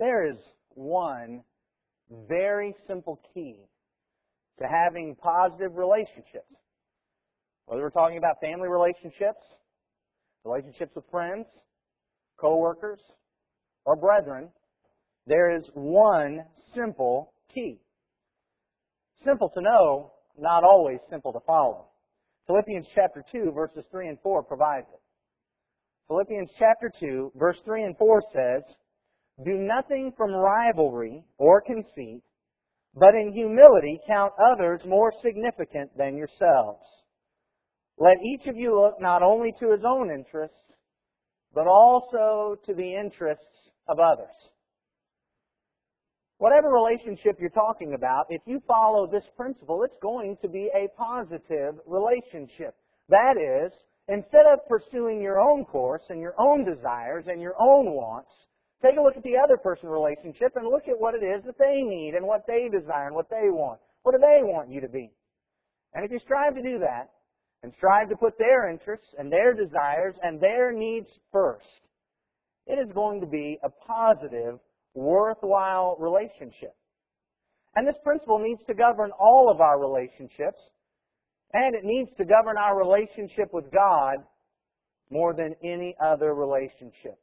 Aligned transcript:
There 0.00 0.26
is 0.26 0.38
one 0.70 1.42
very 2.26 2.74
simple 2.88 3.20
key 3.34 3.56
to 4.58 4.66
having 4.66 5.14
positive 5.14 5.76
relationships. 5.76 6.56
Whether 7.66 7.82
we're 7.82 7.90
talking 7.90 8.16
about 8.16 8.40
family 8.42 8.68
relationships, 8.68 9.44
relationships 10.42 10.92
with 10.96 11.04
friends, 11.10 11.46
co-workers, 12.40 12.98
or 13.84 13.94
brethren, 13.94 14.48
there 15.26 15.54
is 15.54 15.64
one 15.74 16.44
simple 16.74 17.34
key. 17.54 17.78
Simple 19.22 19.50
to 19.50 19.60
know, 19.60 20.12
not 20.38 20.64
always 20.64 20.98
simple 21.10 21.30
to 21.34 21.40
follow. 21.46 21.88
Philippians 22.46 22.86
chapter 22.94 23.22
2 23.30 23.52
verses 23.54 23.84
3 23.90 24.08
and 24.08 24.18
4 24.22 24.44
provides 24.44 24.86
it. 24.94 25.00
Philippians 26.08 26.50
chapter 26.58 26.90
2 26.98 27.32
verse 27.36 27.58
3 27.66 27.82
and 27.82 27.98
4 27.98 28.22
says, 28.32 28.62
Do 29.44 29.56
nothing 29.56 30.12
from 30.16 30.34
rivalry 30.34 31.24
or 31.38 31.62
conceit, 31.62 32.22
but 32.94 33.14
in 33.14 33.32
humility 33.32 33.98
count 34.06 34.32
others 34.52 34.80
more 34.84 35.12
significant 35.22 35.96
than 35.96 36.16
yourselves. 36.16 36.84
Let 37.96 38.18
each 38.22 38.46
of 38.46 38.56
you 38.56 38.78
look 38.78 39.00
not 39.00 39.22
only 39.22 39.52
to 39.60 39.70
his 39.70 39.82
own 39.86 40.10
interests, 40.10 40.56
but 41.54 41.66
also 41.66 42.56
to 42.66 42.74
the 42.74 42.94
interests 42.94 43.70
of 43.88 43.98
others. 43.98 44.34
Whatever 46.38 46.68
relationship 46.68 47.36
you're 47.38 47.50
talking 47.50 47.94
about, 47.94 48.26
if 48.30 48.40
you 48.46 48.62
follow 48.66 49.06
this 49.06 49.24
principle, 49.36 49.82
it's 49.84 49.96
going 50.02 50.36
to 50.42 50.48
be 50.48 50.70
a 50.74 50.88
positive 50.96 51.74
relationship. 51.86 52.74
That 53.08 53.36
is, 53.36 53.72
instead 54.08 54.46
of 54.52 54.66
pursuing 54.68 55.20
your 55.22 55.38
own 55.38 55.64
course 55.64 56.02
and 56.08 56.20
your 56.20 56.34
own 56.38 56.64
desires 56.64 57.26
and 57.28 57.40
your 57.40 57.54
own 57.60 57.92
wants, 57.92 58.30
take 58.82 58.96
a 58.98 59.02
look 59.02 59.16
at 59.16 59.22
the 59.22 59.36
other 59.36 59.56
person's 59.56 59.90
relationship 59.90 60.52
and 60.56 60.66
look 60.66 60.88
at 60.88 60.98
what 60.98 61.14
it 61.14 61.24
is 61.24 61.44
that 61.44 61.58
they 61.58 61.82
need 61.82 62.14
and 62.14 62.26
what 62.26 62.46
they 62.46 62.68
desire 62.68 63.06
and 63.06 63.14
what 63.14 63.30
they 63.30 63.50
want. 63.50 63.80
What 64.02 64.12
do 64.12 64.18
they 64.18 64.42
want 64.42 64.70
you 64.70 64.80
to 64.80 64.88
be? 64.88 65.10
And 65.94 66.04
if 66.04 66.10
you 66.10 66.18
strive 66.20 66.54
to 66.54 66.62
do 66.62 66.78
that, 66.78 67.10
and 67.62 67.72
strive 67.76 68.08
to 68.08 68.16
put 68.16 68.38
their 68.38 68.70
interests 68.70 69.14
and 69.18 69.30
their 69.30 69.52
desires 69.52 70.14
and 70.22 70.40
their 70.40 70.72
needs 70.72 71.08
first, 71.32 71.66
it 72.66 72.78
is 72.78 72.92
going 72.94 73.20
to 73.20 73.26
be 73.26 73.58
a 73.62 73.68
positive, 73.68 74.58
worthwhile 74.94 75.96
relationship. 75.98 76.74
And 77.76 77.86
this 77.86 77.96
principle 78.02 78.38
needs 78.38 78.60
to 78.66 78.74
govern 78.74 79.10
all 79.18 79.50
of 79.50 79.60
our 79.60 79.78
relationships, 79.78 80.60
and 81.52 81.74
it 81.74 81.84
needs 81.84 82.10
to 82.16 82.24
govern 82.24 82.56
our 82.58 82.78
relationship 82.78 83.52
with 83.52 83.70
God 83.72 84.16
more 85.10 85.34
than 85.34 85.54
any 85.62 85.94
other 86.02 86.34
relationship. 86.34 87.18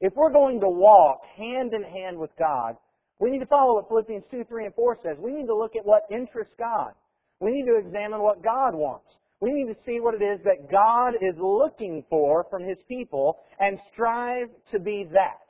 If 0.00 0.12
we're 0.14 0.32
going 0.32 0.60
to 0.60 0.68
walk 0.68 1.20
hand 1.36 1.72
in 1.72 1.82
hand 1.82 2.18
with 2.18 2.30
God, 2.38 2.76
we 3.20 3.30
need 3.30 3.38
to 3.40 3.46
follow 3.46 3.74
what 3.74 3.88
Philippians 3.88 4.24
2, 4.30 4.44
3, 4.44 4.66
and 4.66 4.74
4 4.74 4.98
says. 5.02 5.16
We 5.18 5.32
need 5.32 5.46
to 5.46 5.56
look 5.56 5.76
at 5.76 5.86
what 5.86 6.02
interests 6.10 6.54
God. 6.58 6.92
We 7.40 7.52
need 7.52 7.66
to 7.66 7.76
examine 7.76 8.20
what 8.20 8.42
God 8.42 8.74
wants. 8.74 9.06
We 9.40 9.52
need 9.52 9.66
to 9.66 9.76
see 9.86 10.00
what 10.00 10.14
it 10.14 10.22
is 10.22 10.40
that 10.44 10.70
God 10.70 11.14
is 11.20 11.34
looking 11.38 12.04
for 12.08 12.46
from 12.50 12.64
His 12.64 12.78
people 12.88 13.38
and 13.60 13.78
strive 13.92 14.48
to 14.72 14.78
be 14.80 15.04
that. 15.12 15.40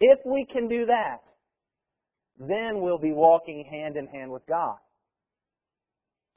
If 0.00 0.20
we 0.24 0.44
can 0.44 0.68
do 0.68 0.86
that, 0.86 1.22
then 2.38 2.80
we'll 2.80 2.98
be 2.98 3.12
walking 3.12 3.64
hand 3.64 3.96
in 3.96 4.06
hand 4.06 4.30
with 4.30 4.46
God. 4.46 4.76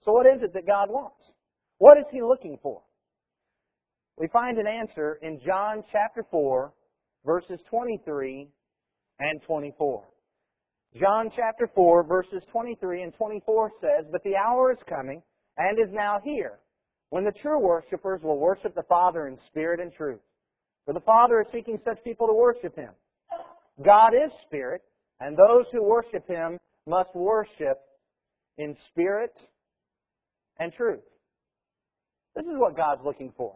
So 0.04 0.12
what 0.14 0.26
is 0.26 0.42
it 0.42 0.54
that 0.54 0.66
God 0.66 0.90
wants? 0.90 1.32
What 1.78 1.98
is 1.98 2.06
He 2.12 2.22
looking 2.22 2.58
for? 2.64 2.82
We 4.20 4.28
find 4.28 4.58
an 4.58 4.68
answer 4.68 5.18
in 5.22 5.40
John 5.46 5.82
chapter 5.94 6.26
4, 6.30 6.74
verses 7.26 7.60
23 7.70 8.50
and 9.20 9.42
24. 9.44 10.04
John 11.00 11.32
chapter 11.34 11.70
4, 11.74 12.04
verses 12.04 12.44
23 12.52 13.04
and 13.04 13.14
24 13.14 13.72
says, 13.80 14.06
But 14.12 14.22
the 14.26 14.36
hour 14.36 14.74
is 14.74 14.80
coming, 14.90 15.22
and 15.58 15.80
is 15.80 15.94
now 15.94 16.20
here, 16.22 16.60
when 17.12 17.24
the 17.24 17.32
true 17.42 17.60
worshippers 17.60 18.22
will 18.22 18.40
worship 18.40 18.76
the 18.76 18.84
Father 18.90 19.28
in 19.28 19.38
spirit 19.48 19.80
and 19.80 19.94
truth. 19.94 20.20
For 20.86 20.94
the 20.94 21.00
Father 21.02 21.40
is 21.40 21.48
seeking 21.54 21.80
such 21.86 22.04
people 22.04 22.28
to 22.28 22.34
worship 22.34 22.76
Him. 22.76 22.92
God 23.86 24.10
is 24.14 24.32
spirit, 24.46 24.82
and 25.22 25.38
those 25.38 25.66
who 25.72 25.82
worship 25.82 26.28
Him 26.28 26.58
must 26.86 27.16
worship 27.16 27.80
in 28.58 28.76
spirit 28.90 29.34
and 30.60 30.74
truth. 30.74 31.04
This 32.36 32.44
is 32.44 32.58
what 32.58 32.76
God's 32.76 33.02
looking 33.06 33.32
for. 33.38 33.56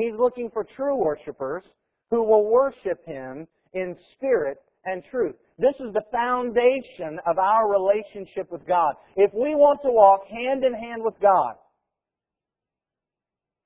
He's 0.00 0.14
looking 0.18 0.50
for 0.50 0.64
true 0.64 0.96
worshippers 0.96 1.64
who 2.10 2.22
will 2.22 2.50
worship 2.50 3.04
Him 3.06 3.46
in 3.74 3.96
spirit 4.14 4.58
and 4.84 5.02
truth. 5.10 5.34
This 5.58 5.74
is 5.80 5.92
the 5.92 6.02
foundation 6.12 7.18
of 7.26 7.38
our 7.38 7.70
relationship 7.70 8.50
with 8.50 8.66
God. 8.66 8.94
If 9.16 9.32
we 9.34 9.54
want 9.54 9.80
to 9.82 9.90
walk 9.90 10.26
hand 10.28 10.64
in 10.64 10.72
hand 10.72 11.02
with 11.02 11.14
God, 11.20 11.54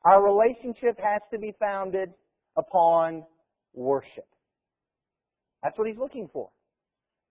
our 0.04 0.22
relationship 0.22 0.98
has 0.98 1.21
to 1.32 1.38
be 1.38 1.54
founded 1.60 2.10
upon 2.56 3.25
worship. 3.75 4.26
That's 5.62 5.78
what 5.78 5.87
He's 5.87 5.98
looking 5.98 6.28
for. 6.32 6.50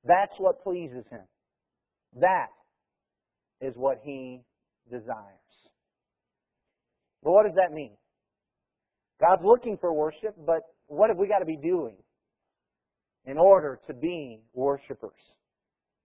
That's 0.05 0.33
what 0.37 0.63
pleases 0.63 1.05
Him. 1.09 1.23
That 2.19 2.49
is 3.59 3.73
what 3.75 3.99
He 4.03 4.41
desires. 4.89 5.15
But 7.23 7.31
what 7.31 7.45
does 7.45 7.55
that 7.55 7.73
mean? 7.73 7.91
God's 9.21 9.43
looking 9.45 9.77
for 9.77 9.93
worship, 9.93 10.35
but 10.45 10.61
what 10.87 11.09
have 11.09 11.17
we 11.17 11.27
got 11.27 11.39
to 11.39 11.45
be 11.45 11.57
doing? 11.57 11.95
in 13.25 13.37
order 13.37 13.79
to 13.87 13.93
be 13.93 14.41
worshipers. 14.53 15.11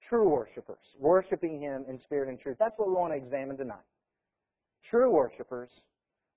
True 0.08 0.28
worshipers. 0.28 0.78
Worshiping 0.98 1.60
Him 1.60 1.84
in 1.88 1.98
spirit 2.04 2.28
and 2.28 2.38
truth. 2.38 2.56
That's 2.58 2.74
what 2.76 2.88
we 2.88 2.94
want 2.94 3.12
to 3.12 3.16
examine 3.16 3.56
tonight. 3.56 3.84
True 4.90 5.10
worshipers 5.10 5.70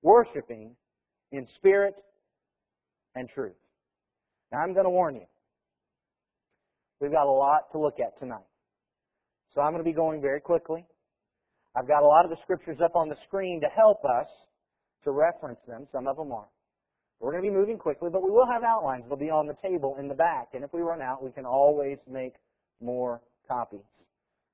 worshiping 0.01 0.75
in 1.31 1.45
spirit 1.56 1.94
and 3.16 3.29
truth. 3.29 3.53
Now 4.51 4.59
I'm 4.59 4.73
going 4.73 4.85
to 4.85 4.89
warn 4.89 5.16
you. 5.16 5.25
We've 7.00 7.12
got 7.12 7.28
a 7.28 7.31
lot 7.31 7.72
to 7.73 7.79
look 7.79 8.00
at 8.00 8.18
tonight. 8.19 8.47
So 9.53 9.62
I'm 9.62 9.72
going 9.72 9.84
to 9.84 9.89
be 9.89 9.94
going 9.94 10.22
very 10.22 10.41
quickly. 10.41 10.85
I've 11.75 11.88
got 11.88 12.01
a 12.01 12.07
lot 12.07 12.25
of 12.25 12.31
the 12.31 12.38
scriptures 12.41 12.78
up 12.84 12.95
on 12.95 13.09
the 13.09 13.16
screen 13.28 13.62
to 13.62 13.68
help 13.68 14.03
us 14.03 14.28
to 15.03 15.12
reference 15.12 15.59
them. 15.68 15.88
Some 15.91 16.07
of 16.07 16.18
them 16.18 16.31
are. 16.31 16.47
We're 17.19 17.31
going 17.31 17.44
to 17.44 17.50
be 17.50 17.56
moving 17.56 17.78
quickly, 17.78 18.09
but 18.12 18.24
we 18.24 18.31
will 18.31 18.47
have 18.47 18.63
outlines. 18.63 19.03
They'll 19.07 19.18
be 19.18 19.30
on 19.30 19.46
the 19.46 19.57
table 19.62 19.97
in 20.00 20.07
the 20.07 20.16
back. 20.16 20.50
And 20.53 20.63
if 20.63 20.74
we 20.74 20.81
run 20.81 21.02
out, 21.02 21.22
we 21.24 21.31
can 21.31 21.46
always 21.46 21.97
make 22.09 22.34
more 22.81 23.22
copies. 23.47 23.85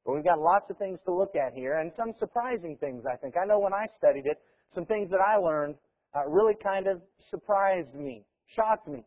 But 0.05 0.15
we've 0.15 0.23
got 0.23 0.39
lots 0.39 0.69
of 0.69 0.77
things 0.77 0.99
to 1.05 1.13
look 1.13 1.35
at 1.35 1.53
here, 1.53 1.77
and 1.77 1.91
some 1.97 2.13
surprising 2.19 2.77
things, 2.79 3.03
I 3.11 3.15
think. 3.17 3.35
I 3.41 3.45
know 3.45 3.59
when 3.59 3.73
I 3.73 3.87
studied 3.97 4.25
it, 4.25 4.37
some 4.73 4.85
things 4.85 5.09
that 5.11 5.19
I 5.19 5.37
learned 5.37 5.75
uh, 6.15 6.27
really 6.27 6.53
kind 6.61 6.87
of 6.87 7.01
surprised 7.29 7.93
me, 7.93 8.25
shocked 8.55 8.87
me, 8.87 9.03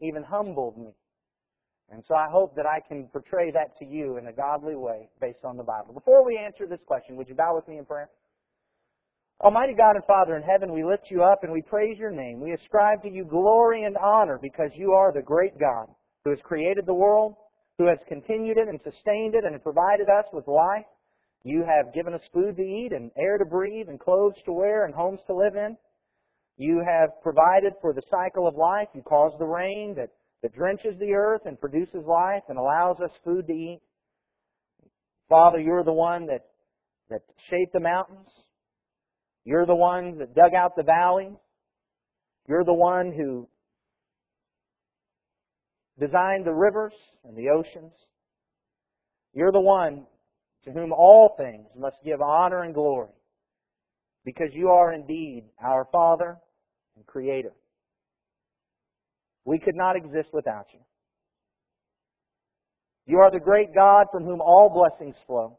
even 0.00 0.22
humbled 0.22 0.78
me. 0.78 0.92
And 1.90 2.04
so 2.06 2.14
I 2.14 2.28
hope 2.30 2.54
that 2.56 2.66
I 2.66 2.80
can 2.86 3.08
portray 3.08 3.50
that 3.50 3.76
to 3.78 3.84
you 3.84 4.16
in 4.16 4.28
a 4.28 4.32
godly 4.32 4.76
way 4.76 5.08
based 5.20 5.44
on 5.44 5.56
the 5.56 5.64
Bible. 5.64 5.92
Before 5.92 6.24
we 6.24 6.36
answer 6.36 6.66
this 6.66 6.80
question, 6.86 7.16
would 7.16 7.28
you 7.28 7.34
bow 7.34 7.54
with 7.54 7.66
me 7.66 7.78
in 7.78 7.84
prayer? 7.84 8.08
Almighty 9.42 9.72
God 9.72 9.96
and 9.96 10.04
Father 10.04 10.36
in 10.36 10.42
heaven, 10.42 10.70
we 10.70 10.84
lift 10.84 11.10
you 11.10 11.22
up 11.22 11.44
and 11.44 11.52
we 11.52 11.62
praise 11.62 11.96
your 11.98 12.10
name. 12.10 12.40
We 12.40 12.52
ascribe 12.52 13.02
to 13.02 13.10
you 13.10 13.24
glory 13.24 13.84
and 13.84 13.96
honor 13.96 14.38
because 14.40 14.70
you 14.74 14.92
are 14.92 15.12
the 15.12 15.22
great 15.22 15.58
God 15.58 15.86
who 16.24 16.30
has 16.30 16.40
created 16.42 16.84
the 16.84 16.94
world, 16.94 17.36
who 17.78 17.86
has 17.86 17.96
continued 18.06 18.58
it 18.58 18.68
and 18.68 18.78
sustained 18.84 19.34
it 19.34 19.44
and 19.44 19.62
provided 19.62 20.08
us 20.10 20.26
with 20.34 20.46
life. 20.46 20.84
You 21.42 21.64
have 21.64 21.94
given 21.94 22.12
us 22.12 22.20
food 22.34 22.54
to 22.56 22.62
eat 22.62 22.92
and 22.92 23.10
air 23.16 23.38
to 23.38 23.46
breathe 23.46 23.88
and 23.88 23.98
clothes 23.98 24.36
to 24.44 24.52
wear 24.52 24.84
and 24.84 24.94
homes 24.94 25.20
to 25.26 25.34
live 25.34 25.56
in. 25.56 25.74
You 26.58 26.84
have 26.86 27.22
provided 27.22 27.72
for 27.80 27.94
the 27.94 28.02
cycle 28.10 28.46
of 28.46 28.56
life. 28.56 28.88
You 28.94 29.00
cause 29.00 29.32
the 29.38 29.46
rain 29.46 29.94
that, 29.96 30.10
that 30.42 30.54
drenches 30.54 30.98
the 30.98 31.14
earth 31.14 31.46
and 31.46 31.58
produces 31.58 32.04
life 32.06 32.42
and 32.50 32.58
allows 32.58 33.00
us 33.00 33.10
food 33.24 33.46
to 33.46 33.54
eat. 33.54 33.80
Father, 35.30 35.58
you're 35.58 35.84
the 35.84 35.94
one 35.94 36.26
that, 36.26 36.44
that 37.08 37.22
shaped 37.48 37.72
the 37.72 37.80
mountains. 37.80 38.28
You're 39.50 39.66
the 39.66 39.74
one 39.74 40.18
that 40.18 40.32
dug 40.32 40.54
out 40.54 40.76
the 40.76 40.84
valley. 40.84 41.28
You're 42.46 42.62
the 42.62 42.72
one 42.72 43.12
who 43.12 43.48
designed 45.98 46.46
the 46.46 46.54
rivers 46.54 46.92
and 47.24 47.36
the 47.36 47.48
oceans. 47.48 47.90
You're 49.34 49.50
the 49.50 49.60
one 49.60 50.06
to 50.62 50.70
whom 50.70 50.92
all 50.92 51.34
things 51.36 51.66
must 51.76 51.96
give 52.04 52.20
honor 52.20 52.62
and 52.62 52.72
glory 52.72 53.10
because 54.24 54.50
you 54.52 54.68
are 54.68 54.92
indeed 54.92 55.46
our 55.60 55.84
Father 55.90 56.38
and 56.94 57.04
Creator. 57.04 57.52
We 59.44 59.58
could 59.58 59.74
not 59.74 59.96
exist 59.96 60.28
without 60.32 60.66
you. 60.72 60.78
You 63.04 63.18
are 63.18 63.32
the 63.32 63.40
great 63.40 63.74
God 63.74 64.06
from 64.12 64.22
whom 64.22 64.40
all 64.40 64.70
blessings 64.72 65.16
flow. 65.26 65.58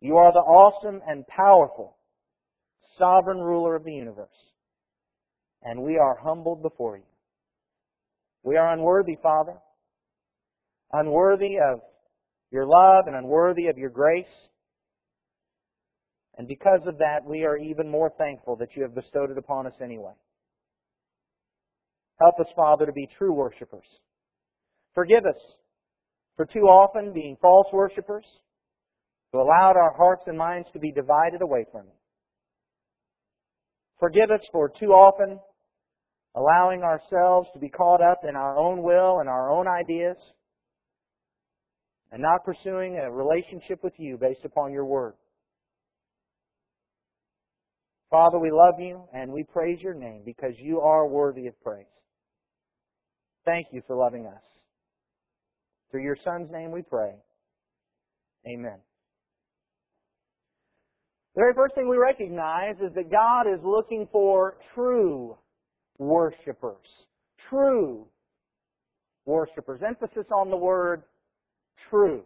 You 0.00 0.16
are 0.16 0.32
the 0.32 0.38
awesome 0.38 1.02
and 1.06 1.26
powerful 1.26 1.97
sovereign 2.98 3.38
ruler 3.38 3.76
of 3.76 3.84
the 3.84 3.92
universe. 3.92 4.28
And 5.62 5.82
we 5.82 5.98
are 5.98 6.18
humbled 6.22 6.62
before 6.62 6.96
you. 6.96 7.04
We 8.42 8.56
are 8.56 8.72
unworthy, 8.72 9.16
Father. 9.22 9.54
Unworthy 10.92 11.58
of 11.58 11.80
your 12.50 12.66
love 12.66 13.06
and 13.06 13.16
unworthy 13.16 13.66
of 13.66 13.76
your 13.76 13.90
grace. 13.90 14.26
And 16.36 16.46
because 16.46 16.80
of 16.86 16.98
that, 16.98 17.24
we 17.26 17.44
are 17.44 17.56
even 17.56 17.90
more 17.90 18.12
thankful 18.16 18.56
that 18.56 18.76
you 18.76 18.82
have 18.82 18.94
bestowed 18.94 19.30
it 19.30 19.38
upon 19.38 19.66
us 19.66 19.74
anyway. 19.82 20.12
Help 22.20 22.38
us, 22.40 22.46
Father, 22.54 22.86
to 22.86 22.92
be 22.92 23.08
true 23.18 23.32
worshipers. 23.32 23.84
Forgive 24.94 25.26
us 25.26 25.40
for 26.36 26.46
too 26.46 26.66
often 26.68 27.12
being 27.12 27.36
false 27.42 27.66
worshipers, 27.72 28.24
who 29.32 29.40
allowed 29.40 29.76
our 29.76 29.92
hearts 29.96 30.22
and 30.26 30.38
minds 30.38 30.68
to 30.72 30.78
be 30.78 30.92
divided 30.92 31.42
away 31.42 31.66
from 31.70 31.86
you. 31.86 31.97
Forgive 33.98 34.30
us 34.30 34.40
for 34.52 34.68
too 34.68 34.92
often 34.92 35.38
allowing 36.36 36.82
ourselves 36.82 37.48
to 37.52 37.58
be 37.58 37.68
caught 37.68 38.00
up 38.00 38.20
in 38.28 38.36
our 38.36 38.56
own 38.56 38.82
will 38.82 39.18
and 39.18 39.28
our 39.28 39.50
own 39.50 39.66
ideas 39.66 40.16
and 42.12 42.22
not 42.22 42.44
pursuing 42.44 42.96
a 42.96 43.10
relationship 43.10 43.82
with 43.82 43.92
you 43.98 44.16
based 44.16 44.44
upon 44.44 44.72
your 44.72 44.84
word. 44.84 45.14
Father, 48.10 48.38
we 48.38 48.50
love 48.50 48.80
you 48.80 49.04
and 49.12 49.32
we 49.32 49.44
praise 49.44 49.82
your 49.82 49.94
name 49.94 50.22
because 50.24 50.54
you 50.58 50.80
are 50.80 51.06
worthy 51.08 51.46
of 51.46 51.60
praise. 51.60 51.84
Thank 53.44 53.66
you 53.72 53.82
for 53.86 53.96
loving 53.96 54.26
us. 54.26 54.42
Through 55.90 56.04
your 56.04 56.16
Son's 56.24 56.50
name 56.50 56.70
we 56.70 56.82
pray. 56.82 57.14
Amen. 58.46 58.78
The 61.38 61.44
very 61.44 61.54
first 61.54 61.76
thing 61.76 61.88
we 61.88 61.98
recognize 61.98 62.74
is 62.82 62.92
that 62.96 63.12
God 63.12 63.46
is 63.46 63.60
looking 63.62 64.08
for 64.10 64.56
true 64.74 65.38
worshipers. 65.96 66.84
True 67.48 68.08
worshipers. 69.24 69.80
Emphasis 69.86 70.26
on 70.36 70.50
the 70.50 70.56
word 70.56 71.04
true. 71.88 72.24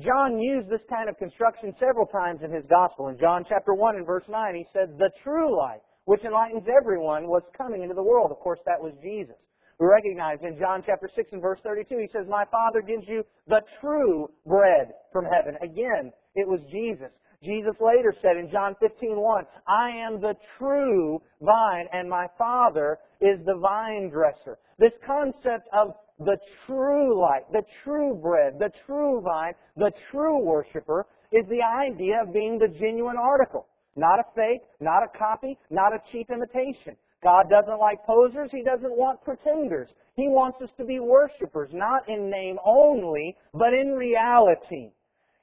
John 0.00 0.40
used 0.40 0.70
this 0.70 0.80
kind 0.88 1.10
of 1.10 1.18
construction 1.18 1.74
several 1.78 2.06
times 2.06 2.40
in 2.42 2.50
his 2.50 2.64
gospel. 2.70 3.08
In 3.08 3.18
John 3.18 3.44
chapter 3.46 3.74
1 3.74 3.96
and 3.96 4.06
verse 4.06 4.24
9, 4.26 4.54
he 4.54 4.64
said, 4.72 4.96
The 4.96 5.10
true 5.22 5.54
light, 5.54 5.82
which 6.06 6.24
enlightens 6.24 6.64
everyone, 6.74 7.28
was 7.28 7.42
coming 7.54 7.82
into 7.82 7.94
the 7.94 8.02
world. 8.02 8.30
Of 8.30 8.38
course, 8.38 8.60
that 8.64 8.80
was 8.80 8.94
Jesus. 9.02 9.36
We 9.78 9.86
recognize 9.86 10.38
in 10.40 10.58
John 10.58 10.82
chapter 10.86 11.10
6 11.14 11.32
and 11.32 11.42
verse 11.42 11.60
32, 11.62 11.98
he 12.00 12.08
says, 12.10 12.24
My 12.30 12.46
Father 12.50 12.80
gives 12.80 13.04
you 13.06 13.24
the 13.46 13.60
true 13.78 14.30
bread 14.46 14.94
from 15.12 15.26
heaven. 15.26 15.58
Again, 15.60 16.12
it 16.34 16.48
was 16.48 16.60
Jesus. 16.70 17.12
Jesus 17.42 17.74
later 17.80 18.14
said 18.22 18.36
in 18.36 18.50
John 18.50 18.76
15:1, 18.76 19.46
I 19.66 19.90
am 19.90 20.20
the 20.20 20.36
true 20.58 21.20
vine 21.40 21.88
and 21.92 22.08
my 22.08 22.26
Father 22.38 22.98
is 23.20 23.44
the 23.44 23.56
vine 23.56 24.10
dresser. 24.10 24.58
This 24.78 24.92
concept 25.04 25.68
of 25.72 25.94
the 26.18 26.38
true 26.66 27.20
light, 27.20 27.50
the 27.52 27.64
true 27.82 28.14
bread, 28.14 28.58
the 28.58 28.70
true 28.86 29.20
vine, 29.22 29.54
the 29.76 29.92
true 30.10 30.38
worshiper 30.38 31.06
is 31.32 31.44
the 31.48 31.62
idea 31.62 32.22
of 32.22 32.32
being 32.32 32.58
the 32.58 32.68
genuine 32.68 33.16
article. 33.16 33.66
Not 33.96 34.20
a 34.20 34.24
fake, 34.34 34.62
not 34.80 35.02
a 35.02 35.18
copy, 35.18 35.58
not 35.70 35.92
a 35.92 36.02
cheap 36.10 36.30
imitation. 36.30 36.96
God 37.22 37.48
doesn't 37.50 37.78
like 37.78 38.04
posers. 38.04 38.50
He 38.50 38.62
doesn't 38.62 38.96
want 38.96 39.22
pretenders. 39.22 39.88
He 40.14 40.28
wants 40.28 40.60
us 40.62 40.70
to 40.76 40.84
be 40.84 40.98
worshipers, 41.00 41.70
not 41.72 42.08
in 42.08 42.28
name 42.28 42.58
only, 42.64 43.36
but 43.54 43.72
in 43.72 43.92
reality. 43.92 44.90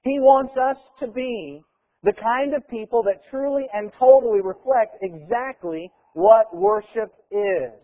He 0.03 0.19
wants 0.19 0.55
us 0.57 0.77
to 0.99 1.07
be 1.07 1.63
the 2.03 2.13
kind 2.13 2.53
of 2.53 2.67
people 2.69 3.03
that 3.03 3.21
truly 3.29 3.67
and 3.73 3.91
totally 3.99 4.41
reflect 4.41 4.97
exactly 5.01 5.91
what 6.13 6.55
worship 6.55 7.13
is. 7.31 7.79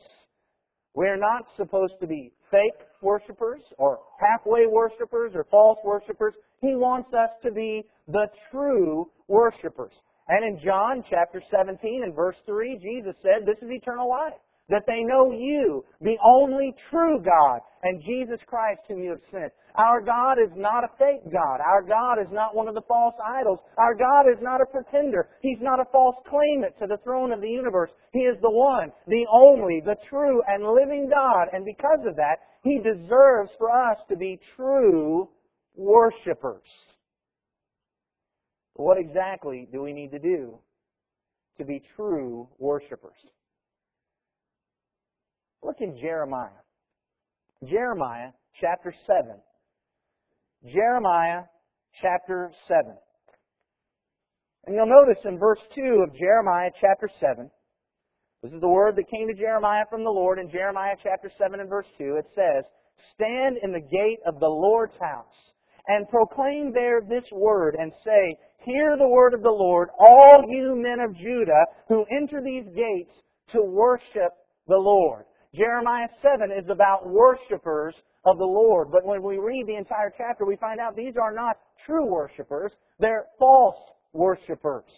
We're 0.94 1.18
not 1.18 1.44
supposed 1.58 1.96
to 2.00 2.08
be 2.08 2.32
fake 2.50 2.88
worshipers 3.02 3.62
or 3.78 4.00
halfway 4.20 4.66
worshipers 4.66 5.34
or 5.36 5.46
false 5.52 5.80
worshipers. 5.84 6.34
He 6.62 6.76
wants 6.76 7.14
us 7.14 7.32
to 7.44 7.52
be 7.52 7.84
the 8.08 8.28
true 8.50 9.10
worshipers. 9.28 9.92
And 10.30 10.44
in 10.44 10.64
John 10.64 11.04
chapter 11.08 11.42
17 11.52 12.04
and 12.04 12.16
verse 12.16 12.38
3, 12.46 12.78
Jesus 12.78 13.16
said, 13.22 13.46
This 13.46 13.58
is 13.62 13.70
eternal 13.70 14.10
life. 14.10 14.34
That 14.70 14.86
they 14.88 15.04
know 15.04 15.32
you, 15.32 15.86
the 16.02 16.18
only 16.24 16.74
true 16.90 17.22
God, 17.22 17.60
and 17.84 18.02
Jesus 18.04 18.40
Christ 18.48 18.82
whom 18.88 19.04
you 19.04 19.12
have 19.12 19.22
sent. 19.32 19.54
Our 19.76 20.02
God 20.02 20.40
is 20.40 20.52
not 20.56 20.84
a 20.84 20.90
fake 20.98 21.32
God. 21.32 21.60
Our 21.60 21.84
God 21.84 22.20
is 22.20 22.32
not 22.32 22.56
one 22.56 22.68
of 22.68 22.74
the 22.74 22.82
false 22.88 23.14
idols. 23.24 23.60
Our 23.78 23.94
God 23.94 24.22
is 24.32 24.42
not 24.42 24.62
a 24.62 24.66
pretender. 24.66 25.30
He's 25.42 25.60
not 25.62 25.80
a 25.80 25.86
false 25.92 26.16
claimant 26.28 26.78
to 26.80 26.88
the 26.88 26.98
throne 27.04 27.32
of 27.32 27.42
the 27.42 27.50
universe. 27.50 27.92
He 28.12 28.22
is 28.22 28.38
the 28.42 28.50
one, 28.50 28.92
the 29.08 29.28
only, 29.32 29.82
the 29.86 29.98
true 30.10 30.42
and 30.48 30.64
living 30.64 31.10
God. 31.10 31.48
And 31.54 31.66
because 31.66 32.00
of 32.08 32.16
that, 32.16 32.38
He 32.64 32.80
deserves 32.80 33.52
for 33.58 33.70
us 33.70 33.98
to 34.10 34.16
be 34.16 34.40
true 34.56 35.30
worshipers. 35.76 36.68
What 38.74 38.98
exactly 38.98 39.68
do 39.72 39.82
we 39.82 39.94
need 39.94 40.12
to 40.12 40.20
do 40.20 40.58
to 41.58 41.66
be 41.66 41.82
true 41.96 42.48
worshipers? 42.58 43.18
Look 45.66 45.82
in 45.82 45.98
Jeremiah. 45.98 46.62
Jeremiah 47.68 48.30
chapter 48.62 48.94
7. 49.08 49.32
Jeremiah 50.72 51.44
chapter 52.00 52.52
7. 52.68 52.96
And 54.68 54.76
you'll 54.76 54.86
notice 54.86 55.24
in 55.26 55.40
verse 55.40 55.60
2 55.74 56.06
of 56.08 56.16
Jeremiah 56.16 56.70
chapter 56.80 57.10
7, 57.20 57.50
this 58.44 58.54
is 58.54 58.62
the 58.62 58.70
word 58.70 58.96
that 58.96 59.10
came 59.10 59.28
to 59.28 59.34
Jeremiah 59.34 59.86
from 59.90 60.04
the 60.04 60.12
Lord 60.12 60.38
in 60.38 60.52
Jeremiah 60.52 60.96
chapter 61.02 61.32
7 61.36 61.60
and 61.60 61.68
verse 61.68 61.88
2. 61.98 62.18
It 62.20 62.28
says, 62.36 62.64
Stand 63.16 63.58
in 63.64 63.72
the 63.72 63.82
gate 63.82 64.20
of 64.28 64.40
the 64.40 64.48
Lord's 64.48 64.94
house 65.02 65.34
and 65.88 66.08
proclaim 66.10 66.72
there 66.72 67.02
this 67.02 67.26
word 67.32 67.76
and 67.80 67.92
say, 68.06 68.38
Hear 68.60 68.98
the 68.98 69.08
word 69.08 69.34
of 69.34 69.42
the 69.42 69.50
Lord, 69.50 69.90
all 69.98 70.44
you 70.48 70.76
men 70.76 71.00
of 71.00 71.18
Judah 71.18 71.66
who 71.88 72.06
enter 72.12 72.40
these 72.40 72.66
gates 72.76 73.14
to 73.54 73.64
worship 73.64 74.32
the 74.68 74.78
Lord. 74.78 75.26
Jeremiah 75.56 76.10
7 76.22 76.52
is 76.52 76.70
about 76.70 77.08
worshipers 77.08 77.96
of 78.26 78.38
the 78.38 78.46
Lord. 78.46 78.90
But 78.92 79.06
when 79.06 79.22
we 79.24 79.38
read 79.38 79.66
the 79.68 79.76
entire 79.76 80.14
chapter, 80.18 80.46
we 80.46 80.56
find 80.58 80.80
out 80.80 80.96
these 80.96 81.16
are 81.22 81.34
not 81.34 81.58
true 81.86 82.06
worshipers. 82.06 82.72
They're 83.00 83.26
false 83.40 83.78
worshipers. 84.14 84.92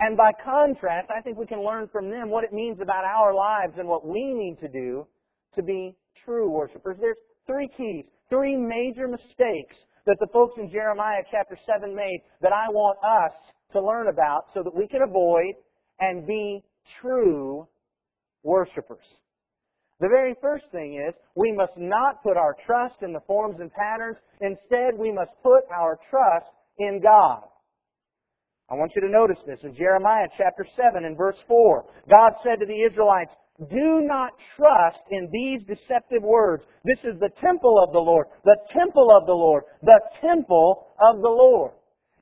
And 0.00 0.16
by 0.16 0.32
contrast, 0.44 1.08
I 1.16 1.20
think 1.20 1.38
we 1.38 1.46
can 1.46 1.64
learn 1.64 1.88
from 1.92 2.10
them 2.10 2.30
what 2.30 2.44
it 2.44 2.52
means 2.52 2.80
about 2.80 3.04
our 3.04 3.32
lives 3.32 3.74
and 3.78 3.88
what 3.88 4.06
we 4.06 4.34
need 4.34 4.58
to 4.60 4.68
do 4.68 5.06
to 5.54 5.62
be 5.62 5.94
true 6.24 6.50
worshipers. 6.50 6.96
There's 7.00 7.16
three 7.46 7.68
keys, 7.76 8.04
three 8.28 8.56
major 8.56 9.06
mistakes 9.06 9.76
that 10.06 10.16
the 10.20 10.26
folks 10.32 10.54
in 10.58 10.70
Jeremiah 10.70 11.22
chapter 11.30 11.56
7 11.64 11.94
made 11.94 12.22
that 12.40 12.52
I 12.52 12.68
want 12.70 12.98
us 13.04 13.32
to 13.72 13.80
learn 13.80 14.08
about 14.08 14.46
so 14.52 14.62
that 14.62 14.74
we 14.74 14.88
can 14.88 15.02
avoid 15.02 15.54
and 16.00 16.26
be 16.26 16.62
true 17.00 17.68
worshipers. 18.44 19.04
The 20.00 20.08
very 20.08 20.34
first 20.40 20.64
thing 20.70 21.02
is 21.08 21.14
we 21.34 21.52
must 21.52 21.76
not 21.76 22.22
put 22.22 22.36
our 22.36 22.56
trust 22.66 22.96
in 23.02 23.12
the 23.12 23.22
forms 23.26 23.56
and 23.60 23.72
patterns. 23.72 24.18
Instead, 24.40 24.98
we 24.98 25.10
must 25.12 25.30
put 25.42 25.62
our 25.74 25.98
trust 26.10 26.46
in 26.78 27.00
God. 27.00 27.42
I 28.70 28.74
want 28.74 28.92
you 28.96 29.02
to 29.02 29.10
notice 29.10 29.38
this 29.46 29.60
in 29.62 29.74
Jeremiah 29.74 30.26
chapter 30.36 30.66
7 30.76 31.04
and 31.04 31.16
verse 31.16 31.36
4. 31.46 31.84
God 32.10 32.32
said 32.42 32.60
to 32.60 32.66
the 32.66 32.82
Israelites, 32.82 33.32
do 33.70 34.00
not 34.02 34.32
trust 34.56 34.98
in 35.10 35.28
these 35.32 35.62
deceptive 35.68 36.22
words. 36.22 36.64
This 36.84 36.98
is 37.04 37.20
the 37.20 37.30
temple 37.40 37.78
of 37.80 37.92
the 37.92 38.00
Lord, 38.00 38.26
the 38.44 38.58
temple 38.72 39.16
of 39.16 39.26
the 39.26 39.34
Lord, 39.34 39.62
the 39.82 40.00
temple 40.20 40.88
of 41.00 41.22
the 41.22 41.28
Lord. 41.28 41.72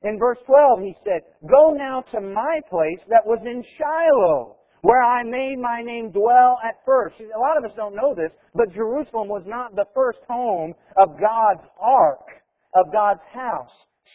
In 0.03 0.19
verse 0.19 0.37
12, 0.45 0.81
he 0.81 0.95
said, 1.03 1.21
Go 1.49 1.71
now 1.71 2.01
to 2.11 2.21
my 2.21 2.59
place 2.69 2.99
that 3.07 3.25
was 3.25 3.39
in 3.45 3.63
Shiloh, 3.77 4.57
where 4.83 5.01
I 5.01 5.23
made 5.23 5.59
my 5.59 5.81
name 5.81 6.11
dwell 6.11 6.59
at 6.63 6.75
first. 6.85 7.15
A 7.19 7.39
lot 7.39 7.57
of 7.57 7.63
us 7.63 7.71
don't 7.75 7.95
know 7.95 8.13
this, 8.13 8.31
but 8.53 8.73
Jerusalem 8.73 9.29
was 9.29 9.43
not 9.47 9.75
the 9.75 9.85
first 9.95 10.19
home 10.29 10.73
of 10.97 11.17
God's 11.19 11.65
ark, 11.79 12.27
of 12.75 12.91
God's 12.91 13.23
house. 13.33 13.71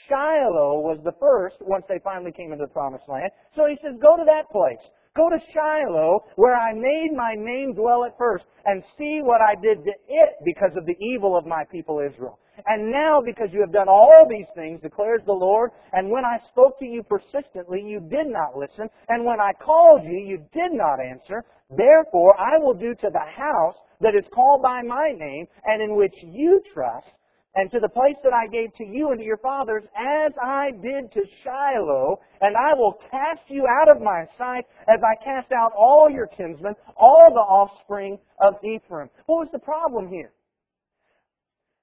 Shiloh 0.06 0.80
was 0.80 1.00
the 1.04 1.16
first 1.18 1.56
once 1.62 1.84
they 1.88 1.98
finally 2.04 2.32
came 2.32 2.52
into 2.52 2.66
the 2.66 2.72
promised 2.72 3.08
land. 3.08 3.30
So 3.56 3.64
he 3.64 3.78
says, 3.82 3.96
go 4.00 4.16
to 4.16 4.24
that 4.26 4.50
place. 4.50 4.84
Go 5.16 5.30
to 5.30 5.40
Shiloh, 5.52 6.20
where 6.36 6.54
I 6.54 6.74
made 6.74 7.12
my 7.16 7.34
name 7.34 7.72
dwell 7.72 8.04
at 8.04 8.16
first, 8.18 8.44
and 8.66 8.84
see 8.98 9.20
what 9.22 9.40
I 9.40 9.54
did 9.60 9.82
to 9.84 9.92
it 10.06 10.30
because 10.44 10.76
of 10.76 10.84
the 10.84 10.94
evil 11.00 11.36
of 11.36 11.46
my 11.46 11.64
people 11.72 11.98
Israel. 11.98 12.38
And 12.66 12.90
now, 12.90 13.20
because 13.24 13.48
you 13.52 13.60
have 13.60 13.72
done 13.72 13.88
all 13.88 14.26
these 14.28 14.46
things, 14.54 14.80
declares 14.80 15.20
the 15.26 15.32
Lord, 15.32 15.70
and 15.92 16.10
when 16.10 16.24
I 16.24 16.38
spoke 16.50 16.78
to 16.80 16.86
you 16.86 17.02
persistently, 17.02 17.82
you 17.82 18.00
did 18.00 18.26
not 18.26 18.56
listen, 18.56 18.88
and 19.08 19.24
when 19.24 19.40
I 19.40 19.52
called 19.52 20.02
you, 20.04 20.18
you 20.18 20.38
did 20.52 20.72
not 20.72 20.98
answer, 21.04 21.44
therefore 21.70 22.38
I 22.38 22.58
will 22.58 22.74
do 22.74 22.94
to 22.94 23.10
the 23.12 23.30
house 23.30 23.76
that 24.00 24.14
is 24.14 24.24
called 24.32 24.62
by 24.62 24.82
my 24.82 25.10
name, 25.16 25.46
and 25.64 25.82
in 25.82 25.96
which 25.96 26.14
you 26.22 26.60
trust, 26.72 27.06
and 27.54 27.70
to 27.72 27.80
the 27.80 27.88
place 27.88 28.14
that 28.22 28.32
I 28.32 28.46
gave 28.46 28.74
to 28.74 28.84
you 28.84 29.10
and 29.10 29.18
to 29.18 29.24
your 29.24 29.38
fathers, 29.38 29.82
as 29.96 30.32
I 30.40 30.70
did 30.70 31.10
to 31.12 31.22
Shiloh, 31.42 32.20
and 32.40 32.56
I 32.56 32.74
will 32.74 33.00
cast 33.10 33.42
you 33.48 33.64
out 33.80 33.88
of 33.88 34.02
my 34.02 34.26
sight 34.36 34.64
as 34.88 35.00
I 35.02 35.24
cast 35.24 35.50
out 35.52 35.72
all 35.76 36.08
your 36.10 36.26
kinsmen, 36.26 36.74
all 36.96 37.30
the 37.30 37.40
offspring 37.40 38.18
of 38.40 38.54
Ephraim. 38.62 39.08
What 39.26 39.40
was 39.40 39.48
the 39.52 39.58
problem 39.58 40.08
here? 40.08 40.32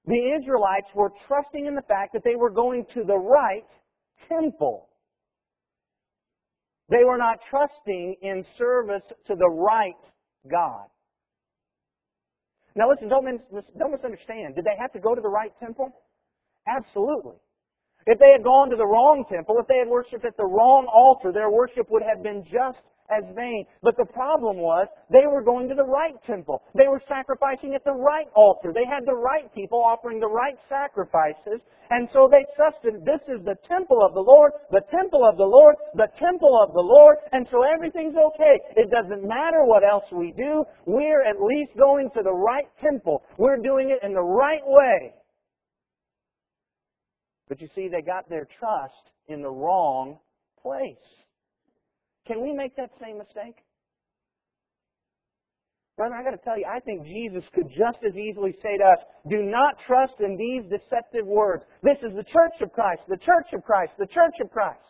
The 0.06 0.38
Israelites 0.38 0.88
were 0.94 1.12
trusting 1.26 1.66
in 1.66 1.74
the 1.74 1.82
fact 1.82 2.12
that 2.12 2.22
they 2.24 2.36
were 2.36 2.50
going 2.50 2.86
to 2.94 3.02
the 3.02 3.18
right 3.18 3.66
temple. 4.28 4.88
They 6.88 7.04
were 7.04 7.18
not 7.18 7.40
trusting 7.50 8.16
in 8.22 8.44
service 8.56 9.02
to 9.26 9.34
the 9.34 9.48
right 9.48 9.98
God. 10.48 10.86
Now 12.76 12.90
listen, 12.90 13.08
don't, 13.08 13.24
misunderstand. 13.24 14.54
Did 14.54 14.64
they 14.64 14.76
have 14.78 14.92
to 14.92 15.00
go 15.00 15.14
to 15.14 15.20
the 15.20 15.28
right 15.28 15.52
temple? 15.58 15.90
Absolutely. 16.68 17.36
If 18.06 18.20
they 18.20 18.30
had 18.30 18.44
gone 18.44 18.70
to 18.70 18.76
the 18.76 18.86
wrong 18.86 19.24
temple, 19.28 19.56
if 19.58 19.66
they 19.66 19.78
had 19.78 19.88
worshipped 19.88 20.24
at 20.24 20.36
the 20.36 20.44
wrong 20.44 20.86
altar, 20.86 21.32
their 21.32 21.50
worship 21.50 21.90
would 21.90 22.02
have 22.02 22.22
been 22.22 22.44
just 22.44 22.78
as 23.10 23.24
vain. 23.34 23.64
But 23.82 23.96
the 23.96 24.06
problem 24.06 24.58
was 24.58 24.88
they 25.10 25.26
were 25.26 25.42
going 25.42 25.68
to 25.68 25.74
the 25.74 25.84
right 25.84 26.14
temple. 26.26 26.62
They 26.74 26.88
were 26.88 27.02
sacrificing 27.08 27.74
at 27.74 27.84
the 27.84 27.94
right 27.94 28.28
altar. 28.34 28.72
They 28.72 28.86
had 28.86 29.06
the 29.06 29.14
right 29.14 29.52
people 29.54 29.82
offering 29.82 30.20
the 30.20 30.28
right 30.28 30.58
sacrifices. 30.68 31.60
And 31.90 32.08
so 32.12 32.28
they 32.30 32.44
trusted 32.56 33.04
this 33.04 33.22
is 33.28 33.44
the 33.44 33.56
temple 33.68 34.02
of 34.04 34.14
the 34.14 34.20
Lord, 34.20 34.52
the 34.70 34.82
temple 34.90 35.24
of 35.24 35.36
the 35.36 35.46
Lord, 35.46 35.76
the 35.94 36.08
temple 36.18 36.58
of 36.60 36.74
the 36.74 36.82
Lord, 36.82 37.18
and 37.32 37.46
so 37.50 37.62
everything's 37.62 38.16
okay. 38.16 38.58
It 38.76 38.90
doesn't 38.90 39.26
matter 39.26 39.64
what 39.64 39.84
else 39.84 40.04
we 40.10 40.32
do. 40.32 40.64
We're 40.84 41.22
at 41.22 41.40
least 41.40 41.76
going 41.78 42.10
to 42.16 42.22
the 42.22 42.34
right 42.34 42.66
temple. 42.82 43.22
We're 43.38 43.58
doing 43.62 43.90
it 43.90 44.02
in 44.02 44.12
the 44.12 44.22
right 44.22 44.66
way. 44.66 45.14
But 47.48 47.60
you 47.60 47.68
see, 47.74 47.88
they 47.88 48.02
got 48.02 48.28
their 48.28 48.48
trust 48.58 49.10
in 49.28 49.42
the 49.42 49.50
wrong 49.50 50.18
place. 50.60 50.96
Can 52.26 52.42
we 52.42 52.52
make 52.52 52.76
that 52.76 52.90
same 53.00 53.18
mistake? 53.18 53.56
Brother, 55.96 56.14
I 56.14 56.22
got 56.22 56.32
to 56.32 56.44
tell 56.44 56.58
you, 56.58 56.66
I 56.68 56.80
think 56.80 57.06
Jesus 57.06 57.44
could 57.54 57.70
just 57.70 57.98
as 58.06 58.14
easily 58.14 58.54
say 58.62 58.76
to 58.76 58.84
us, 58.84 58.98
do 59.30 59.42
not 59.42 59.78
trust 59.86 60.20
in 60.20 60.36
these 60.36 60.62
deceptive 60.68 61.26
words. 61.26 61.64
This 61.82 61.96
is 62.02 62.14
the 62.14 62.24
church 62.24 62.60
of 62.60 62.72
Christ, 62.72 63.02
the 63.08 63.16
church 63.16 63.54
of 63.54 63.64
Christ, 63.64 63.92
the 63.98 64.06
church 64.06 64.34
of 64.42 64.50
Christ. 64.50 64.80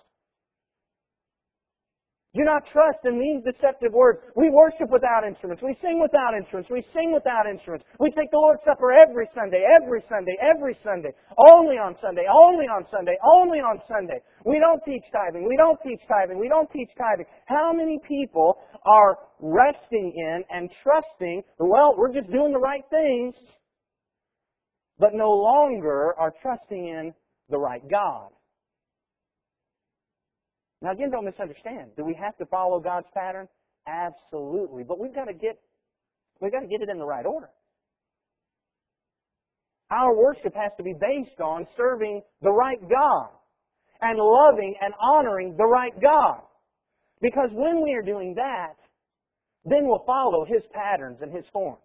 Do 2.37 2.45
not 2.45 2.67
trust 2.71 2.99
in 3.09 3.19
these 3.19 3.41
deceptive 3.41 3.93
words. 3.95 4.21
We 4.37 4.51
worship 4.51 4.91
without 4.93 5.25
instruments. 5.25 5.63
We 5.63 5.75
sing 5.81 6.03
without 6.03 6.37
instruments. 6.37 6.71
We 6.71 6.85
sing 6.93 7.15
without 7.15 7.49
instruments. 7.49 7.87
We 7.99 8.11
take 8.11 8.31
the 8.31 8.37
Lord's 8.37 8.61
Supper 8.63 8.93
every 8.93 9.27
Sunday, 9.35 9.65
every 9.65 10.05
Sunday, 10.07 10.37
every 10.45 10.77
Sunday. 10.85 11.17
Only 11.51 11.79
on 11.81 11.97
Sunday, 11.99 12.29
only 12.29 12.67
on 12.67 12.85
Sunday, 12.91 13.17
only 13.25 13.61
on 13.61 13.81
Sunday. 13.89 14.21
We 14.45 14.61
don't 14.61 14.85
teach 14.85 15.05
tithing. 15.11 15.49
We 15.49 15.57
don't 15.57 15.81
teach 15.81 16.01
tithing. 16.07 16.39
We 16.39 16.49
don't 16.49 16.71
teach 16.71 16.91
tithing. 16.99 17.25
How 17.47 17.73
many 17.73 17.99
people 18.07 18.59
are 18.85 19.17
resting 19.41 20.13
in 20.15 20.45
and 20.51 20.69
trusting, 20.83 21.43
well, 21.59 21.95
we're 21.97 22.13
just 22.13 22.31
doing 22.31 22.53
the 22.53 22.61
right 22.61 22.85
things, 22.91 23.35
but 24.99 25.15
no 25.15 25.31
longer 25.31 26.13
are 26.19 26.35
trusting 26.43 26.85
in 26.85 27.15
the 27.49 27.59
right 27.59 27.83
God? 27.91 28.29
Now 30.83 30.93
again, 30.93 31.11
don't 31.11 31.25
misunderstand. 31.25 31.91
Do 31.97 32.05
we 32.05 32.15
have 32.23 32.37
to 32.39 32.47
follow 32.47 32.81
God's 32.81 33.07
pattern? 33.15 33.49
Absolutely. 33.87 34.85
But 34.85 34.99
we've 34.99 35.15
got 35.15 35.27
to 35.27 35.35
get 35.35 35.59
we've 36.41 36.53
got 36.53 36.61
to 36.61 36.67
get 36.67 36.83
it 36.83 36.89
in 36.89 36.99
the 36.99 37.07
right 37.07 37.25
order. 37.25 37.49
Our 39.91 40.17
worship 40.17 40.55
has 40.55 40.73
to 40.79 40.83
be 40.83 40.95
based 40.95 41.41
on 41.41 41.67
serving 41.77 42.23
the 42.43 42.51
right 42.51 42.81
God 42.81 43.29
and 44.01 44.19
loving 44.19 44.75
and 44.81 44.93
honoring 45.01 45.57
the 45.57 45.65
right 45.65 45.95
God. 46.01 46.41
Because 47.21 47.51
when 47.53 47.83
we 47.83 47.95
are 47.95 48.03
doing 48.03 48.35
that, 48.35 48.75
then 49.65 49.87
we'll 49.87 50.05
follow 50.05 50.45
His 50.45 50.63
patterns 50.75 51.19
and 51.23 51.33
His 51.33 51.45
forms. 51.53 51.81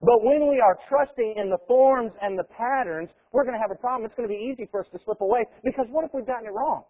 But 0.00 0.24
when 0.24 0.48
we 0.48 0.60
are 0.60 0.78
trusting 0.88 1.34
in 1.36 1.50
the 1.50 1.58
forms 1.66 2.12
and 2.22 2.38
the 2.38 2.44
patterns, 2.44 3.10
we're 3.32 3.44
going 3.44 3.54
to 3.54 3.60
have 3.60 3.70
a 3.70 3.80
problem. 3.80 4.06
It's 4.06 4.14
going 4.14 4.28
to 4.28 4.34
be 4.34 4.40
easy 4.40 4.68
for 4.70 4.80
us 4.80 4.86
to 4.92 4.98
slip 5.04 5.20
away 5.20 5.40
because 5.64 5.86
what 5.90 6.04
if 6.04 6.10
we've 6.14 6.26
gotten 6.26 6.46
it 6.46 6.52
wrong? 6.52 6.84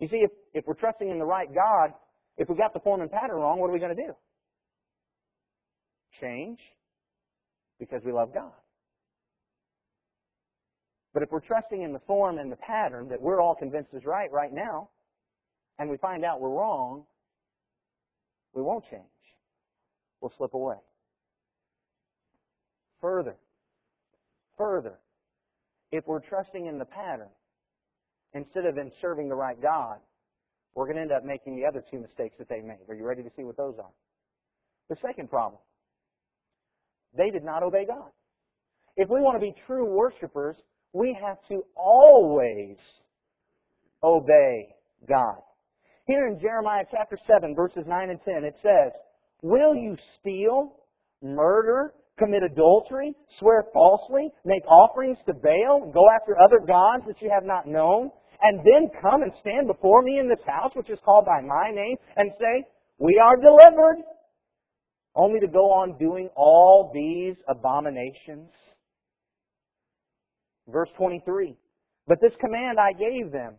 You 0.00 0.08
see, 0.08 0.18
if, 0.18 0.30
if 0.54 0.64
we're 0.66 0.74
trusting 0.74 1.08
in 1.08 1.18
the 1.18 1.24
right 1.24 1.48
God, 1.52 1.92
if 2.36 2.48
we 2.48 2.56
got 2.56 2.72
the 2.72 2.80
form 2.80 3.00
and 3.00 3.10
pattern 3.10 3.36
wrong, 3.36 3.58
what 3.58 3.68
are 3.68 3.72
we 3.72 3.80
going 3.80 3.96
to 3.96 4.02
do? 4.02 4.12
Change 6.20 6.60
because 7.78 8.02
we 8.04 8.12
love 8.12 8.32
God. 8.32 8.52
But 11.14 11.22
if 11.22 11.30
we're 11.32 11.40
trusting 11.40 11.82
in 11.82 11.92
the 11.92 12.00
form 12.00 12.38
and 12.38 12.50
the 12.50 12.56
pattern 12.56 13.08
that 13.08 13.20
we're 13.20 13.40
all 13.40 13.54
convinced 13.54 13.90
is 13.92 14.04
right 14.04 14.30
right 14.30 14.52
now, 14.52 14.90
and 15.78 15.88
we 15.88 15.96
find 15.96 16.24
out 16.24 16.40
we're 16.40 16.50
wrong, 16.50 17.04
we 18.54 18.62
won't 18.62 18.84
change. 18.90 19.02
We'll 20.20 20.32
slip 20.36 20.54
away. 20.54 20.76
Further, 23.00 23.36
further, 24.56 24.98
if 25.92 26.06
we're 26.06 26.20
trusting 26.20 26.66
in 26.66 26.78
the 26.78 26.84
pattern, 26.84 27.28
instead 28.34 28.66
of 28.66 28.76
in 28.76 28.90
serving 29.00 29.28
the 29.28 29.34
right 29.34 29.60
God, 29.60 29.98
we're 30.74 30.84
going 30.86 30.96
to 30.96 31.02
end 31.02 31.12
up 31.12 31.24
making 31.24 31.56
the 31.56 31.66
other 31.66 31.82
two 31.90 31.98
mistakes 31.98 32.36
that 32.38 32.48
they 32.48 32.60
made. 32.60 32.88
Are 32.88 32.94
you 32.94 33.04
ready 33.04 33.22
to 33.22 33.30
see 33.36 33.44
what 33.44 33.56
those 33.56 33.74
are? 33.78 33.90
The 34.88 34.96
second 35.04 35.28
problem. 35.28 35.60
They 37.16 37.30
did 37.30 37.44
not 37.44 37.62
obey 37.62 37.84
God. 37.86 38.10
If 38.96 39.08
we 39.08 39.20
want 39.20 39.36
to 39.36 39.40
be 39.40 39.54
true 39.66 39.84
worshipers, 39.84 40.56
we 40.92 41.16
have 41.20 41.38
to 41.48 41.64
always 41.76 42.76
obey 44.02 44.74
God. 45.08 45.38
Here 46.06 46.26
in 46.26 46.40
Jeremiah 46.40 46.84
chapter 46.90 47.18
7, 47.26 47.54
verses 47.54 47.84
9 47.86 48.10
and 48.10 48.20
10, 48.24 48.44
it 48.44 48.56
says, 48.62 48.92
Will 49.42 49.74
you 49.74 49.96
steal, 50.18 50.76
murder, 51.22 51.92
commit 52.18 52.42
adultery, 52.42 53.14
swear 53.38 53.64
falsely, 53.72 54.30
make 54.44 54.66
offerings 54.66 55.18
to 55.26 55.34
Baal, 55.34 55.90
go 55.92 56.06
after 56.14 56.36
other 56.40 56.60
gods 56.66 57.04
that 57.06 57.22
you 57.22 57.30
have 57.30 57.44
not 57.44 57.66
known, 57.66 58.10
and 58.42 58.60
then 58.64 58.90
come 59.00 59.22
and 59.22 59.32
stand 59.40 59.66
before 59.66 60.02
me 60.02 60.18
in 60.18 60.28
this 60.28 60.44
house, 60.46 60.72
which 60.74 60.90
is 60.90 60.98
called 61.04 61.24
by 61.24 61.40
my 61.40 61.70
name, 61.72 61.96
and 62.16 62.30
say, 62.38 62.64
We 62.98 63.18
are 63.18 63.36
delivered, 63.36 64.02
only 65.14 65.40
to 65.40 65.48
go 65.48 65.70
on 65.70 65.98
doing 65.98 66.28
all 66.36 66.90
these 66.94 67.36
abominations? 67.48 68.50
Verse 70.68 70.90
23. 70.96 71.56
But 72.06 72.18
this 72.20 72.32
command 72.40 72.78
I 72.78 72.92
gave 72.92 73.32
them, 73.32 73.54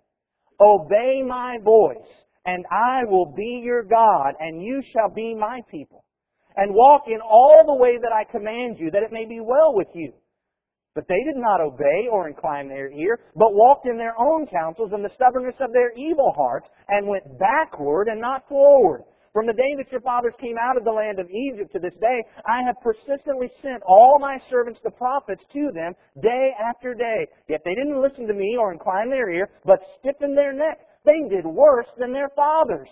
Obey 0.61 1.23
my 1.25 1.57
voice, 1.63 2.07
and 2.45 2.65
I 2.71 3.03
will 3.05 3.33
be 3.35 3.61
your 3.63 3.83
God, 3.83 4.33
and 4.39 4.63
you 4.63 4.81
shall 4.93 5.09
be 5.13 5.35
my 5.35 5.61
people 5.69 6.03
and 6.55 6.73
walk 6.73 7.03
in 7.07 7.19
all 7.21 7.63
the 7.65 7.73
way 7.73 7.97
that 7.97 8.11
I 8.11 8.23
command 8.29 8.77
you, 8.79 8.91
that 8.91 9.03
it 9.03 9.11
may 9.11 9.25
be 9.25 9.39
well 9.39 9.73
with 9.73 9.89
you. 9.93 10.13
But 10.95 11.07
they 11.07 11.23
did 11.23 11.37
not 11.37 11.61
obey 11.61 12.09
or 12.11 12.27
incline 12.27 12.67
their 12.67 12.91
ear, 12.91 13.19
but 13.35 13.53
walked 13.53 13.87
in 13.87 13.97
their 13.97 14.19
own 14.19 14.47
counsels 14.47 14.91
and 14.91 15.05
the 15.05 15.13
stubbornness 15.15 15.55
of 15.59 15.71
their 15.71 15.93
evil 15.95 16.33
hearts, 16.35 16.67
and 16.89 17.07
went 17.07 17.39
backward 17.39 18.07
and 18.07 18.19
not 18.19 18.47
forward. 18.49 19.03
From 19.31 19.45
the 19.45 19.53
day 19.53 19.75
that 19.77 19.91
your 19.91 20.01
fathers 20.01 20.33
came 20.41 20.57
out 20.59 20.75
of 20.75 20.83
the 20.83 20.91
land 20.91 21.19
of 21.19 21.29
Egypt 21.29 21.71
to 21.73 21.79
this 21.79 21.93
day, 22.01 22.23
I 22.47 22.63
have 22.63 22.81
persistently 22.81 23.51
sent 23.61 23.83
all 23.85 24.17
my 24.19 24.39
servants 24.49 24.79
the 24.83 24.89
prophets 24.89 25.43
to 25.53 25.71
them 25.71 25.93
day 26.21 26.53
after 26.59 26.95
day. 26.95 27.27
Yet 27.47 27.61
they 27.63 27.75
didn't 27.75 28.01
listen 28.01 28.25
to 28.27 28.33
me 28.33 28.57
or 28.59 28.73
incline 28.73 29.09
their 29.11 29.29
ear, 29.29 29.49
but 29.65 29.79
stiffened 29.99 30.35
their 30.35 30.51
neck. 30.51 30.79
They 31.05 31.21
did 31.29 31.45
worse 31.45 31.87
than 31.97 32.11
their 32.11 32.29
fathers. 32.35 32.89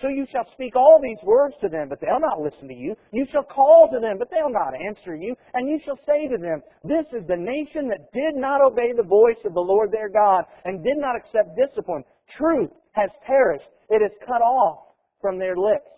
So 0.00 0.08
you 0.08 0.26
shall 0.32 0.46
speak 0.52 0.76
all 0.76 0.98
these 1.02 1.22
words 1.22 1.54
to 1.60 1.68
them, 1.68 1.88
but 1.88 2.00
they'll 2.00 2.20
not 2.20 2.40
listen 2.40 2.68
to 2.68 2.74
you. 2.74 2.96
You 3.12 3.26
shall 3.30 3.42
call 3.42 3.88
to 3.92 4.00
them, 4.00 4.16
but 4.18 4.30
they'll 4.30 4.50
not 4.52 4.72
answer 4.80 5.14
you. 5.14 5.34
And 5.52 5.68
you 5.68 5.78
shall 5.84 5.98
say 6.06 6.26
to 6.26 6.38
them, 6.38 6.62
This 6.84 7.04
is 7.12 7.26
the 7.28 7.36
nation 7.36 7.88
that 7.88 8.10
did 8.12 8.34
not 8.34 8.62
obey 8.62 8.92
the 8.96 9.02
voice 9.02 9.40
of 9.44 9.52
the 9.52 9.60
Lord 9.60 9.92
their 9.92 10.08
God, 10.08 10.44
and 10.64 10.82
did 10.82 10.96
not 10.96 11.16
accept 11.16 11.56
discipline. 11.56 12.02
Truth 12.38 12.70
has 12.92 13.10
perished. 13.26 13.68
It 13.90 14.02
is 14.02 14.12
cut 14.26 14.40
off 14.40 14.86
from 15.20 15.38
their 15.38 15.56
lips. 15.56 15.90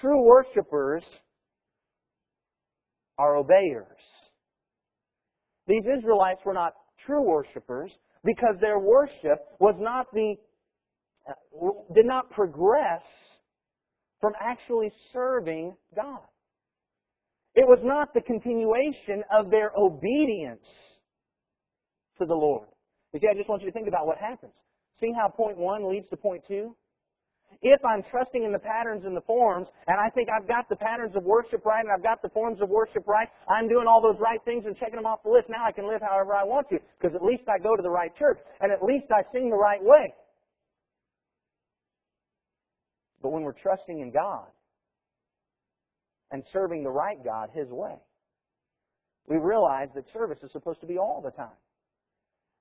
True 0.00 0.22
worshippers 0.22 1.04
are 3.18 3.36
obeyers. 3.36 3.86
These 5.66 5.84
Israelites 5.98 6.40
were 6.44 6.52
not 6.52 6.74
true 7.06 7.22
worshippers 7.22 7.90
because 8.22 8.56
their 8.60 8.78
worship 8.78 9.38
was 9.60 9.76
not 9.78 10.06
the, 10.12 10.34
uh, 11.28 11.32
did 11.94 12.04
not 12.04 12.30
progress 12.30 13.02
from 14.20 14.32
actually 14.40 14.92
serving 15.12 15.76
God. 15.94 16.20
It 17.54 17.66
was 17.66 17.78
not 17.82 18.12
the 18.12 18.20
continuation 18.20 19.24
of 19.32 19.50
their 19.50 19.72
obedience 19.76 20.64
to 22.18 22.26
the 22.26 22.34
Lord. 22.34 22.68
You 23.12 23.20
see, 23.20 23.28
I 23.28 23.34
just 23.34 23.48
want 23.48 23.62
you 23.62 23.68
to 23.68 23.72
think 23.72 23.88
about 23.88 24.06
what 24.06 24.18
happens. 24.18 24.52
See 25.00 25.12
how 25.12 25.28
point 25.28 25.56
one 25.56 25.88
leads 25.88 26.08
to 26.08 26.16
point 26.16 26.42
two? 26.46 26.76
If 27.62 27.82
I'm 27.84 28.02
trusting 28.10 28.42
in 28.42 28.52
the 28.52 28.58
patterns 28.58 29.04
and 29.04 29.16
the 29.16 29.22
forms, 29.22 29.68
and 29.86 29.98
I 29.98 30.10
think 30.10 30.28
I've 30.28 30.46
got 30.46 30.68
the 30.68 30.76
patterns 30.76 31.16
of 31.16 31.24
worship 31.24 31.64
right 31.64 31.82
and 31.82 31.90
I've 31.92 32.02
got 32.02 32.20
the 32.20 32.28
forms 32.28 32.60
of 32.60 32.68
worship 32.68 33.06
right, 33.06 33.28
I'm 33.48 33.68
doing 33.68 33.86
all 33.86 34.02
those 34.02 34.20
right 34.20 34.40
things 34.44 34.66
and 34.66 34.76
checking 34.76 34.96
them 34.96 35.06
off 35.06 35.22
the 35.22 35.30
list, 35.30 35.48
now 35.48 35.64
I 35.64 35.72
can 35.72 35.88
live 35.88 36.02
however 36.02 36.34
I 36.34 36.44
want 36.44 36.68
to, 36.70 36.78
because 37.00 37.14
at 37.14 37.22
least 37.24 37.44
I 37.48 37.58
go 37.58 37.76
to 37.76 37.82
the 37.82 37.90
right 37.90 38.14
church, 38.16 38.38
and 38.60 38.70
at 38.70 38.82
least 38.82 39.06
I 39.10 39.22
sing 39.32 39.48
the 39.48 39.56
right 39.56 39.82
way. 39.82 40.12
But 43.26 43.32
when 43.32 43.42
we're 43.42 43.60
trusting 43.60 43.98
in 43.98 44.12
God 44.12 44.46
and 46.30 46.44
serving 46.52 46.84
the 46.84 46.92
right 46.92 47.18
God 47.24 47.50
His 47.52 47.68
way, 47.70 47.96
we 49.26 49.36
realize 49.36 49.88
that 49.96 50.04
service 50.12 50.38
is 50.44 50.52
supposed 50.52 50.80
to 50.82 50.86
be 50.86 50.96
all 50.96 51.20
the 51.24 51.32
time. 51.32 51.58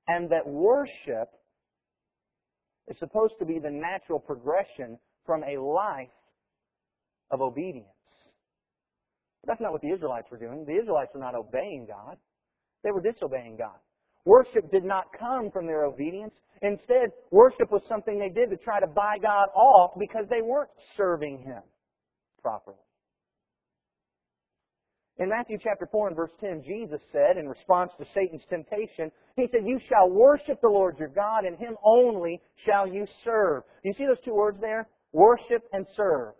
And 0.07 0.27
that 0.31 0.47
worship 0.47 1.29
is 2.87 2.97
supposed 2.97 3.35
to 3.37 3.45
be 3.45 3.59
the 3.59 3.69
natural 3.69 4.17
progression 4.17 4.97
from 5.23 5.43
a 5.43 5.57
life 5.57 6.09
of 7.29 7.41
obedience. 7.41 7.85
But 9.43 9.49
that's 9.49 9.61
not 9.61 9.71
what 9.71 9.83
the 9.83 9.91
Israelites 9.91 10.31
were 10.31 10.39
doing. 10.39 10.65
The 10.65 10.79
Israelites 10.79 11.11
were 11.13 11.19
not 11.19 11.35
obeying 11.35 11.85
God. 11.85 12.17
They 12.83 12.89
were 12.89 13.01
disobeying 13.01 13.57
God. 13.57 13.77
Worship 14.25 14.71
did 14.71 14.83
not 14.83 15.05
come 15.17 15.51
from 15.51 15.67
their 15.67 15.85
obedience. 15.85 16.33
Instead, 16.61 17.11
worship 17.31 17.71
was 17.71 17.81
something 17.87 18.17
they 18.17 18.29
did 18.29 18.49
to 18.49 18.57
try 18.57 18.79
to 18.79 18.87
buy 18.87 19.17
God 19.21 19.49
off 19.53 19.91
because 19.99 20.25
they 20.29 20.41
weren't 20.41 20.69
serving 20.97 21.39
Him 21.39 21.61
properly. 22.41 22.77
In 25.17 25.29
Matthew 25.29 25.57
chapter 25.61 25.87
4 25.89 26.07
and 26.09 26.15
verse 26.15 26.31
10, 26.41 26.63
Jesus 26.65 26.99
said, 27.11 27.37
in 27.37 27.47
response 27.47 27.91
to 27.97 28.05
Satan's 28.13 28.43
temptation, 28.49 29.11
He 29.37 29.47
said, 29.51 29.65
You 29.65 29.79
shall 29.87 30.09
worship 30.09 30.59
the 30.61 30.67
Lord 30.67 30.97
your 30.99 31.07
God, 31.07 31.45
and 31.45 31.57
Him 31.57 31.77
only 31.83 32.41
shall 32.65 32.87
you 32.87 33.07
serve. 33.23 33.63
You 33.83 33.93
see 33.93 34.05
those 34.05 34.19
two 34.25 34.33
words 34.33 34.59
there? 34.59 34.89
Worship 35.13 35.63
and 35.71 35.85
serve. 35.95 36.33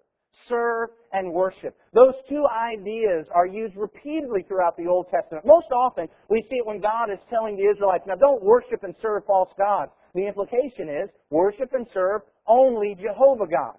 Serve 0.47 0.89
and 1.11 1.31
worship. 1.31 1.75
Those 1.93 2.13
two 2.29 2.45
ideas 2.47 3.25
are 3.33 3.47
used 3.47 3.75
repeatedly 3.75 4.43
throughout 4.47 4.77
the 4.77 4.87
Old 4.87 5.07
Testament. 5.09 5.45
Most 5.45 5.67
often, 5.71 6.07
we 6.29 6.41
see 6.49 6.57
it 6.57 6.65
when 6.65 6.81
God 6.81 7.09
is 7.11 7.19
telling 7.29 7.55
the 7.55 7.67
Israelites, 7.71 8.03
now 8.07 8.15
don't 8.15 8.43
worship 8.43 8.83
and 8.83 8.93
serve 9.01 9.23
false 9.25 9.49
gods. 9.57 9.91
The 10.13 10.27
implication 10.27 10.89
is, 10.89 11.09
worship 11.29 11.73
and 11.73 11.87
serve 11.93 12.21
only 12.47 12.95
Jehovah 12.95 13.47
God. 13.47 13.75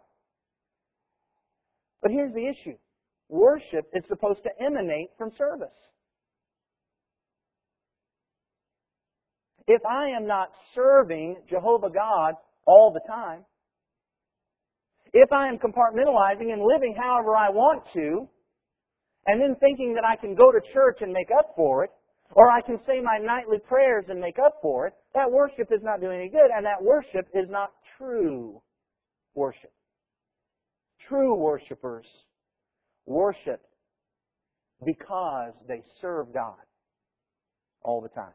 But 2.02 2.10
here's 2.10 2.34
the 2.34 2.44
issue. 2.44 2.76
Worship 3.28 3.88
is 3.92 4.04
supposed 4.08 4.42
to 4.44 4.50
emanate 4.64 5.10
from 5.18 5.30
service. 5.36 5.68
If 9.66 9.82
I 9.84 10.10
am 10.10 10.26
not 10.26 10.50
serving 10.74 11.36
Jehovah 11.48 11.90
God 11.90 12.34
all 12.66 12.92
the 12.92 13.00
time, 13.12 13.44
if 15.16 15.32
I 15.32 15.48
am 15.48 15.58
compartmentalizing 15.58 16.52
and 16.52 16.62
living 16.62 16.94
however 17.00 17.34
I 17.36 17.48
want 17.48 17.84
to, 17.94 18.28
and 19.26 19.40
then 19.40 19.56
thinking 19.60 19.94
that 19.94 20.04
I 20.04 20.14
can 20.14 20.34
go 20.34 20.52
to 20.52 20.60
church 20.72 20.98
and 21.00 21.10
make 21.10 21.30
up 21.36 21.54
for 21.56 21.84
it, 21.84 21.90
or 22.32 22.50
I 22.50 22.60
can 22.60 22.78
say 22.86 23.00
my 23.00 23.18
nightly 23.18 23.58
prayers 23.66 24.04
and 24.08 24.20
make 24.20 24.38
up 24.38 24.58
for 24.60 24.86
it, 24.86 24.92
that 25.14 25.30
worship 25.30 25.68
is 25.72 25.80
not 25.82 26.00
doing 26.00 26.20
any 26.20 26.28
good, 26.28 26.50
and 26.54 26.66
that 26.66 26.82
worship 26.82 27.26
is 27.34 27.48
not 27.48 27.70
true 27.96 28.60
worship. 29.34 29.72
True 31.08 31.34
worshipers 31.34 32.06
worship 33.06 33.62
because 34.84 35.54
they 35.66 35.82
serve 36.00 36.34
God 36.34 36.60
all 37.82 38.02
the 38.02 38.08
time. 38.08 38.34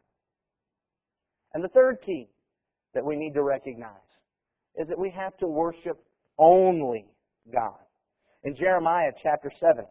And 1.54 1.64
the 1.64 1.70
third 1.70 1.98
key 2.04 2.30
that 2.96 3.06
we 3.06 3.16
need 3.16 3.34
to 3.34 3.44
recognize 3.44 3.92
is 4.78 4.88
that 4.88 4.98
we 4.98 5.12
have 5.12 5.38
to 5.38 5.48
worship 5.48 6.04
only 6.42 7.06
God. 7.54 7.78
In 8.44 8.56
Jeremiah 8.56 9.12
chapter 9.22 9.52
7, 9.60 9.86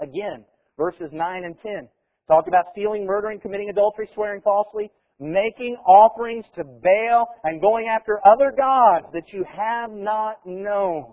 again, 0.00 0.44
verses 0.78 1.10
9 1.12 1.44
and 1.44 1.54
10, 1.60 1.88
talk 2.26 2.48
about 2.48 2.64
stealing, 2.72 3.04
murdering, 3.04 3.38
committing 3.38 3.68
adultery, 3.68 4.08
swearing 4.14 4.40
falsely, 4.40 4.90
making 5.20 5.76
offerings 5.86 6.46
to 6.54 6.64
Baal, 6.64 7.28
and 7.44 7.60
going 7.60 7.88
after 7.88 8.20
other 8.26 8.52
gods 8.56 9.06
that 9.12 9.32
you 9.32 9.44
have 9.44 9.90
not 9.90 10.38
known. 10.46 11.12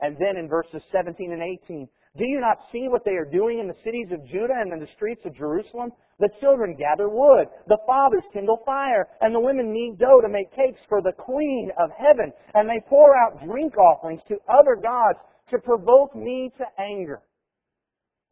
And 0.00 0.16
then 0.18 0.36
in 0.36 0.48
verses 0.48 0.82
17 0.92 1.32
and 1.32 1.42
18, 1.42 1.88
do 2.18 2.26
you 2.26 2.40
not 2.40 2.58
see 2.72 2.88
what 2.88 3.04
they 3.04 3.12
are 3.12 3.24
doing 3.24 3.60
in 3.60 3.68
the 3.68 3.78
cities 3.84 4.08
of 4.10 4.26
Judah 4.26 4.58
and 4.60 4.72
in 4.72 4.80
the 4.80 4.92
streets 4.94 5.22
of 5.24 5.36
Jerusalem? 5.36 5.92
The 6.18 6.28
children 6.40 6.76
gather 6.76 7.08
wood, 7.08 7.46
the 7.68 7.78
fathers 7.86 8.24
kindle 8.32 8.60
fire, 8.66 9.06
and 9.20 9.32
the 9.32 9.40
women 9.40 9.72
knead 9.72 9.98
dough 9.98 10.20
to 10.20 10.28
make 10.28 10.52
cakes 10.52 10.80
for 10.88 11.00
the 11.00 11.12
queen 11.12 11.70
of 11.78 11.90
heaven, 11.96 12.32
and 12.54 12.68
they 12.68 12.80
pour 12.88 13.16
out 13.16 13.44
drink 13.46 13.78
offerings 13.78 14.20
to 14.26 14.36
other 14.48 14.74
gods 14.74 15.18
to 15.50 15.58
provoke 15.58 16.16
me 16.16 16.50
to 16.58 16.64
anger. 16.82 17.22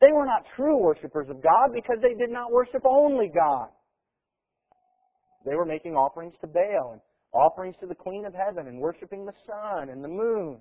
They 0.01 0.13
were 0.13 0.27
not 0.27 0.45
true 0.57 0.77
worshippers 0.79 1.29
of 1.31 1.41
God 1.41 1.71
because 1.73 1.99
they 2.03 2.15
did 2.15 2.31
not 2.31 2.51
worship 2.53 2.83
only 2.85 3.31
God. 3.33 3.69
They 5.47 5.55
were 5.55 5.65
making 5.65 5.95
offerings 5.95 6.35
to 6.41 6.49
Baal 6.49 6.93
and 6.93 7.01
offerings 7.33 7.77
to 7.81 7.87
the 7.87 7.95
queen 7.95 8.27
of 8.27 8.35
heaven 8.35 8.67
and 8.67 8.81
worshiping 8.81 9.25
the 9.25 9.33
sun 9.47 9.91
and 9.91 10.03
the 10.03 10.09
moon 10.09 10.59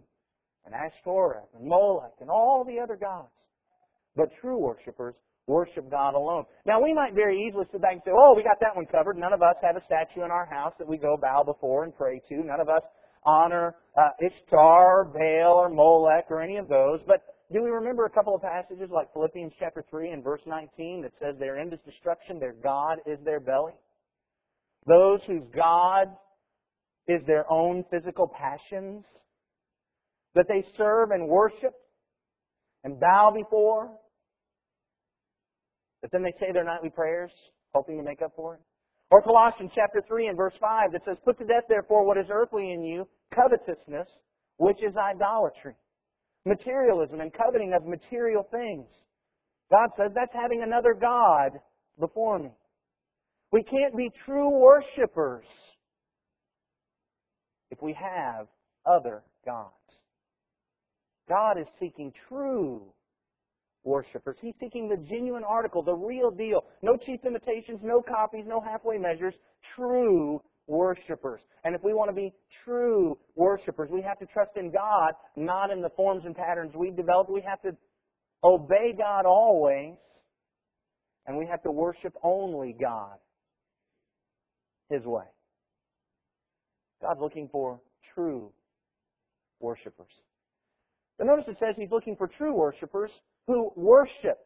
and 0.65 0.73
Ashtoreth 0.73 1.49
and 1.57 1.67
Molech 1.67 2.13
and 2.21 2.29
all 2.29 2.63
the 2.65 2.79
other 2.79 2.95
gods. 2.95 3.29
But 4.15 4.29
true 4.41 4.57
worshippers 4.57 5.15
worship 5.47 5.89
God 5.91 6.15
alone. 6.15 6.45
Now 6.65 6.81
we 6.81 6.93
might 6.93 7.13
very 7.13 7.37
easily 7.39 7.65
sit 7.71 7.81
back 7.81 7.93
and 7.93 8.01
say, 8.05 8.11
oh, 8.15 8.33
we 8.35 8.43
got 8.43 8.59
that 8.61 8.75
one 8.75 8.85
covered. 8.85 9.17
None 9.17 9.33
of 9.33 9.41
us 9.41 9.55
have 9.61 9.75
a 9.75 9.83
statue 9.85 10.23
in 10.23 10.31
our 10.31 10.45
house 10.45 10.73
that 10.79 10.87
we 10.87 10.97
go 10.97 11.17
bow 11.17 11.43
before 11.43 11.83
and 11.83 11.95
pray 11.95 12.21
to. 12.29 12.35
None 12.43 12.59
of 12.59 12.69
us 12.69 12.81
honor 13.23 13.75
uh, 13.97 14.09
Ishtar, 14.19 15.05
Baal, 15.05 15.53
or 15.53 15.69
Molech, 15.69 16.25
or 16.29 16.41
any 16.41 16.57
of 16.57 16.67
those. 16.67 16.99
But 17.05 17.21
do 17.51 17.61
we 17.61 17.69
remember 17.69 18.05
a 18.05 18.09
couple 18.09 18.35
of 18.35 18.41
passages 18.41 18.89
like 18.91 19.13
Philippians 19.13 19.53
chapter 19.59 19.83
3 19.89 20.09
and 20.09 20.23
verse 20.23 20.41
19 20.45 21.03
that 21.03 21.11
says 21.21 21.35
their 21.37 21.57
end 21.57 21.73
is 21.73 21.79
destruction, 21.85 22.39
their 22.39 22.53
God 22.53 22.97
is 23.05 23.19
their 23.23 23.39
belly? 23.39 23.73
Those 24.87 25.21
whose 25.27 25.43
God 25.55 26.09
is 27.07 27.21
their 27.27 27.51
own 27.51 27.83
physical 27.91 28.27
passions 28.27 29.03
that 30.35 30.47
they 30.47 30.63
serve 30.77 31.11
and 31.11 31.27
worship 31.27 31.73
and 32.83 32.99
bow 32.99 33.31
before, 33.35 33.89
but 36.01 36.11
then 36.11 36.23
they 36.23 36.33
say 36.39 36.51
their 36.51 36.63
nightly 36.63 36.89
prayers, 36.89 37.31
hoping 37.73 37.97
to 37.97 38.03
make 38.03 38.21
up 38.21 38.33
for 38.35 38.55
it. 38.55 38.61
Or 39.11 39.21
Colossians 39.21 39.71
chapter 39.73 40.03
3 40.07 40.27
and 40.27 40.37
verse 40.37 40.53
5 40.59 40.91
that 40.91 41.03
says, 41.05 41.17
Put 41.23 41.37
to 41.39 41.45
death 41.45 41.63
therefore 41.69 42.05
what 42.05 42.17
is 42.17 42.27
earthly 42.29 42.73
in 42.73 42.83
you, 42.83 43.07
covetousness, 43.33 44.07
which 44.57 44.83
is 44.83 44.95
idolatry. 44.97 45.73
Materialism 46.45 47.21
and 47.21 47.31
coveting 47.33 47.73
of 47.73 47.85
material 47.85 48.47
things. 48.51 48.87
God 49.71 49.89
says 49.97 50.11
that's 50.13 50.33
having 50.33 50.61
another 50.61 50.93
God 50.93 51.59
before 51.99 52.39
me. 52.39 52.51
We 53.51 53.63
can't 53.63 53.95
be 53.95 54.11
true 54.25 54.49
worshipers 54.49 55.45
if 57.71 57.81
we 57.81 57.93
have 57.93 58.47
other 58.85 59.23
gods. 59.45 59.73
God 61.27 61.57
is 61.59 61.67
seeking 61.79 62.13
true 62.27 62.93
worshipers. 63.83 64.37
He's 64.41 64.55
seeking 64.59 64.89
the 64.89 64.97
genuine 64.97 65.43
article, 65.43 65.81
the 65.81 65.93
real 65.93 66.31
deal. 66.31 66.65
No 66.81 66.97
cheap 66.97 67.25
imitations, 67.25 67.79
no 67.83 68.01
copies, 68.01 68.45
no 68.47 68.59
halfway 68.59 68.97
measures. 68.97 69.33
True 69.75 70.41
worshipers. 70.67 71.41
And 71.63 71.75
if 71.75 71.83
we 71.83 71.93
want 71.93 72.09
to 72.09 72.15
be 72.15 72.33
true 72.63 73.17
worshipers, 73.35 73.89
we 73.91 74.01
have 74.01 74.19
to 74.19 74.25
trust 74.25 74.51
in 74.55 74.71
God, 74.71 75.13
not 75.35 75.71
in 75.71 75.81
the 75.81 75.89
forms 75.89 76.25
and 76.25 76.35
patterns 76.35 76.73
we've 76.75 76.95
developed. 76.95 77.29
We 77.31 77.41
have 77.41 77.61
to 77.61 77.75
obey 78.43 78.93
God 78.93 79.25
always, 79.25 79.95
and 81.25 81.37
we 81.37 81.45
have 81.47 81.61
to 81.63 81.71
worship 81.71 82.13
only 82.23 82.75
God 82.79 83.17
His 84.89 85.05
way. 85.05 85.25
God's 87.01 87.19
looking 87.19 87.49
for 87.51 87.79
true 88.13 88.51
worshipers. 89.59 90.11
But 91.17 91.27
notice 91.27 91.45
it 91.47 91.57
says 91.59 91.75
he's 91.77 91.91
looking 91.91 92.15
for 92.15 92.27
true 92.27 92.53
worshipers 92.53 93.11
who 93.47 93.71
worship 93.75 94.39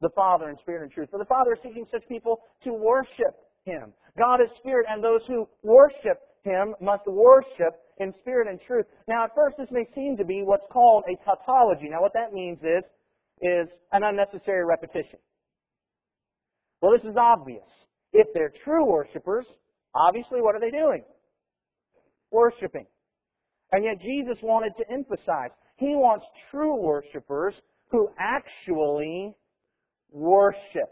the 0.00 0.10
Father 0.10 0.50
in 0.50 0.58
spirit 0.58 0.82
and 0.82 0.92
truth. 0.92 1.08
For 1.10 1.18
the 1.18 1.24
Father 1.26 1.52
is 1.54 1.60
seeking 1.62 1.86
such 1.90 2.06
people 2.08 2.40
to 2.64 2.72
worship 2.72 3.36
him. 3.64 3.92
God 4.18 4.40
is 4.40 4.48
spirit, 4.56 4.86
and 4.88 5.02
those 5.02 5.22
who 5.26 5.48
worship 5.62 6.20
him 6.44 6.74
must 6.80 7.06
worship 7.06 7.76
in 7.98 8.14
spirit 8.20 8.48
and 8.48 8.60
truth. 8.60 8.86
Now, 9.08 9.24
at 9.24 9.34
first, 9.34 9.56
this 9.58 9.68
may 9.70 9.86
seem 9.94 10.16
to 10.16 10.24
be 10.24 10.42
what's 10.42 10.66
called 10.72 11.04
a 11.08 11.16
tautology. 11.24 11.88
Now, 11.88 12.00
what 12.00 12.14
that 12.14 12.32
means 12.32 12.58
is, 12.62 12.82
is 13.42 13.68
an 13.92 14.02
unnecessary 14.02 14.64
repetition. 14.64 15.18
Well, 16.80 16.92
this 16.92 17.04
is 17.04 17.16
obvious. 17.16 17.68
If 18.12 18.28
they're 18.34 18.52
true 18.64 18.84
worshipers, 18.86 19.46
obviously, 19.94 20.40
what 20.40 20.54
are 20.54 20.60
they 20.60 20.70
doing? 20.70 21.04
Worshiping. 22.30 22.86
And 23.72 23.84
yet, 23.84 24.00
Jesus 24.00 24.38
wanted 24.42 24.72
to 24.78 24.90
emphasize 24.90 25.50
he 25.80 25.96
wants 25.96 26.26
true 26.50 26.76
worshipers 26.76 27.54
who 27.90 28.10
actually 28.18 29.34
worship. 30.12 30.90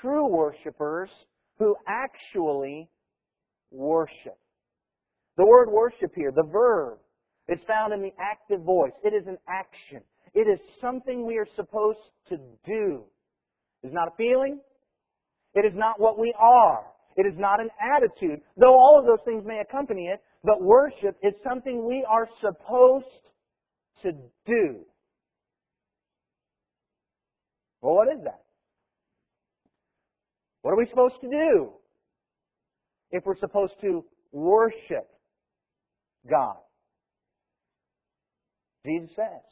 True 0.00 0.28
worshipers 0.28 1.10
who 1.58 1.74
actually 1.88 2.88
worship. 3.72 4.38
The 5.36 5.44
word 5.44 5.68
worship 5.70 6.12
here, 6.14 6.30
the 6.30 6.48
verb, 6.50 6.98
is 7.48 7.58
found 7.66 7.92
in 7.92 8.00
the 8.00 8.12
active 8.20 8.62
voice. 8.62 8.92
It 9.02 9.12
is 9.12 9.26
an 9.26 9.38
action. 9.48 10.02
It 10.34 10.46
is 10.46 10.60
something 10.80 11.26
we 11.26 11.36
are 11.38 11.48
supposed 11.56 11.98
to 12.28 12.36
do. 12.64 13.02
It 13.82 13.88
is 13.88 13.92
not 13.92 14.08
a 14.08 14.16
feeling. 14.16 14.60
It 15.54 15.64
is 15.64 15.72
not 15.74 15.98
what 15.98 16.16
we 16.16 16.32
are. 16.38 16.84
It 17.16 17.26
is 17.26 17.34
not 17.36 17.60
an 17.60 17.70
attitude, 17.82 18.40
though 18.56 18.76
all 18.78 18.96
of 18.96 19.04
those 19.04 19.24
things 19.24 19.44
may 19.44 19.58
accompany 19.58 20.06
it, 20.06 20.22
but 20.48 20.62
worship 20.62 21.14
is 21.22 21.34
something 21.44 21.86
we 21.86 22.06
are 22.08 22.26
supposed 22.40 23.04
to 24.02 24.12
do. 24.46 24.86
Well, 27.82 27.96
what 27.96 28.08
is 28.08 28.24
that? 28.24 28.44
What 30.62 30.70
are 30.70 30.78
we 30.78 30.86
supposed 30.86 31.16
to 31.20 31.28
do 31.28 31.72
if 33.10 33.26
we're 33.26 33.36
supposed 33.36 33.74
to 33.82 34.06
worship 34.32 35.10
God? 36.28 36.56
Jesus 38.86 39.10
says, 39.16 39.44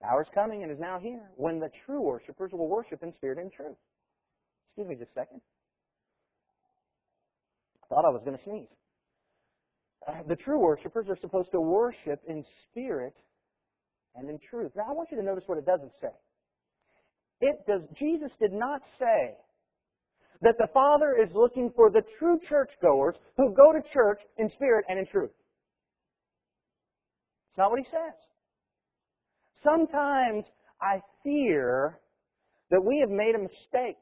the 0.00 0.06
hour 0.06 0.22
is 0.22 0.28
coming 0.32 0.62
and 0.62 0.70
is 0.70 0.78
now 0.78 1.00
here 1.00 1.28
when 1.34 1.58
the 1.58 1.70
true 1.84 2.02
worshipers 2.02 2.52
will 2.52 2.68
worship 2.68 3.02
in 3.02 3.12
spirit 3.14 3.38
and 3.38 3.50
truth. 3.50 3.76
Excuse 4.68 4.88
me 4.88 4.94
just 4.94 5.10
a 5.10 5.14
second. 5.14 5.40
I 7.82 7.86
thought 7.88 8.04
I 8.04 8.10
was 8.10 8.22
going 8.24 8.38
to 8.38 8.44
sneeze. 8.44 8.68
Uh, 10.06 10.22
the 10.28 10.36
true 10.36 10.60
worshipers 10.60 11.06
are 11.08 11.18
supposed 11.20 11.50
to 11.50 11.60
worship 11.60 12.20
in 12.28 12.44
spirit 12.70 13.14
and 14.14 14.30
in 14.30 14.38
truth. 14.50 14.70
Now 14.76 14.84
I 14.88 14.92
want 14.92 15.10
you 15.10 15.16
to 15.16 15.22
notice 15.22 15.44
what 15.46 15.58
it 15.58 15.66
doesn't 15.66 15.92
say. 16.00 16.14
It 17.40 17.56
does 17.66 17.82
Jesus 17.98 18.30
did 18.40 18.52
not 18.52 18.80
say 18.98 19.34
that 20.42 20.54
the 20.58 20.68
Father 20.72 21.16
is 21.20 21.30
looking 21.34 21.70
for 21.74 21.90
the 21.90 22.02
true 22.18 22.38
churchgoers 22.48 23.16
who 23.36 23.54
go 23.54 23.72
to 23.72 23.80
church 23.92 24.20
in 24.38 24.50
spirit 24.50 24.84
and 24.88 24.98
in 24.98 25.06
truth. 25.06 25.30
It's 27.50 27.58
not 27.58 27.70
what 27.70 27.80
he 27.80 27.86
says. 27.86 28.14
Sometimes 29.64 30.44
I 30.80 31.00
fear 31.24 31.98
that 32.70 32.84
we 32.84 33.00
have 33.00 33.10
made 33.10 33.34
a 33.34 33.38
mistake. 33.38 33.96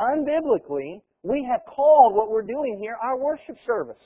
Unbiblically, 0.00 1.00
we 1.22 1.46
have 1.50 1.60
called 1.66 2.14
what 2.14 2.30
we're 2.30 2.42
doing 2.42 2.78
here 2.80 2.96
our 3.02 3.18
worship 3.18 3.56
service. 3.66 4.02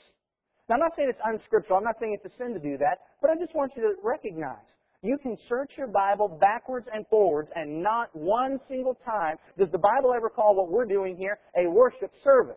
Now, 0.69 0.75
I'm 0.75 0.81
not 0.81 0.93
saying 0.97 1.11
it's 1.11 1.21
unscriptural. 1.25 1.79
I'm 1.79 1.85
not 1.85 1.97
saying 2.01 2.19
it's 2.21 2.35
a 2.35 2.37
sin 2.37 2.53
to 2.55 2.61
do 2.61 2.77
that, 2.79 2.99
but 3.23 3.31
I 3.31 3.35
just 3.39 3.55
want 3.55 3.73
you 3.77 3.83
to 3.83 3.95
recognize 4.03 4.67
you 5.03 5.17
can 5.19 5.37
search 5.49 5.73
your 5.77 5.87
Bible 5.87 6.29
backwards 6.41 6.87
and 6.93 7.07
forwards, 7.09 7.49
and 7.55 7.83
not 7.83 8.09
one 8.15 8.59
single 8.69 8.97
time 9.05 9.37
does 9.57 9.71
the 9.71 9.79
Bible 9.79 10.13
ever 10.15 10.29
call 10.29 10.57
what 10.57 10.71
we're 10.71 10.87
doing 10.87 11.17
here 11.17 11.39
a 11.57 11.71
worship 11.71 12.11
service. 12.25 12.57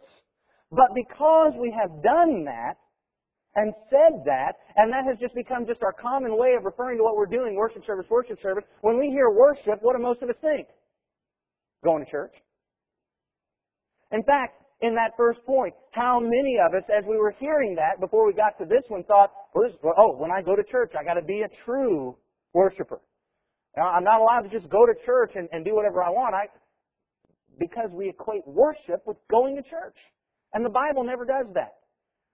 But 0.72 0.90
because 0.96 1.54
we 1.60 1.72
have 1.80 2.02
done 2.02 2.46
that, 2.46 2.78
and 3.56 3.74
said 3.90 4.24
that, 4.26 4.54
and 4.76 4.94
that 4.94 5.06
has 5.06 5.18
just 5.20 5.34
become 5.34 5.66
just 5.66 5.82
our 5.84 5.94
common 5.94 6.38
way 6.38 6.54
of 6.54 6.64
referring 6.64 6.98
to 6.98 7.04
what 7.04 7.16
we're 7.16 7.26
doing, 7.26 7.56
worship 7.56 7.84
service, 7.86 8.06
worship 8.10 8.40
service. 8.42 8.64
When 8.82 8.98
we 9.00 9.08
hear 9.10 9.30
worship, 9.30 9.80
what 9.82 9.98
do 9.98 10.02
most 10.02 10.22
of 10.22 10.30
us 10.30 10.36
think? 10.42 10.68
Going 11.84 12.06
to 12.06 12.10
church. 12.10 12.34
In 14.12 14.24
fact, 14.24 14.64
in 14.82 14.96
that 14.96 15.14
first 15.18 15.44
point, 15.46 15.74
how 15.92 16.20
many 16.20 16.58
of 16.58 16.74
us, 16.74 16.84
as 16.96 17.04
we 17.06 17.18
were 17.18 17.36
hearing 17.40 17.76
that 17.76 18.00
before 18.00 18.26
we 18.26 18.34
got 18.34 18.58
to 18.60 18.66
this 18.66 18.84
one, 18.88 19.04
thought, 19.04 19.32
well, 19.54 19.68
this, 19.68 19.78
oh, 19.98 20.16
when 20.18 20.32
I 20.32 20.42
go 20.42 20.56
to 20.56 20.64
church, 20.64 20.94
I 21.00 21.04
got 21.04 21.16
to 21.16 21.26
be 21.26 21.42
a 21.42 21.50
true 21.66 22.16
worshiper. 22.54 23.02
Now, 23.76 23.90
I'm 23.90 24.04
not 24.04 24.22
allowed 24.22 24.42
to 24.42 24.50
just 24.50 24.70
go 24.70 24.86
to 24.86 24.94
church 25.06 25.34
and, 25.36 25.48
and 25.52 25.66
do 25.66 25.76
whatever 25.76 26.04
I 26.04 26.10
want. 26.10 26.34
I, 26.34 26.48
because 27.60 27.90
we 27.92 28.10
equate 28.10 28.48
worship 28.48 29.04
with 29.06 29.18
going 29.30 29.56
to 29.58 29.62
church. 29.62 29.98
And 30.54 30.66
the 30.66 30.70
Bible 30.70 31.04
never 31.04 31.26
does 31.26 31.46
that. 31.54 31.74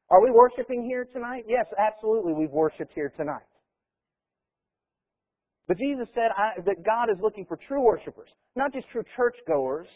Are 0.09 0.21
we 0.21 0.29
worshiping 0.31 0.85
here 0.87 1.05
tonight? 1.11 1.45
Yes, 1.47 1.65
absolutely, 1.77 2.33
we've 2.33 2.51
worshiped 2.51 2.93
here 2.93 3.11
tonight. 3.17 3.41
But 5.67 5.79
Jesus 5.79 6.07
said 6.13 6.29
I, 6.37 6.61
that 6.63 6.85
God 6.85 7.09
is 7.09 7.17
looking 7.21 7.45
for 7.45 7.57
true 7.57 7.83
worshipers, 7.83 8.29
not 8.55 8.71
just 8.71 8.87
true 8.89 9.03
churchgoers 9.15 9.87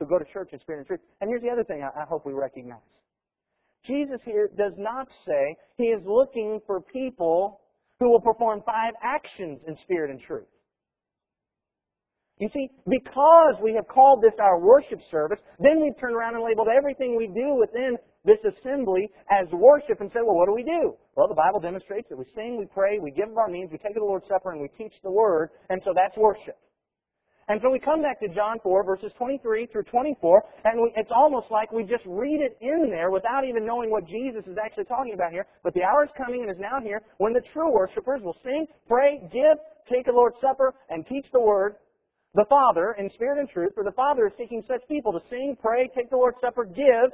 who 0.00 0.06
go 0.06 0.18
to 0.18 0.24
church 0.32 0.48
in 0.52 0.58
spirit 0.60 0.78
and 0.78 0.86
truth. 0.86 1.00
And 1.20 1.28
here's 1.28 1.42
the 1.42 1.50
other 1.50 1.64
thing 1.64 1.82
I, 1.82 2.00
I 2.00 2.04
hope 2.04 2.26
we 2.26 2.32
recognize. 2.32 2.80
Jesus 3.86 4.20
here 4.24 4.50
does 4.56 4.72
not 4.76 5.08
say 5.26 5.56
he 5.76 5.84
is 5.84 6.00
looking 6.04 6.60
for 6.66 6.80
people 6.80 7.60
who 7.98 8.10
will 8.10 8.20
perform 8.20 8.62
five 8.66 8.94
actions 9.02 9.60
in 9.66 9.76
spirit 9.82 10.10
and 10.10 10.20
truth. 10.20 10.48
You 12.38 12.48
see, 12.54 12.70
because 12.88 13.56
we 13.62 13.74
have 13.74 13.86
called 13.86 14.22
this 14.22 14.32
our 14.40 14.58
worship 14.58 15.00
service, 15.10 15.40
then 15.58 15.82
we've 15.82 15.98
turned 16.00 16.16
around 16.16 16.34
and 16.34 16.42
labeled 16.42 16.68
everything 16.74 17.16
we 17.16 17.26
do 17.26 17.54
within 17.54 17.98
this 18.24 18.38
assembly 18.44 19.10
as 19.30 19.46
worship 19.52 20.00
and 20.00 20.10
said, 20.12 20.22
well, 20.24 20.36
what 20.36 20.46
do 20.46 20.54
we 20.54 20.64
do? 20.64 20.96
Well, 21.16 21.28
the 21.28 21.34
Bible 21.34 21.60
demonstrates 21.60 22.08
that 22.08 22.16
we 22.16 22.24
sing, 22.34 22.56
we 22.58 22.66
pray, 22.66 22.98
we 22.98 23.10
give 23.10 23.28
of 23.28 23.36
our 23.36 23.48
means, 23.48 23.70
we 23.70 23.76
take 23.76 23.94
the 23.94 24.00
Lord's 24.00 24.26
Supper, 24.26 24.52
and 24.52 24.60
we 24.60 24.68
teach 24.78 24.94
the 25.02 25.10
Word, 25.10 25.50
and 25.68 25.82
so 25.84 25.92
that's 25.94 26.16
worship. 26.16 26.56
And 27.50 27.60
so 27.60 27.68
we 27.68 27.80
come 27.80 28.00
back 28.00 28.20
to 28.20 28.28
John 28.28 28.60
4, 28.62 28.84
verses 28.84 29.10
23 29.18 29.66
through 29.66 29.82
24, 29.82 30.44
and 30.66 30.82
we, 30.82 30.92
it's 30.94 31.10
almost 31.10 31.50
like 31.50 31.72
we 31.72 31.82
just 31.82 32.04
read 32.06 32.40
it 32.40 32.56
in 32.60 32.88
there 32.88 33.10
without 33.10 33.44
even 33.44 33.66
knowing 33.66 33.90
what 33.90 34.06
Jesus 34.06 34.44
is 34.46 34.56
actually 34.56 34.84
talking 34.84 35.14
about 35.14 35.32
here. 35.32 35.44
But 35.64 35.74
the 35.74 35.82
hour 35.82 36.04
is 36.04 36.12
coming 36.16 36.42
and 36.42 36.50
is 36.52 36.60
now 36.60 36.78
here 36.80 37.02
when 37.18 37.32
the 37.32 37.42
true 37.52 37.72
worshipers 37.72 38.22
will 38.22 38.36
sing, 38.44 38.68
pray, 38.86 39.20
give, 39.32 39.58
take 39.92 40.06
the 40.06 40.12
Lord's 40.12 40.36
Supper, 40.40 40.74
and 40.90 41.04
teach 41.08 41.26
the 41.32 41.40
Word, 41.40 41.74
the 42.34 42.44
Father 42.48 42.94
in 42.96 43.10
spirit 43.10 43.40
and 43.40 43.50
truth, 43.50 43.72
for 43.74 43.82
the 43.82 43.96
Father 43.96 44.28
is 44.28 44.32
seeking 44.38 44.62
such 44.68 44.86
people 44.86 45.12
to 45.12 45.20
sing, 45.28 45.56
pray, 45.60 45.90
take 45.92 46.08
the 46.08 46.16
Lord's 46.16 46.38
Supper, 46.40 46.64
give. 46.64 47.10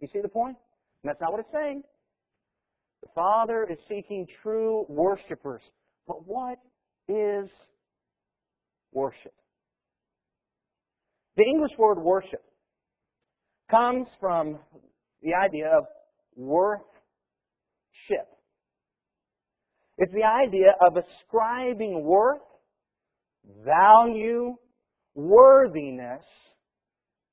You 0.00 0.08
see 0.10 0.22
the 0.22 0.30
point? 0.30 0.56
And 1.04 1.10
that's 1.10 1.20
not 1.20 1.30
what 1.30 1.40
it's 1.40 1.52
saying. 1.52 1.82
The 3.02 3.10
Father 3.14 3.68
is 3.70 3.76
seeking 3.86 4.26
true 4.42 4.86
worshipers. 4.88 5.60
But 6.06 6.26
what 6.26 6.56
is 7.06 7.50
worship? 8.94 9.34
The 11.38 11.44
English 11.44 11.78
word 11.78 11.98
worship 12.00 12.42
comes 13.70 14.08
from 14.18 14.58
the 15.22 15.34
idea 15.34 15.68
of 15.68 15.84
worth 16.34 16.80
ship. 18.08 18.26
It's 19.98 20.12
the 20.12 20.24
idea 20.24 20.74
of 20.80 20.96
ascribing 20.96 22.02
worth 22.02 22.40
value, 23.64 24.56
worthiness 25.14 26.24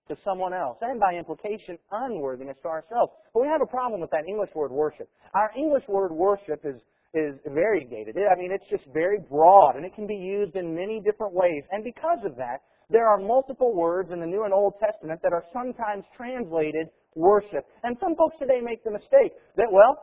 to 0.07 0.15
someone 0.23 0.53
else, 0.53 0.77
and 0.81 0.99
by 0.99 1.13
implication, 1.15 1.79
unworthiness 1.91 2.57
to 2.61 2.67
ourselves. 2.67 3.11
But 3.33 3.41
we 3.41 3.47
have 3.47 3.61
a 3.63 3.65
problem 3.65 4.01
with 4.01 4.11
that 4.11 4.25
English 4.27 4.51
word 4.53 4.71
worship. 4.71 5.09
Our 5.33 5.49
English 5.57 5.87
word 5.87 6.11
worship 6.11 6.61
is 6.63 6.79
is 7.15 7.39
variegated. 7.47 8.17
I 8.17 8.35
mean, 8.37 8.51
it's 8.51 8.69
just 8.69 8.83
very 8.93 9.17
broad, 9.29 9.77
and 9.77 9.85
it 9.85 9.95
can 9.95 10.05
be 10.05 10.17
used 10.17 10.55
in 10.55 10.75
many 10.75 10.99
different 10.99 11.33
ways. 11.33 11.63
And 11.71 11.83
because 11.83 12.19
of 12.25 12.35
that, 12.35 12.59
there 12.89 13.07
are 13.07 13.17
multiple 13.17 13.73
words 13.73 14.11
in 14.11 14.19
the 14.19 14.25
New 14.25 14.43
and 14.43 14.53
Old 14.53 14.73
Testament 14.79 15.21
that 15.23 15.33
are 15.33 15.43
sometimes 15.53 16.05
translated 16.15 16.87
worship. 17.15 17.65
And 17.83 17.97
some 17.99 18.15
folks 18.15 18.35
today 18.39 18.61
make 18.61 18.83
the 18.83 18.91
mistake 18.91 19.33
that, 19.57 19.67
well, 19.71 19.97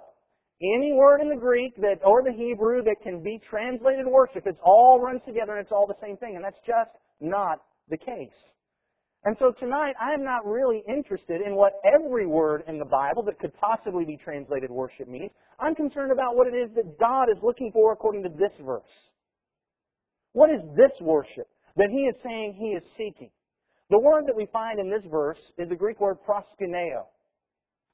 any 0.62 0.92
word 0.92 1.20
in 1.20 1.28
the 1.28 1.36
Greek 1.36 1.74
that, 1.76 1.98
or 2.04 2.22
the 2.22 2.32
Hebrew 2.32 2.82
that 2.82 2.96
can 3.02 3.22
be 3.22 3.40
translated 3.48 4.06
worship, 4.06 4.44
it's 4.46 4.60
all 4.64 5.00
runs 5.00 5.20
together 5.26 5.52
and 5.52 5.62
it's 5.62 5.72
all 5.72 5.86
the 5.86 5.98
same 6.00 6.16
thing. 6.16 6.36
And 6.36 6.44
that's 6.44 6.60
just 6.66 6.90
not 7.20 7.58
the 7.88 7.96
case. 7.96 8.34
And 9.24 9.36
so 9.38 9.52
tonight, 9.52 9.94
I'm 10.00 10.24
not 10.24 10.44
really 10.44 10.82
interested 10.88 11.42
in 11.42 11.54
what 11.54 11.74
every 11.84 12.26
word 12.26 12.64
in 12.66 12.78
the 12.78 12.84
Bible 12.84 13.22
that 13.24 13.38
could 13.38 13.52
possibly 13.54 14.04
be 14.04 14.16
translated 14.16 14.68
worship 14.70 15.06
means. 15.06 15.30
I'm 15.60 15.76
concerned 15.76 16.10
about 16.10 16.34
what 16.34 16.48
it 16.48 16.56
is 16.56 16.74
that 16.74 16.98
God 16.98 17.28
is 17.30 17.38
looking 17.40 17.70
for 17.72 17.92
according 17.92 18.24
to 18.24 18.30
this 18.30 18.52
verse. 18.64 18.82
What 20.32 20.50
is 20.50 20.60
this 20.76 20.90
worship 21.00 21.46
that 21.76 21.90
He 21.90 22.04
is 22.06 22.14
saying 22.24 22.54
He 22.54 22.70
is 22.70 22.82
seeking? 22.96 23.30
The 23.90 23.98
word 23.98 24.24
that 24.26 24.36
we 24.36 24.46
find 24.46 24.78
in 24.78 24.90
this 24.90 25.04
verse 25.10 25.38
is 25.58 25.68
the 25.68 25.76
Greek 25.76 26.00
word 26.00 26.18
proskuneo. 26.26 27.04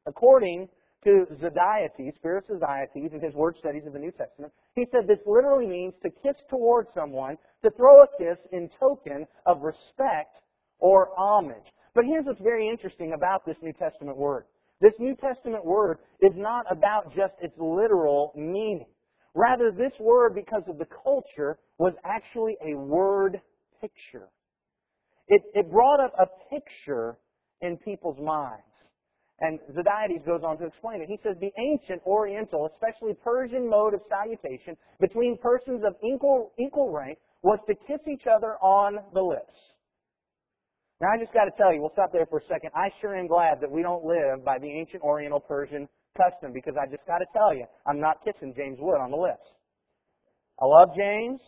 According 0.07 0.69
to 1.05 1.27
Zodhiates, 1.43 2.13
Spiros 2.23 2.49
Zodhiates, 2.51 2.95
in 3.13 3.21
his 3.21 3.35
word 3.35 3.57
studies 3.59 3.83
of 3.87 3.93
the 3.93 3.99
New 3.99 4.13
Testament, 4.13 4.53
he 4.75 4.87
said 4.93 5.07
this 5.07 5.19
literally 5.27 5.67
means 5.67 5.95
to 6.03 6.11
kiss 6.11 6.37
toward 6.49 6.87
someone, 6.95 7.37
to 7.65 7.71
throw 7.71 8.03
a 8.03 8.07
kiss 8.19 8.39
in 8.53 8.71
token 8.79 9.27
of 9.47 9.63
respect 9.63 10.37
or 10.79 11.11
homage. 11.17 11.73
But 11.95 12.05
here's 12.05 12.25
what's 12.27 12.41
very 12.41 12.69
interesting 12.69 13.13
about 13.13 13.45
this 13.45 13.57
New 13.63 13.73
Testament 13.73 14.17
word. 14.17 14.45
This 14.81 14.95
New 15.01 15.17
Testament 15.17 15.65
word 15.65 15.99
is 16.21 16.33
not 16.37 16.65
about 16.71 17.15
just 17.15 17.35
its 17.41 17.57
literal 17.59 18.33
meaning. 18.37 18.87
Rather, 19.35 19.73
this 19.73 19.93
word, 19.99 20.35
because 20.35 20.63
of 20.69 20.79
the 20.79 20.87
culture, 21.03 21.59
was 21.79 21.95
actually 22.05 22.57
a 22.65 22.77
word 22.77 23.41
picture. 23.81 24.29
It, 25.29 25.43
it 25.55 25.71
brought 25.71 26.01
up 26.01 26.13
a 26.19 26.27
picture 26.55 27.19
in 27.61 27.77
people's 27.79 28.19
minds. 28.19 28.63
And 29.41 29.61
Zodhiates 29.71 30.27
goes 30.27 30.41
on 30.43 30.59
to 30.59 30.67
explain 30.67 31.01
it. 31.01 31.07
He 31.09 31.19
says 31.23 31.37
the 31.41 31.53
ancient 31.59 32.03
Oriental, 32.07 32.69
especially 32.75 33.15
Persian 33.23 33.69
mode 33.69 33.95
of 33.95 34.01
salutation 34.09 34.77
between 35.01 35.39
persons 35.39 35.83
of 35.87 35.95
equal, 36.03 36.53
equal 36.59 36.91
rank 36.91 37.19
was 37.43 37.61
to 37.69 37.75
kiss 37.87 38.01
each 38.09 38.27
other 38.27 38.57
on 38.61 38.99
the 39.15 39.23
lips. 39.23 39.55
Now 41.01 41.09
I 41.15 41.19
just 41.19 41.33
got 41.33 41.45
to 41.45 41.53
tell 41.57 41.73
you, 41.73 41.81
we'll 41.81 41.93
stop 41.93 42.11
there 42.13 42.27
for 42.27 42.41
a 42.41 42.47
second. 42.49 42.71
I 42.75 42.91
sure 43.01 43.15
am 43.15 43.29
glad 43.29 43.61
that 43.61 43.71
we 43.71 43.83
don't 43.83 44.05
live 44.05 44.45
by 44.45 44.59
the 44.59 44.67
ancient 44.67 45.03
Oriental 45.03 45.39
Persian 45.39 45.89
custom 46.17 46.53
because 46.53 46.75
I 46.75 46.91
just 46.91 47.07
got 47.07 47.19
to 47.19 47.27
tell 47.33 47.55
you, 47.55 47.65
I'm 47.87 48.01
not 48.01 48.19
kissing 48.25 48.53
James 48.57 48.79
Wood 48.81 48.99
on 48.99 49.13
the 49.13 49.17
lips. 49.17 49.47
I 50.61 50.67
love 50.67 50.89
James, 50.97 51.41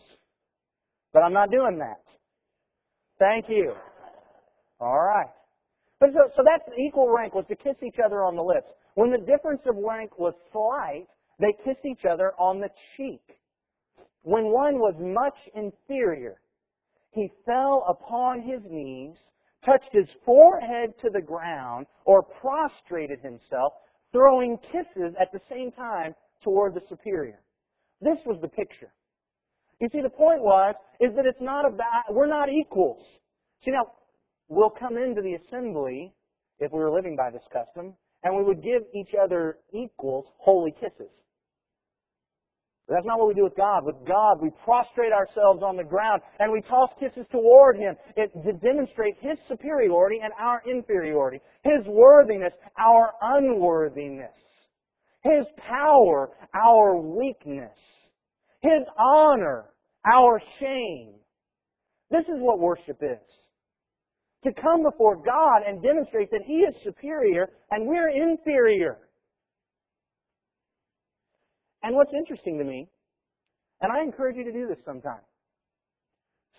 but 1.11 1.19
I'm 1.19 1.33
not 1.33 1.51
doing 1.51 1.77
that. 1.79 1.99
Thank 3.21 3.49
you. 3.49 3.75
All 4.79 4.99
right. 4.99 5.29
But 5.99 6.09
so, 6.13 6.31
so 6.35 6.41
that's 6.43 6.67
equal 6.79 7.13
rank 7.15 7.35
was 7.35 7.45
to 7.49 7.55
kiss 7.55 7.75
each 7.83 7.97
other 8.03 8.23
on 8.23 8.35
the 8.35 8.41
lips. 8.41 8.67
When 8.95 9.11
the 9.11 9.19
difference 9.19 9.61
of 9.67 9.75
rank 9.77 10.17
was 10.17 10.33
slight, 10.51 11.05
they 11.39 11.53
kissed 11.63 11.85
each 11.85 12.03
other 12.09 12.33
on 12.39 12.59
the 12.59 12.69
cheek. 12.97 13.21
When 14.23 14.45
one 14.45 14.79
was 14.79 14.95
much 14.99 15.37
inferior, 15.53 16.41
he 17.11 17.29
fell 17.45 17.85
upon 17.87 18.41
his 18.41 18.61
knees, 18.67 19.15
touched 19.63 19.89
his 19.91 20.09
forehead 20.25 20.93
to 21.03 21.11
the 21.11 21.21
ground, 21.21 21.85
or 22.05 22.23
prostrated 22.23 23.19
himself, 23.19 23.73
throwing 24.11 24.57
kisses 24.71 25.13
at 25.21 25.31
the 25.31 25.41
same 25.47 25.71
time 25.71 26.15
toward 26.43 26.73
the 26.73 26.81
superior. 26.89 27.39
This 28.01 28.17
was 28.25 28.39
the 28.41 28.47
picture. 28.47 28.91
You 29.81 29.89
see, 29.91 30.01
the 30.01 30.09
point 30.09 30.41
was, 30.43 30.75
is 30.99 31.15
that 31.15 31.25
it's 31.25 31.41
not 31.41 31.65
about, 31.65 32.03
we're 32.11 32.27
not 32.27 32.49
equals. 32.49 33.03
See, 33.65 33.71
now, 33.71 33.87
we'll 34.47 34.69
come 34.69 34.95
into 34.95 35.23
the 35.23 35.33
assembly, 35.33 36.13
if 36.59 36.71
we 36.71 36.79
were 36.79 36.91
living 36.91 37.15
by 37.15 37.31
this 37.31 37.41
custom, 37.51 37.95
and 38.23 38.35
we 38.37 38.43
would 38.43 38.61
give 38.61 38.83
each 38.93 39.15
other 39.19 39.57
equals 39.73 40.27
holy 40.37 40.71
kisses. 40.71 41.09
But 42.87 42.95
that's 42.95 43.05
not 43.07 43.17
what 43.17 43.29
we 43.29 43.33
do 43.33 43.43
with 43.43 43.55
God. 43.55 43.83
With 43.83 44.05
God, 44.05 44.39
we 44.39 44.51
prostrate 44.63 45.11
ourselves 45.11 45.63
on 45.63 45.77
the 45.77 45.83
ground 45.83 46.21
and 46.39 46.51
we 46.51 46.61
toss 46.61 46.91
kisses 46.99 47.25
toward 47.31 47.77
Him 47.77 47.95
it, 48.17 48.31
to 48.43 48.53
demonstrate 48.53 49.15
His 49.19 49.37
superiority 49.47 50.19
and 50.21 50.31
our 50.39 50.61
inferiority. 50.67 51.39
His 51.63 51.85
worthiness, 51.87 52.53
our 52.77 53.13
unworthiness. 53.21 54.35
His 55.23 55.45
power, 55.57 56.29
our 56.53 56.97
weakness. 56.97 57.77
His 58.61 58.81
honor, 58.97 59.70
our 60.05 60.41
shame. 60.59 61.13
This 62.09 62.23
is 62.23 62.39
what 62.39 62.59
worship 62.59 62.97
is. 63.01 63.19
To 64.43 64.53
come 64.53 64.83
before 64.83 65.15
God 65.15 65.61
and 65.65 65.81
demonstrate 65.81 66.31
that 66.31 66.41
He 66.45 66.61
is 66.61 66.75
superior 66.83 67.49
and 67.69 67.87
we're 67.87 68.09
inferior. 68.09 68.97
And 71.83 71.95
what's 71.95 72.13
interesting 72.13 72.57
to 72.57 72.63
me, 72.63 72.89
and 73.81 73.91
I 73.91 74.01
encourage 74.01 74.37
you 74.37 74.43
to 74.43 74.51
do 74.51 74.67
this 74.67 74.77
sometime, 74.85 75.21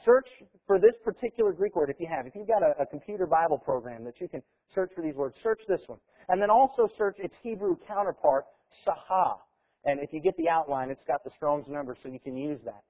search 0.05 0.28
for 0.66 0.78
this 0.78 0.94
particular 1.05 1.52
Greek 1.52 1.76
word 1.76 1.90
if 1.90 2.00
you 2.00 2.09
have. 2.09 2.26
If 2.26 2.35
you've 2.35 2.48
got 2.48 2.62
a, 2.62 2.74
a, 2.81 2.87
computer 2.87 3.26
Bible 3.26 3.59
program 3.59 4.05
that 4.05 4.20
you 4.20 4.28
can 4.28 4.42
search 4.74 4.90
for 4.94 5.02
these 5.02 5.14
words, 5.14 5.37
search 5.42 5.61
this 5.68 5.83
one. 5.87 5.98
And 6.28 6.40
then 6.42 6.50
also 6.50 6.88
search 6.98 7.16
its 7.18 7.35
Hebrew 7.42 7.76
counterpart, 7.87 8.46
saha. 8.87 9.37
And 9.85 10.00
if 10.00 10.12
you 10.12 10.20
get 10.20 10.37
the 10.37 10.48
outline, 10.48 10.90
it's 10.90 11.05
got 11.07 11.22
the 11.24 11.31
Strong's 11.37 11.68
number 11.68 11.96
so 12.02 12.09
you 12.09 12.20
can 12.20 12.37
use 12.37 12.61
that. 12.64 12.83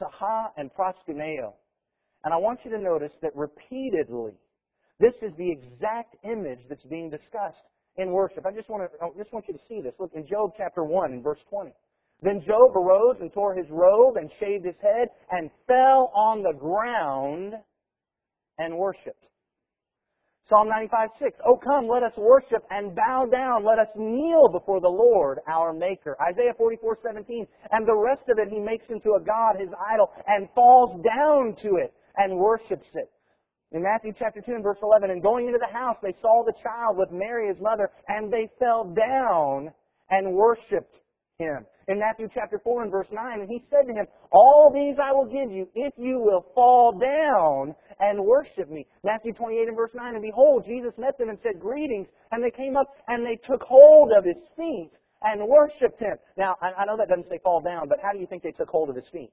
Saha 0.00 0.48
and 0.56 0.70
proskuneo. 0.72 1.54
And 2.24 2.34
I 2.34 2.36
want 2.36 2.60
you 2.64 2.70
to 2.72 2.78
notice 2.78 3.12
that 3.22 3.34
repeatedly, 3.34 4.32
this 5.00 5.14
is 5.22 5.32
the 5.36 5.50
exact 5.50 6.16
image 6.24 6.60
that's 6.68 6.84
being 6.84 7.10
discussed 7.10 7.62
in 7.96 8.12
worship. 8.12 8.46
I 8.46 8.52
just 8.52 8.68
want 8.68 8.90
to, 8.90 9.04
I 9.04 9.08
just 9.16 9.32
want 9.32 9.46
you 9.48 9.54
to 9.54 9.60
see 9.68 9.80
this. 9.80 9.94
Look 9.98 10.12
in 10.14 10.26
Job 10.26 10.52
chapter 10.56 10.84
1 10.84 11.12
in 11.12 11.22
verse 11.22 11.38
20. 11.50 11.72
Then 12.20 12.42
Job 12.44 12.76
arose 12.76 13.16
and 13.20 13.32
tore 13.32 13.54
his 13.54 13.66
robe 13.70 14.16
and 14.16 14.30
shaved 14.40 14.64
his 14.64 14.74
head 14.82 15.08
and 15.30 15.50
fell 15.68 16.10
on 16.14 16.42
the 16.42 16.52
ground 16.52 17.54
and 18.58 18.76
worshiped. 18.76 19.24
Psalm 20.48 20.68
95, 20.68 21.10
6. 21.20 21.38
Oh 21.44 21.60
come, 21.62 21.86
let 21.86 22.02
us 22.02 22.16
worship 22.16 22.64
and 22.70 22.96
bow 22.96 23.26
down. 23.30 23.66
Let 23.66 23.78
us 23.78 23.88
kneel 23.96 24.48
before 24.48 24.80
the 24.80 24.88
Lord, 24.88 25.40
our 25.46 25.74
Maker. 25.74 26.16
Isaiah 26.22 26.54
44, 26.56 26.98
17. 27.04 27.46
And 27.70 27.86
the 27.86 27.94
rest 27.94 28.22
of 28.30 28.38
it 28.38 28.48
he 28.48 28.58
makes 28.58 28.86
into 28.88 29.12
a 29.12 29.20
God, 29.20 29.60
his 29.60 29.68
idol, 29.92 30.10
and 30.26 30.48
falls 30.54 31.04
down 31.04 31.54
to 31.62 31.76
it 31.76 31.92
and 32.16 32.38
worships 32.38 32.88
it. 32.94 33.10
In 33.72 33.82
Matthew 33.82 34.14
chapter 34.18 34.40
2 34.40 34.52
and 34.52 34.62
verse 34.64 34.78
11, 34.82 35.10
and 35.10 35.22
going 35.22 35.46
into 35.46 35.58
the 35.60 35.70
house, 35.70 35.96
they 36.02 36.14
saw 36.22 36.42
the 36.42 36.54
child 36.62 36.96
with 36.96 37.12
Mary, 37.12 37.48
his 37.48 37.60
mother, 37.60 37.90
and 38.08 38.32
they 38.32 38.48
fell 38.58 38.84
down 38.84 39.70
and 40.08 40.32
worshipped 40.32 40.96
him. 41.38 41.66
In 41.88 41.98
Matthew 41.98 42.28
chapter 42.32 42.58
4 42.64 42.82
and 42.84 42.90
verse 42.90 43.06
9, 43.12 43.40
and 43.40 43.50
he 43.50 43.62
said 43.70 43.86
to 43.86 43.92
him, 43.92 44.06
All 44.32 44.70
these 44.74 44.96
I 45.02 45.12
will 45.12 45.26
give 45.26 45.52
you 45.52 45.68
if 45.74 45.92
you 45.98 46.18
will 46.18 46.46
fall 46.54 46.98
down 46.98 47.74
and 48.00 48.24
worship 48.24 48.70
me. 48.70 48.86
Matthew 49.04 49.32
28 49.32 49.68
and 49.68 49.76
verse 49.76 49.90
9, 49.94 50.14
and 50.14 50.22
behold, 50.22 50.64
Jesus 50.66 50.92
met 50.98 51.18
them 51.18 51.28
and 51.28 51.38
said, 51.42 51.60
Greetings. 51.60 52.08
And 52.30 52.42
they 52.42 52.50
came 52.50 52.76
up 52.76 52.94
and 53.08 53.24
they 53.24 53.36
took 53.36 53.62
hold 53.62 54.12
of 54.12 54.24
his 54.24 54.36
feet 54.56 54.90
and 55.22 55.46
worshiped 55.46 56.00
him. 56.00 56.16
Now, 56.36 56.56
I 56.62 56.84
know 56.84 56.96
that 56.96 57.08
doesn't 57.08 57.28
say 57.28 57.40
fall 57.42 57.60
down, 57.60 57.88
but 57.88 57.98
how 58.02 58.12
do 58.12 58.18
you 58.18 58.26
think 58.26 58.42
they 58.42 58.52
took 58.52 58.68
hold 58.68 58.88
of 58.88 58.96
his 58.96 59.08
feet? 59.12 59.32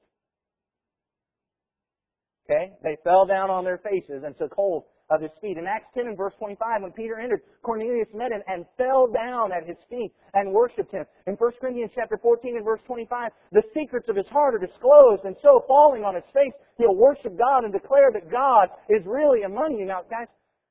Okay? 2.49 2.73
They 2.83 2.97
fell 3.03 3.25
down 3.25 3.49
on 3.49 3.63
their 3.63 3.77
faces 3.77 4.23
and 4.23 4.37
took 4.37 4.53
hold 4.53 4.85
of 5.09 5.21
his 5.21 5.31
feet. 5.41 5.57
In 5.57 5.67
Acts 5.67 5.87
10 5.95 6.07
and 6.07 6.17
verse 6.17 6.33
25, 6.39 6.81
when 6.81 6.91
Peter 6.91 7.19
entered, 7.19 7.41
Cornelius 7.61 8.07
met 8.13 8.31
him 8.31 8.41
and 8.47 8.65
fell 8.77 9.07
down 9.07 9.51
at 9.51 9.67
his 9.67 9.77
feet 9.89 10.11
and 10.33 10.51
worshipped 10.51 10.91
him. 10.91 11.05
In 11.27 11.35
1 11.35 11.51
Corinthians 11.61 11.91
chapter 11.93 12.17
14 12.17 12.57
and 12.57 12.65
verse 12.65 12.81
25, 12.87 13.31
the 13.51 13.63
secrets 13.73 14.09
of 14.09 14.15
his 14.15 14.27
heart 14.27 14.55
are 14.55 14.65
disclosed, 14.65 15.25
and 15.25 15.35
so 15.41 15.63
falling 15.67 16.03
on 16.03 16.15
his 16.15 16.25
face, 16.33 16.53
he'll 16.77 16.95
worship 16.95 17.37
God 17.37 17.63
and 17.63 17.73
declare 17.73 18.11
that 18.13 18.31
God 18.31 18.69
is 18.89 19.05
really 19.05 19.43
among 19.43 19.77
you. 19.77 19.85
Now, 19.85 20.01
guys, 20.09 20.27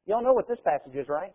y'all 0.06 0.22
know 0.22 0.34
what 0.34 0.48
this 0.48 0.60
passage 0.64 0.94
is, 0.94 1.08
right? 1.08 1.32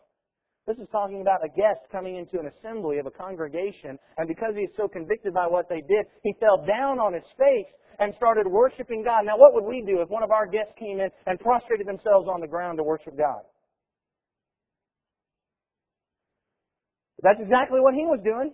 This 0.68 0.78
is 0.78 0.88
talking 0.92 1.22
about 1.22 1.44
a 1.44 1.50
guest 1.50 1.82
coming 1.92 2.18
into 2.18 2.38
an 2.38 2.46
assembly 2.46 3.00
of 3.00 3.08
a 3.08 3.12
congregation, 3.12 3.98
and 4.18 4.28
because 4.28 4.54
he 4.56 4.70
he's 4.70 4.78
so 4.78 4.88
convicted 4.88 5.34
by 5.34 5.48
what 5.48 5.68
they 5.68 5.82
did, 5.82 6.06
he 6.22 6.34
fell 6.40 6.64
down 6.64 7.00
on 7.00 7.14
his 7.14 7.26
face 7.40 7.66
and 8.00 8.14
started 8.16 8.48
worshiping 8.48 9.04
God. 9.04 9.26
Now, 9.26 9.38
what 9.38 9.54
would 9.54 9.66
we 9.66 9.82
do 9.82 10.02
if 10.02 10.10
one 10.10 10.24
of 10.24 10.32
our 10.32 10.48
guests 10.48 10.74
came 10.78 11.00
in 11.00 11.10
and 11.28 11.40
prostrated 11.40 11.88
themselves 11.88 12.28
on 12.28 12.40
the 12.40 12.48
ground 12.48 12.78
to 12.78 12.84
worship 12.84 13.18
God? 13.18 13.42
That's 17.22 17.40
exactly 17.40 17.82
what 17.82 17.94
he 17.94 18.06
was 18.06 18.20
doing. 18.24 18.54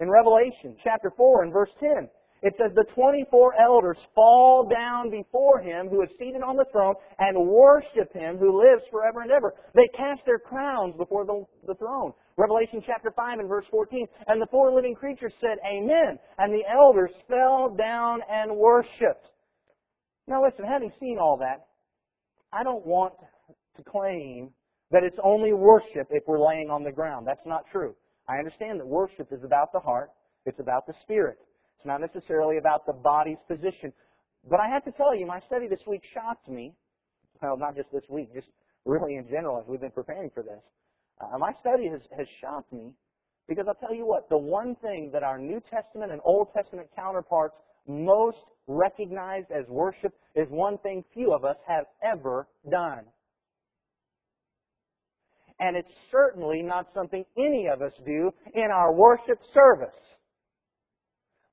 In 0.00 0.08
Revelation 0.08 0.76
chapter 0.82 1.12
4 1.16 1.42
and 1.42 1.52
verse 1.52 1.70
10, 1.80 2.08
it 2.42 2.54
says, 2.58 2.72
The 2.74 2.84
24 2.94 3.54
elders 3.60 3.98
fall 4.14 4.68
down 4.68 5.10
before 5.10 5.60
him 5.60 5.88
who 5.88 6.02
is 6.02 6.10
seated 6.18 6.42
on 6.42 6.56
the 6.56 6.66
throne 6.72 6.94
and 7.18 7.46
worship 7.46 8.12
him 8.12 8.36
who 8.36 8.60
lives 8.60 8.82
forever 8.90 9.22
and 9.22 9.30
ever. 9.30 9.54
They 9.74 9.88
cast 9.96 10.22
their 10.26 10.38
crowns 10.38 10.94
before 10.96 11.24
the, 11.24 11.44
the 11.66 11.74
throne. 11.74 12.12
Revelation 12.36 12.82
chapter 12.84 13.12
5 13.14 13.38
and 13.38 13.48
verse 13.48 13.66
14. 13.70 14.06
And 14.26 14.42
the 14.42 14.48
four 14.50 14.74
living 14.74 14.94
creatures 14.94 15.32
said, 15.40 15.58
Amen. 15.64 16.18
And 16.38 16.52
the 16.52 16.64
elders 16.68 17.12
fell 17.28 17.74
down 17.76 18.20
and 18.28 18.56
worshiped. 18.56 19.30
Now 20.26 20.42
listen, 20.42 20.64
having 20.64 20.92
seen 20.98 21.18
all 21.18 21.36
that, 21.38 21.66
I 22.52 22.64
don't 22.64 22.84
want 22.84 23.14
to 23.76 23.84
claim 23.84 24.50
that 24.90 25.04
it's 25.04 25.18
only 25.22 25.52
worship 25.52 26.08
if 26.10 26.24
we're 26.26 26.44
laying 26.44 26.70
on 26.70 26.82
the 26.82 26.92
ground. 26.92 27.26
That's 27.26 27.46
not 27.46 27.64
true. 27.70 27.94
I 28.28 28.38
understand 28.38 28.80
that 28.80 28.86
worship 28.86 29.28
is 29.32 29.44
about 29.44 29.72
the 29.72 29.80
heart. 29.80 30.10
It's 30.44 30.60
about 30.60 30.86
the 30.86 30.94
spirit. 31.02 31.38
It's 31.82 31.86
not 31.88 32.00
necessarily 32.00 32.58
about 32.58 32.86
the 32.86 32.92
body's 32.92 33.42
position. 33.48 33.92
But 34.48 34.60
I 34.60 34.68
have 34.68 34.84
to 34.84 34.92
tell 34.92 35.16
you, 35.16 35.26
my 35.26 35.40
study 35.40 35.66
this 35.66 35.80
week 35.84 36.02
shocked 36.14 36.48
me. 36.48 36.76
Well, 37.42 37.56
not 37.56 37.74
just 37.74 37.90
this 37.90 38.04
week, 38.08 38.32
just 38.32 38.46
really 38.84 39.16
in 39.16 39.26
general 39.28 39.58
as 39.58 39.64
we've 39.66 39.80
been 39.80 39.90
preparing 39.90 40.30
for 40.32 40.44
this. 40.44 40.62
Uh, 41.20 41.38
my 41.38 41.50
study 41.60 41.88
has, 41.88 42.00
has 42.16 42.28
shocked 42.40 42.72
me 42.72 42.92
because 43.48 43.64
I'll 43.66 43.74
tell 43.74 43.96
you 43.96 44.06
what, 44.06 44.28
the 44.28 44.38
one 44.38 44.76
thing 44.76 45.10
that 45.12 45.24
our 45.24 45.38
New 45.38 45.60
Testament 45.72 46.12
and 46.12 46.20
Old 46.24 46.52
Testament 46.54 46.86
counterparts 46.94 47.56
most 47.88 48.44
recognized 48.68 49.50
as 49.50 49.66
worship 49.68 50.14
is 50.36 50.46
one 50.50 50.78
thing 50.78 51.02
few 51.12 51.32
of 51.34 51.44
us 51.44 51.56
have 51.66 51.86
ever 52.04 52.46
done. 52.70 53.02
And 55.58 55.76
it's 55.76 55.90
certainly 56.12 56.62
not 56.62 56.86
something 56.94 57.24
any 57.36 57.66
of 57.66 57.82
us 57.82 57.92
do 58.06 58.30
in 58.54 58.70
our 58.72 58.94
worship 58.94 59.40
service. 59.52 59.98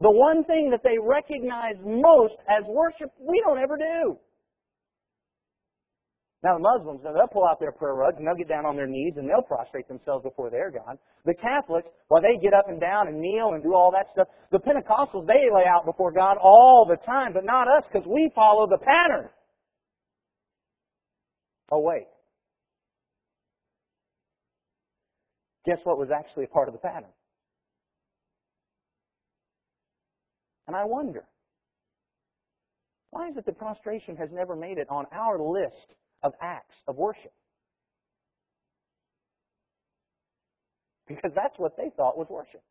The 0.01 0.11
one 0.11 0.43
thing 0.45 0.69
that 0.71 0.81
they 0.83 0.97
recognize 1.01 1.75
most 1.83 2.35
as 2.47 2.63
worship, 2.67 3.11
we 3.19 3.41
don't 3.45 3.59
ever 3.59 3.77
do. 3.77 4.17
Now 6.41 6.53
the 6.53 6.59
Muslims, 6.59 7.01
they'll 7.03 7.27
pull 7.27 7.45
out 7.45 7.59
their 7.59 7.73
prayer 7.73 7.95
rugs 7.95 8.15
and 8.17 8.25
they'll 8.25 8.35
get 8.35 8.47
down 8.47 8.65
on 8.65 8.77
their 8.77 8.87
knees 8.87 9.15
and 9.17 9.29
they'll 9.29 9.41
prostrate 9.41 9.89
themselves 9.89 10.23
before 10.23 10.49
their 10.49 10.71
God. 10.71 10.97
The 11.25 11.33
Catholics, 11.33 11.89
well, 12.09 12.21
they 12.21 12.37
get 12.41 12.53
up 12.53 12.69
and 12.69 12.79
down 12.79 13.09
and 13.09 13.19
kneel 13.19 13.55
and 13.55 13.61
do 13.61 13.73
all 13.73 13.91
that 13.91 14.07
stuff, 14.13 14.29
the 14.49 14.59
Pentecostals, 14.59 15.27
they 15.27 15.49
lay 15.53 15.65
out 15.67 15.85
before 15.85 16.13
God 16.13 16.37
all 16.41 16.87
the 16.89 16.95
time, 17.05 17.33
but 17.33 17.43
not 17.43 17.67
us 17.67 17.83
because 17.91 18.07
we 18.07 18.31
follow 18.33 18.67
the 18.67 18.77
pattern. 18.77 19.27
Oh 21.73 21.81
wait. 21.81 22.07
Guess 25.65 25.79
what 25.83 25.97
was 25.97 26.07
actually 26.09 26.45
a 26.45 26.47
part 26.47 26.69
of 26.69 26.73
the 26.73 26.79
pattern? 26.79 27.11
And 30.69 30.75
I 30.75 30.85
wonder, 30.85 31.23
why 33.09 33.27
is 33.27 33.37
it 33.37 33.45
that 33.47 33.57
prostration 33.57 34.15
has 34.17 34.29
never 34.31 34.55
made 34.55 34.77
it 34.77 34.87
on 34.89 35.07
our 35.11 35.41
list 35.41 35.95
of 36.23 36.33
acts 36.41 36.75
of 36.87 36.95
worship. 36.95 37.33
Because 41.07 41.31
that's 41.33 41.57
what 41.57 41.75
they 41.75 41.89
thought 41.95 42.17
was 42.17 42.27
worship. 42.29 42.61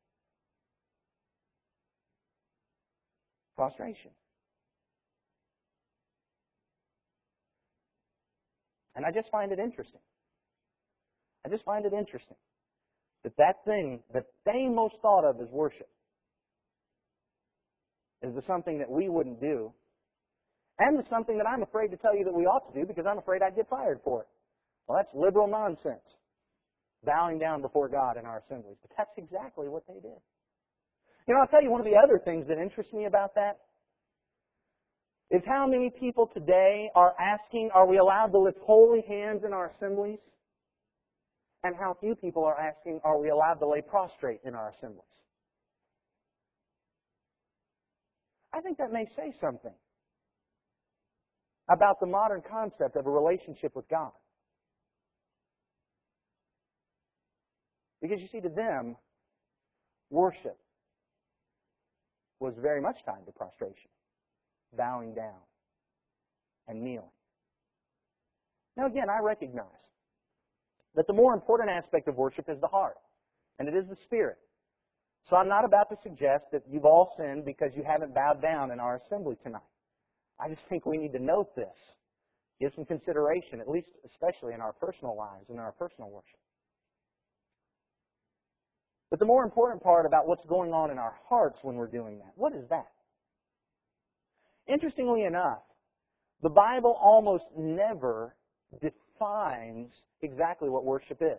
Prostration. 3.57 4.13
And 8.95 9.05
I 9.05 9.11
just 9.11 9.31
find 9.31 9.51
it 9.51 9.59
interesting. 9.59 10.01
I 11.45 11.49
just 11.49 11.65
find 11.65 11.85
it 11.85 11.93
interesting 11.93 12.37
that 13.25 13.37
that 13.39 13.65
thing 13.65 14.01
that 14.13 14.27
they 14.45 14.69
most 14.69 14.97
thought 15.03 15.25
of 15.25 15.41
as 15.41 15.49
worship 15.51 15.89
is 18.23 18.35
the 18.35 18.43
something 18.43 18.79
that 18.79 18.91
we 18.91 19.09
wouldn't 19.09 19.41
do, 19.41 19.73
and 20.79 20.99
the 20.99 21.05
something 21.09 21.39
that 21.39 21.47
I'm 21.47 21.63
afraid 21.63 21.89
to 21.89 21.97
tell 21.97 22.17
you 22.17 22.25
that 22.25 22.35
we 22.35 22.45
ought 22.45 22.73
to 22.73 22.81
do 22.81 22.87
because 22.87 23.07
I'm 23.07 23.19
afraid 23.19 23.43
I'd 23.43 23.57
get 23.57 23.69
fired 23.69 24.01
for 24.05 24.23
it. 24.23 24.29
Well, 24.87 24.99
that's 24.99 25.15
liberal 25.15 25.49
nonsense. 25.49 26.05
Bowing 27.05 27.39
down 27.39 27.63
before 27.63 27.89
God 27.89 28.17
in 28.17 28.27
our 28.27 28.39
assemblies. 28.39 28.77
But 28.83 28.91
that's 28.97 29.11
exactly 29.17 29.69
what 29.69 29.87
they 29.87 29.95
did. 29.95 30.19
You 31.27 31.35
know, 31.35 31.41
I'll 31.41 31.47
tell 31.47 31.63
you 31.63 31.71
one 31.71 31.81
of 31.81 31.87
the 31.87 31.97
other 31.97 32.19
things 32.19 32.47
that 32.49 32.59
interests 32.59 32.93
me 32.93 33.05
about 33.05 33.35
that 33.35 33.59
is 35.31 35.43
how 35.47 35.67
many 35.67 35.91
people 35.91 36.27
today 36.33 36.91
are 36.95 37.15
asking, 37.21 37.71
are 37.75 37.87
we 37.87 37.99
allowed 37.99 38.29
to 38.29 38.39
lift 38.39 38.59
holy 38.65 39.03
hands 39.07 39.43
in 39.45 39.53
our 39.53 39.71
assemblies? 39.77 40.19
And 41.65 41.77
how 41.77 41.97
few 42.01 42.15
people 42.15 42.45
are 42.45 42.59
asking, 42.59 43.01
are 43.05 43.21
we 43.21 43.29
allowed 43.29 43.55
to 43.55 43.69
lay 43.69 43.83
prostrate 43.83 44.41
in 44.45 44.55
our 44.55 44.71
assemblies? 44.71 45.05
I 48.53 48.61
think 48.61 48.79
that 48.79 48.93
may 48.93 49.07
say 49.17 49.33
something 49.41 49.75
about 51.69 52.01
the 52.01 52.07
modern 52.07 52.43
concept 52.49 52.97
of 52.97 53.07
a 53.07 53.11
relationship 53.11 53.77
with 53.77 53.89
God. 53.89 54.13
Because 58.01 58.21
you 58.21 58.29
see, 58.29 58.41
to 58.41 58.49
them, 58.49 58.97
worship 60.11 60.57
was 62.41 62.55
very 62.61 62.81
much 62.81 62.99
tied 63.05 63.27
to 63.27 63.33
prostration, 63.33 63.91
bowing 64.77 65.15
down, 65.15 65.41
and 66.69 66.83
kneeling. 66.83 67.11
Now, 68.77 68.87
again, 68.87 69.11
I 69.11 69.21
recognize 69.21 69.67
that 70.95 71.07
the 71.07 71.13
more 71.13 71.35
important 71.35 71.71
aspect 71.71 72.09
of 72.09 72.17
worship 72.17 72.49
is 72.49 72.61
the 72.61 72.69
heart, 72.69 72.97
and 73.59 73.69
it 73.69 73.75
is 73.75 73.89
the 73.89 73.97
spirit. 74.05 74.39
So 75.29 75.37
I'm 75.37 75.49
not 75.49 75.65
about 75.65 75.91
to 75.91 75.97
suggest 76.03 76.45
that 76.53 76.63
you've 76.71 76.87
all 76.87 77.13
sinned 77.19 77.45
because 77.45 77.73
you 77.77 77.83
haven't 77.83 78.15
bowed 78.15 78.41
down 78.41 78.71
in 78.71 78.81
our 78.81 78.97
assembly 78.97 79.37
tonight. 79.43 79.61
I 80.41 80.49
just 80.49 80.63
think 80.69 80.87
we 80.87 80.97
need 80.97 81.13
to 81.13 81.23
note 81.23 81.55
this. 81.55 81.77
Give 82.61 82.73
some 82.75 82.87
consideration, 82.87 83.61
at 83.61 83.69
least 83.69 83.89
especially 84.07 84.55
in 84.55 84.61
our 84.61 84.73
personal 84.73 85.17
lives 85.17 85.45
and 85.49 85.59
in 85.59 85.65
our 85.65 85.73
personal 85.73 86.11
worship. 86.11 86.39
But 89.11 89.19
the 89.19 89.27
more 89.27 89.45
important 89.45 89.83
part 89.83 90.07
about 90.07 90.27
what's 90.27 90.45
going 90.47 90.73
on 90.73 90.91
in 90.91 90.99
our 90.99 91.15
hearts 91.29 91.59
when 91.63 91.77
we're 91.77 91.87
doing 91.89 92.19
that, 92.19 92.33
what 92.35 92.55
is 92.55 92.69
that? 92.71 92.89
Interestingly 94.67 95.25
enough, 95.25 95.63
the 96.43 96.51
Bible 96.51 96.97
almost 97.01 97.45
never 97.57 98.35
defines 98.81 99.91
exactly 100.23 100.69
what 100.69 100.85
worship 100.85 101.19
is. 101.21 101.39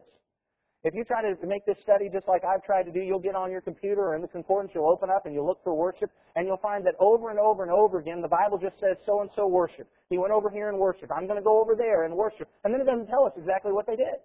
If 0.83 0.95
you 0.95 1.03
try 1.03 1.21
to 1.21 1.35
make 1.45 1.65
this 1.65 1.77
study 1.81 2.07
just 2.07 2.27
like 2.29 2.43
I've 2.45 2.63
tried 2.63 2.83
to 2.83 2.91
do, 2.91 3.01
you'll 3.01 3.19
get 3.19 3.35
on 3.35 3.51
your 3.51 3.59
computer 3.59 4.01
or 4.01 4.15
in 4.15 4.21
the 4.21 4.29
concordance, 4.29 4.71
you'll 4.73 4.89
open 4.89 5.09
up 5.09 5.25
and 5.25 5.35
you'll 5.35 5.45
look 5.45 5.61
for 5.61 5.75
worship, 5.75 6.09
and 6.37 6.47
you'll 6.47 6.57
find 6.57 6.85
that 6.85 6.95
over 6.99 7.31
and 7.31 7.39
over 7.39 7.63
and 7.63 7.71
over 7.71 7.99
again, 7.99 8.21
the 8.21 8.29
Bible 8.29 8.57
just 8.57 8.79
says 8.79 8.95
so 9.05 9.19
and 9.19 9.29
so 9.35 9.45
worship. 9.45 9.89
He 10.09 10.17
went 10.17 10.31
over 10.31 10.49
here 10.49 10.69
and 10.69 10.77
worship. 10.77 11.11
I'm 11.11 11.27
going 11.27 11.37
to 11.37 11.43
go 11.43 11.59
over 11.59 11.75
there 11.75 12.05
and 12.05 12.15
worship. 12.15 12.47
And 12.63 12.73
then 12.73 12.79
it 12.79 12.85
doesn't 12.85 13.07
tell 13.07 13.25
us 13.25 13.33
exactly 13.37 13.73
what 13.73 13.87
they 13.87 13.97
did. 13.97 14.23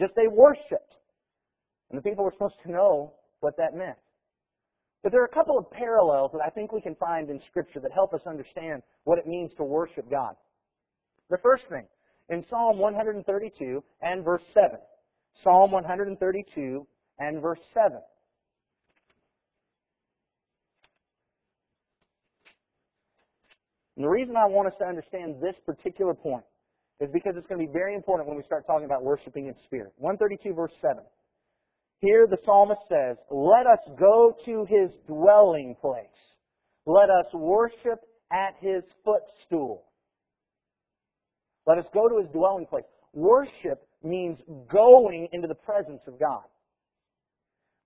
Just 0.00 0.14
they 0.16 0.26
worshiped. 0.26 0.94
And 1.90 1.98
the 1.98 2.02
people 2.02 2.24
were 2.24 2.32
supposed 2.32 2.60
to 2.64 2.72
know 2.72 3.12
what 3.38 3.56
that 3.56 3.76
meant. 3.76 3.98
But 5.04 5.12
there 5.12 5.22
are 5.22 5.26
a 5.26 5.34
couple 5.34 5.56
of 5.56 5.70
parallels 5.70 6.32
that 6.32 6.42
I 6.44 6.50
think 6.50 6.72
we 6.72 6.80
can 6.80 6.96
find 6.96 7.30
in 7.30 7.40
Scripture 7.46 7.78
that 7.80 7.92
help 7.92 8.12
us 8.12 8.22
understand 8.26 8.82
what 9.04 9.18
it 9.18 9.28
means 9.28 9.52
to 9.58 9.62
worship 9.62 10.10
God. 10.10 10.34
The 11.30 11.38
first 11.38 11.68
thing, 11.68 11.86
in 12.28 12.44
Psalm 12.50 12.78
132 12.78 13.84
and 14.02 14.24
verse 14.24 14.42
7. 14.52 14.80
Psalm 15.42 15.70
132 15.70 16.86
and 17.18 17.42
verse 17.42 17.60
7. 17.74 17.98
And 23.96 24.04
the 24.04 24.08
reason 24.08 24.36
I 24.36 24.46
want 24.46 24.68
us 24.68 24.74
to 24.78 24.84
understand 24.84 25.36
this 25.40 25.56
particular 25.64 26.14
point 26.14 26.44
is 27.00 27.08
because 27.12 27.34
it's 27.36 27.46
going 27.46 27.60
to 27.60 27.66
be 27.66 27.72
very 27.72 27.94
important 27.94 28.28
when 28.28 28.36
we 28.36 28.42
start 28.42 28.66
talking 28.66 28.84
about 28.84 29.02
worshiping 29.02 29.46
in 29.46 29.54
spirit. 29.64 29.92
132 29.96 30.54
verse 30.54 30.72
7. 30.80 30.98
Here 32.00 32.26
the 32.28 32.36
psalmist 32.44 32.80
says, 32.88 33.16
Let 33.30 33.66
us 33.66 33.80
go 33.98 34.36
to 34.44 34.66
his 34.68 34.90
dwelling 35.06 35.74
place. 35.80 36.06
Let 36.84 37.08
us 37.08 37.26
worship 37.32 38.00
at 38.30 38.54
his 38.60 38.82
footstool. 39.04 39.84
Let 41.66 41.78
us 41.78 41.86
go 41.92 42.08
to 42.08 42.18
his 42.18 42.28
dwelling 42.32 42.66
place. 42.66 42.84
Worship 43.12 43.85
means 44.02 44.38
going 44.70 45.28
into 45.32 45.48
the 45.48 45.54
presence 45.54 46.02
of 46.06 46.18
God. 46.18 46.44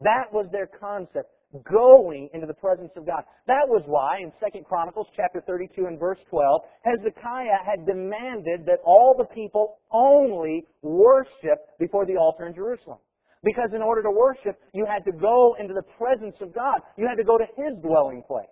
That 0.00 0.32
was 0.32 0.46
their 0.50 0.66
concept, 0.66 1.30
going 1.70 2.30
into 2.32 2.46
the 2.46 2.54
presence 2.54 2.92
of 2.96 3.06
God. 3.06 3.22
That 3.46 3.68
was 3.68 3.82
why 3.86 4.18
in 4.20 4.32
2 4.40 4.64
Chronicles 4.64 5.08
chapter 5.14 5.42
32 5.46 5.86
and 5.86 5.98
verse 5.98 6.18
12, 6.30 6.62
Hezekiah 6.84 7.64
had 7.64 7.86
demanded 7.86 8.64
that 8.66 8.78
all 8.84 9.14
the 9.16 9.26
people 9.34 9.78
only 9.92 10.64
worship 10.82 11.58
before 11.78 12.06
the 12.06 12.16
altar 12.16 12.46
in 12.46 12.54
Jerusalem. 12.54 12.98
Because 13.42 13.70
in 13.74 13.82
order 13.82 14.02
to 14.02 14.10
worship, 14.10 14.60
you 14.74 14.86
had 14.86 15.04
to 15.04 15.12
go 15.12 15.56
into 15.58 15.74
the 15.74 15.84
presence 15.96 16.36
of 16.40 16.54
God. 16.54 16.80
You 16.96 17.06
had 17.08 17.16
to 17.16 17.24
go 17.24 17.38
to 17.38 17.46
His 17.56 17.76
dwelling 17.82 18.22
place. 18.26 18.48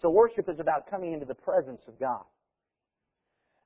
So 0.00 0.10
worship 0.10 0.48
is 0.48 0.60
about 0.60 0.88
coming 0.90 1.12
into 1.12 1.26
the 1.26 1.34
presence 1.34 1.80
of 1.88 1.98
God. 1.98 2.24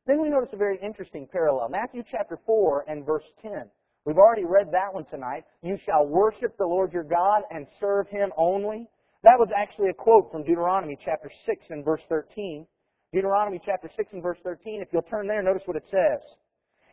Then 0.07 0.21
we 0.21 0.29
notice 0.29 0.51
a 0.53 0.57
very 0.57 0.79
interesting 0.83 1.29
parallel. 1.31 1.69
Matthew 1.69 2.03
chapter 2.11 2.38
4 2.45 2.87
and 2.88 3.07
verse 3.07 3.25
10. 3.41 3.71
We've 4.05 4.19
already 4.19 4.45
read 4.45 4.67
that 4.73 4.93
one 4.93 5.05
tonight. 5.05 5.45
You 5.62 5.79
shall 5.87 6.07
worship 6.07 6.57
the 6.59 6.67
Lord 6.67 6.93
your 6.93 7.05
God 7.05 7.43
and 7.51 7.67
serve 7.79 8.09
Him 8.09 8.33
only. 8.37 8.88
That 9.23 9.38
was 9.38 9.49
actually 9.57 9.91
a 9.91 9.95
quote 9.95 10.33
from 10.33 10.43
Deuteronomy 10.43 10.99
chapter 11.05 11.31
6 11.47 11.67
and 11.71 11.85
verse 11.85 12.01
13. 12.09 12.67
Deuteronomy 13.12 13.61
chapter 13.65 13.88
6 13.97 14.12
and 14.12 14.23
verse 14.23 14.38
13. 14.43 14.83
If 14.83 14.88
you'll 14.93 15.03
turn 15.03 15.29
there, 15.29 15.43
notice 15.43 15.62
what 15.67 15.77
it 15.77 15.85
says. 15.88 16.21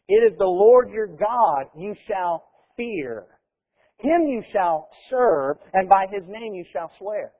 It 0.08 0.32
is 0.32 0.38
the 0.38 0.46
Lord 0.46 0.92
your 0.92 1.08
God 1.08 1.66
you 1.76 1.96
shall 2.08 2.44
fear. 2.78 3.26
Him 3.98 4.28
you 4.28 4.44
shall 4.54 4.90
serve, 5.10 5.58
and 5.74 5.90
by 5.90 6.06
his 6.12 6.24
name 6.28 6.54
you 6.54 6.66
shall 6.72 6.92
swear. 7.00 7.32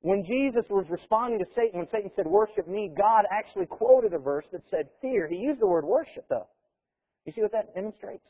When 0.00 0.24
Jesus 0.24 0.64
was 0.70 0.86
responding 0.88 1.40
to 1.40 1.46
Satan, 1.56 1.80
when 1.80 1.88
Satan 1.90 2.10
said, 2.14 2.26
Worship 2.26 2.68
me, 2.68 2.90
God 2.96 3.24
actually 3.32 3.66
quoted 3.66 4.14
a 4.14 4.18
verse 4.18 4.44
that 4.52 4.62
said 4.70 4.88
fear. 5.02 5.28
He 5.28 5.36
used 5.36 5.60
the 5.60 5.66
word 5.66 5.84
worship, 5.84 6.24
though. 6.28 6.46
You 7.24 7.32
see 7.32 7.42
what 7.42 7.52
that 7.52 7.74
demonstrates? 7.74 8.22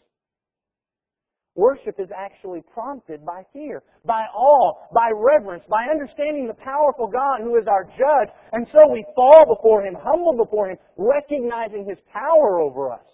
Worship 1.54 1.98
is 1.98 2.08
actually 2.16 2.62
prompted 2.72 3.26
by 3.26 3.42
fear, 3.52 3.82
by 4.04 4.22
awe, 4.32 4.74
by 4.94 5.10
reverence, 5.12 5.64
by 5.68 5.88
understanding 5.90 6.46
the 6.46 6.54
powerful 6.54 7.08
God 7.08 7.40
who 7.42 7.56
is 7.56 7.66
our 7.66 7.84
judge. 7.84 8.28
And 8.52 8.66
so 8.72 8.78
we 8.90 9.04
fall 9.14 9.44
before 9.44 9.82
Him, 9.82 9.96
humble 10.00 10.36
before 10.36 10.70
Him, 10.70 10.78
recognizing 10.96 11.84
His 11.84 11.98
power 12.12 12.60
over 12.60 12.92
us. 12.92 13.06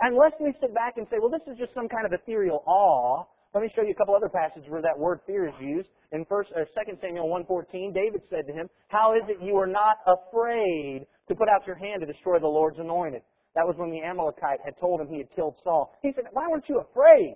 Unless 0.00 0.32
we 0.40 0.52
sit 0.60 0.74
back 0.74 0.98
and 0.98 1.06
say, 1.10 1.16
well, 1.18 1.30
this 1.30 1.40
is 1.50 1.58
just 1.58 1.72
some 1.72 1.88
kind 1.88 2.04
of 2.04 2.12
ethereal 2.12 2.62
awe, 2.66 3.24
let 3.56 3.62
me 3.62 3.70
show 3.74 3.80
you 3.80 3.92
a 3.92 3.94
couple 3.94 4.14
other 4.14 4.28
passages 4.28 4.68
where 4.68 4.82
that 4.82 4.98
word 4.98 5.18
fear 5.26 5.48
is 5.48 5.54
used. 5.58 5.88
In 6.12 6.26
first, 6.26 6.52
uh, 6.54 6.60
or 6.60 6.66
2 6.66 6.98
Samuel 7.00 7.24
1.14, 7.48 7.94
David 7.94 8.20
said 8.28 8.46
to 8.46 8.52
him, 8.52 8.68
How 8.88 9.14
is 9.14 9.22
it 9.30 9.38
you 9.40 9.56
are 9.56 9.66
not 9.66 9.96
afraid 10.04 11.06
to 11.28 11.34
put 11.34 11.48
out 11.48 11.66
your 11.66 11.76
hand 11.76 12.02
to 12.02 12.06
destroy 12.06 12.38
the 12.38 12.46
Lord's 12.46 12.78
anointed? 12.78 13.22
That 13.54 13.66
was 13.66 13.74
when 13.78 13.90
the 13.90 14.02
Amalekite 14.02 14.60
had 14.62 14.76
told 14.78 15.00
him 15.00 15.08
he 15.08 15.16
had 15.16 15.34
killed 15.34 15.54
Saul. 15.64 15.96
He 16.02 16.12
said, 16.12 16.24
Why 16.32 16.44
weren't 16.50 16.68
you 16.68 16.84
afraid? 16.84 17.32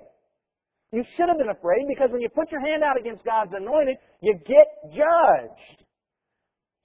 You 0.93 1.05
should 1.17 1.31
have 1.31 1.39
been 1.39 1.57
afraid 1.57 1.89
because 1.89 2.11
when 2.13 2.21
you 2.21 2.29
put 2.29 2.53
your 2.53 2.61
hand 2.61 2.83
out 2.83 3.01
against 3.01 3.25
God's 3.25 3.53
anointed, 3.57 3.97
you 4.21 4.35
get 4.45 4.93
judged. 4.93 5.85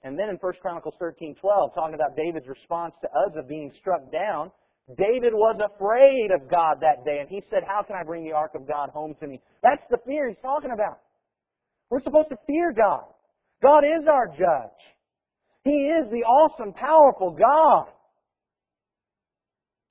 And 0.02 0.18
then 0.18 0.30
in 0.30 0.36
1 0.36 0.52
Chronicles 0.62 0.94
13:12, 0.98 1.74
talking 1.74 1.94
about 1.94 2.16
David's 2.16 2.48
response 2.48 2.94
to 3.02 3.08
Uzzah 3.12 3.46
being 3.46 3.70
struck 3.76 4.10
down, 4.10 4.50
David 4.96 5.34
was 5.34 5.60
afraid 5.60 6.30
of 6.30 6.48
God 6.48 6.78
that 6.80 7.04
day, 7.04 7.18
and 7.18 7.28
he 7.28 7.42
said, 7.50 7.64
How 7.66 7.82
can 7.82 7.96
I 7.96 8.04
bring 8.04 8.24
the 8.24 8.32
ark 8.32 8.52
of 8.54 8.68
God 8.68 8.90
home 8.90 9.16
to 9.20 9.26
me? 9.26 9.40
That's 9.62 9.82
the 9.90 9.98
fear 10.06 10.28
he's 10.28 10.38
talking 10.42 10.70
about. 10.72 11.00
We're 11.90 12.02
supposed 12.02 12.28
to 12.28 12.36
fear 12.46 12.72
God. 12.72 13.04
God 13.62 13.84
is 13.84 14.06
our 14.10 14.28
judge. 14.28 14.78
He 15.64 15.86
is 15.86 16.04
the 16.12 16.22
awesome, 16.22 16.72
powerful 16.72 17.30
God 17.30 17.86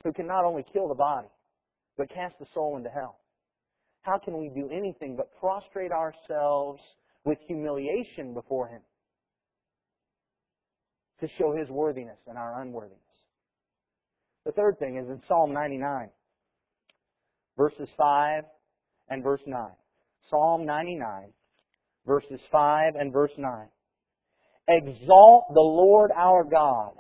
who 0.04 0.14
can 0.14 0.28
not 0.28 0.46
only 0.46 0.64
kill 0.72 0.88
the 0.88 0.96
body, 0.96 1.28
but 1.98 2.10
cast 2.10 2.40
the 2.40 2.46
soul 2.54 2.78
into 2.78 2.90
hell. 2.90 3.20
How 4.02 4.18
can 4.18 4.38
we 4.38 4.50
do 4.50 4.70
anything 4.72 5.18
but 5.18 5.38
prostrate 5.40 5.92
ourselves 5.92 6.82
with 7.26 7.40
humiliation 7.48 8.34
before 8.34 8.68
Him? 8.68 8.82
to 11.20 11.28
show 11.38 11.56
His 11.56 11.70
worthiness 11.70 12.20
and 12.28 12.38
our 12.38 12.62
unworthiness. 12.62 13.00
The 14.46 14.52
third 14.52 14.78
thing 14.78 14.98
is 14.98 15.10
in 15.10 15.20
Psalm 15.28 15.54
99, 15.54 16.10
verses 17.58 17.90
5 17.98 18.44
and 19.10 19.24
verse 19.24 19.42
9. 19.48 19.60
Psalm 20.30 20.66
99, 20.66 21.34
verses 22.06 22.40
5 22.52 22.96
and 22.96 23.12
verse 23.12 23.32
9. 23.38 23.68
Exalt 24.68 25.46
the 25.54 25.62
Lord 25.62 26.12
our 26.16 26.44
God. 26.44 26.94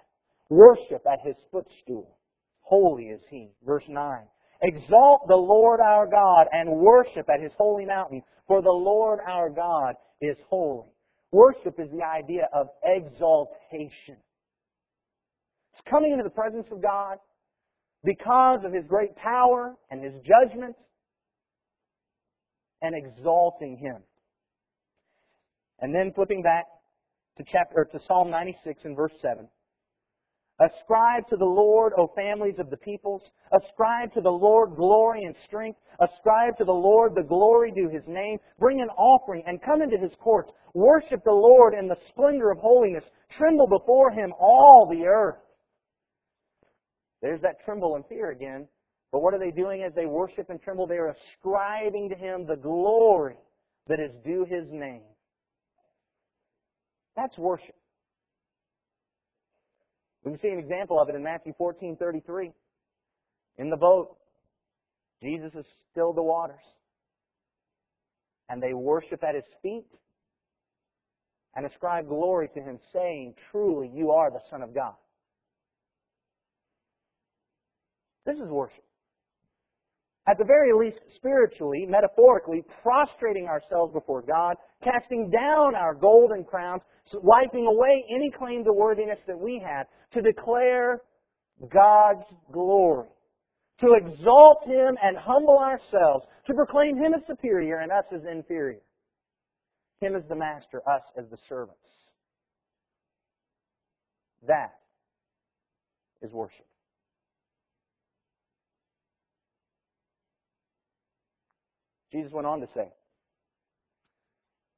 Worship 0.49 1.03
at 1.11 1.19
His 1.23 1.35
footstool. 1.51 2.17
Holy 2.61 3.05
is 3.05 3.21
He. 3.29 3.51
Verse 3.63 3.83
9. 3.87 4.19
Exalt 4.61 5.27
the 5.27 5.35
Lord 5.35 5.79
our 5.81 6.07
God 6.07 6.47
and 6.51 6.69
worship 6.69 7.29
at 7.29 7.41
His 7.41 7.51
holy 7.57 7.85
mountain, 7.85 8.23
for 8.47 8.61
the 8.63 8.69
Lord 8.69 9.19
our 9.27 9.49
God 9.49 9.95
is 10.19 10.37
holy. 10.49 10.89
Worship 11.31 11.79
is 11.79 11.89
the 11.91 12.03
idea 12.03 12.47
of 12.53 12.67
exaltation. 12.83 14.17
It's 15.73 15.89
coming 15.89 16.11
into 16.11 16.23
the 16.23 16.29
presence 16.29 16.67
of 16.71 16.81
God 16.81 17.17
because 18.05 18.59
of 18.63 18.73
His 18.73 18.85
great 18.87 19.15
power 19.15 19.75
and 19.89 20.03
His 20.03 20.13
judgment 20.23 20.75
and 22.81 22.95
exalting 22.95 23.77
Him. 23.77 24.03
And 25.79 25.93
then 25.93 26.13
flipping 26.13 26.41
back 26.41 26.65
to 27.37 27.43
chapter, 27.51 27.87
to 27.91 27.99
Psalm 28.07 28.29
96 28.29 28.81
and 28.85 28.95
verse 28.95 29.11
7. 29.21 29.47
Ascribe 30.59 31.27
to 31.27 31.35
the 31.35 31.43
Lord, 31.43 31.91
O 31.97 32.07
families 32.15 32.55
of 32.59 32.69
the 32.69 32.77
peoples. 32.77 33.21
Ascribe 33.51 34.13
to 34.13 34.21
the 34.21 34.31
Lord 34.31 34.75
glory 34.77 35.23
and 35.23 35.35
strength. 35.45 35.77
Ascribe 35.99 36.57
to 36.57 36.63
the 36.63 36.71
Lord 36.71 37.13
the 37.13 37.27
glory 37.27 37.73
due 37.75 37.89
his 37.89 38.03
name. 38.07 38.39
Bring 38.57 38.81
an 38.81 38.87
offering 38.97 39.43
and 39.47 39.61
come 39.61 39.81
into 39.81 39.97
his 39.97 40.13
courts. 40.21 40.51
Worship 40.73 41.21
the 41.25 41.31
Lord 41.31 41.73
in 41.73 41.89
the 41.89 41.97
splendor 42.09 42.51
of 42.51 42.59
holiness. 42.59 43.03
Tremble 43.37 43.67
before 43.67 44.11
him 44.11 44.33
all 44.39 44.87
the 44.89 45.05
earth. 45.05 45.35
There's 47.21 47.41
that 47.41 47.63
tremble 47.65 47.95
and 47.95 48.05
fear 48.07 48.31
again. 48.31 48.67
But 49.11 49.21
what 49.21 49.33
are 49.33 49.39
they 49.39 49.51
doing 49.51 49.83
as 49.83 49.93
they 49.93 50.05
worship 50.05 50.49
and 50.49 50.61
tremble? 50.61 50.87
They 50.87 50.97
are 50.97 51.15
ascribing 51.37 52.09
to 52.09 52.15
him 52.15 52.45
the 52.45 52.57
glory 52.57 53.37
that 53.87 53.99
is 53.99 54.11
due 54.25 54.45
his 54.45 54.65
name. 54.71 55.03
That's 57.15 57.37
worship. 57.37 57.75
We 60.23 60.31
can 60.31 60.39
see 60.41 60.49
an 60.49 60.59
example 60.59 60.99
of 60.99 61.07
it 61.07 61.15
in 61.15 61.23
Matthew 61.23 61.53
14:33. 61.53 62.51
In 63.57 63.69
the 63.69 63.77
boat, 63.77 64.17
Jesus 65.21 65.53
has 65.53 65.65
stilled 65.91 66.17
the 66.17 66.23
waters. 66.23 66.63
And 68.49 68.61
they 68.61 68.73
worship 68.73 69.23
at 69.23 69.35
his 69.35 69.45
feet 69.61 69.87
and 71.55 71.65
ascribe 71.65 72.07
glory 72.07 72.49
to 72.49 72.61
him, 72.61 72.79
saying, 72.91 73.35
Truly, 73.51 73.89
you 73.93 74.11
are 74.11 74.29
the 74.29 74.41
Son 74.49 74.61
of 74.61 74.73
God. 74.73 74.95
This 78.25 78.37
is 78.37 78.49
worship. 78.49 78.83
At 80.27 80.39
the 80.39 80.45
very 80.45 80.73
least, 80.73 80.99
spiritually, 81.15 81.85
metaphorically, 81.87 82.63
prostrating 82.81 83.45
ourselves 83.45 83.93
before 83.93 84.23
God, 84.23 84.55
casting 84.83 85.29
down 85.29 85.75
our 85.75 85.93
golden 85.93 86.43
crowns, 86.43 86.81
wiping 87.13 87.67
away 87.67 88.03
any 88.09 88.31
claim 88.31 88.63
to 88.63 88.73
worthiness 88.73 89.19
that 89.27 89.39
we 89.39 89.59
had, 89.59 89.83
to 90.13 90.21
declare 90.23 91.01
God's 91.71 92.25
glory, 92.51 93.07
to 93.81 93.93
exalt 93.93 94.65
Him 94.65 94.97
and 95.03 95.15
humble 95.15 95.59
ourselves, 95.59 96.25
to 96.47 96.55
proclaim 96.55 96.97
Him 96.97 97.13
as 97.13 97.21
superior 97.27 97.77
and 97.77 97.91
us 97.91 98.05
as 98.11 98.21
inferior, 98.29 98.81
Him 100.01 100.15
as 100.15 100.23
the 100.27 100.35
master, 100.35 100.81
us 100.89 101.03
as 101.15 101.25
the 101.29 101.37
servants. 101.47 101.77
That 104.47 104.73
is 106.23 106.31
worship. 106.31 106.65
Jesus 112.15 112.31
went 112.31 112.47
on 112.47 112.61
to 112.61 112.67
say 112.73 112.87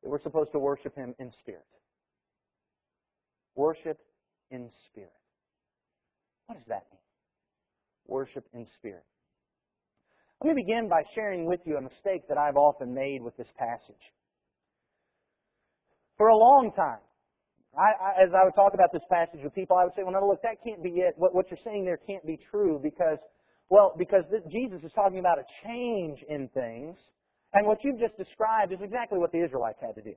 that 0.02 0.10
we're 0.10 0.22
supposed 0.22 0.52
to 0.54 0.60
worship 0.60 0.96
Him 0.96 1.14
in 1.20 1.32
spirit. 1.40 1.66
Worship 3.56 4.00
in 4.50 4.72
spirit. 4.90 5.14
What 6.48 6.56
does 6.56 6.68
that 6.68 6.86
mean? 6.92 7.02
Worship 8.08 8.46
in 8.54 8.66
spirit. 8.80 9.04
Let 10.44 10.56
me 10.56 10.64
begin 10.64 10.90
by 10.90 11.04
sharing 11.14 11.46
with 11.46 11.60
you 11.66 11.78
a 11.78 11.82
mistake 11.82 12.28
that 12.30 12.38
I've 12.38 12.58
often 12.58 12.94
made 12.94 13.22
with 13.22 13.38
this 13.38 13.48
passage. 13.58 14.02
For 16.18 16.30
a 16.30 16.36
long 16.36 16.72
time, 16.76 17.02
I, 17.78 17.92
I, 18.04 18.24
as 18.24 18.30
I 18.34 18.46
would 18.46 18.56
talk 18.56 18.74
about 18.74 18.90
this 18.94 19.04
passage 19.12 19.42
with 19.44 19.54
people, 19.54 19.78
I 19.78 19.84
would 19.84 19.94
say, 19.96 20.02
well, 20.02 20.14
no, 20.14 20.28
look, 20.28 20.42
that 20.42 20.58
can't 20.66 20.82
be 20.82 21.02
it. 21.02 21.14
What, 21.18 21.36
what 21.36 21.46
you're 21.52 21.62
saying 21.64 21.86
there 21.86 22.00
can't 22.08 22.26
be 22.26 22.40
true 22.50 22.80
because, 22.82 23.20
well, 23.70 23.94
because 23.98 24.24
this, 24.32 24.42
Jesus 24.50 24.82
is 24.84 24.92
talking 24.94 25.20
about 25.20 25.38
a 25.38 25.46
change 25.68 26.24
in 26.30 26.48
things 26.50 26.98
and 27.54 27.66
what 27.66 27.84
you've 27.84 28.00
just 28.00 28.18
described 28.18 28.74
is 28.74 28.80
exactly 28.82 29.20
what 29.20 29.32
the 29.32 29.44
Israelites 29.44 29.80
had 29.82 29.96
to 29.96 30.02
do. 30.02 30.14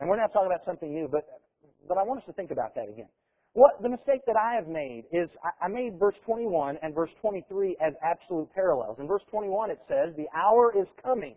And 0.00 0.08
we're 0.08 0.16
not 0.16 0.32
talking 0.32 0.50
about 0.50 0.64
something 0.64 0.92
new, 0.92 1.08
but, 1.10 1.24
but 1.88 1.98
I 1.98 2.02
want 2.02 2.20
us 2.20 2.26
to 2.26 2.32
think 2.32 2.50
about 2.50 2.74
that 2.74 2.88
again. 2.88 3.08
What 3.54 3.82
the 3.82 3.88
mistake 3.88 4.22
that 4.26 4.36
I 4.36 4.54
have 4.54 4.66
made 4.66 5.04
is 5.12 5.28
I, 5.44 5.66
I 5.66 5.68
made 5.68 5.98
verse 5.98 6.14
21 6.24 6.78
and 6.82 6.94
verse 6.94 7.10
23 7.20 7.76
as 7.84 7.92
absolute 8.02 8.48
parallels. 8.54 8.96
In 8.98 9.06
verse 9.06 9.22
21 9.30 9.70
it 9.70 9.78
says, 9.88 10.14
"The 10.16 10.28
hour 10.34 10.72
is 10.74 10.88
coming 11.02 11.36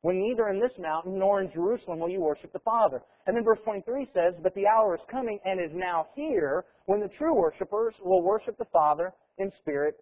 when 0.00 0.18
neither 0.18 0.48
in 0.48 0.58
this 0.58 0.76
mountain 0.78 1.18
nor 1.18 1.40
in 1.40 1.52
Jerusalem 1.52 2.00
will 2.00 2.08
you 2.08 2.20
worship 2.20 2.52
the 2.52 2.58
Father." 2.58 3.00
And 3.26 3.36
then 3.36 3.44
verse 3.44 3.60
23 3.62 4.10
says, 4.12 4.34
"But 4.42 4.54
the 4.54 4.66
hour 4.66 4.96
is 4.96 5.00
coming 5.08 5.38
and 5.44 5.60
is 5.60 5.72
now 5.72 6.08
here 6.16 6.64
when 6.86 6.98
the 6.98 7.08
true 7.08 7.34
worshipers 7.34 7.94
will 8.02 8.22
worship 8.22 8.58
the 8.58 8.64
Father 8.72 9.14
in 9.38 9.52
spirit 9.60 9.94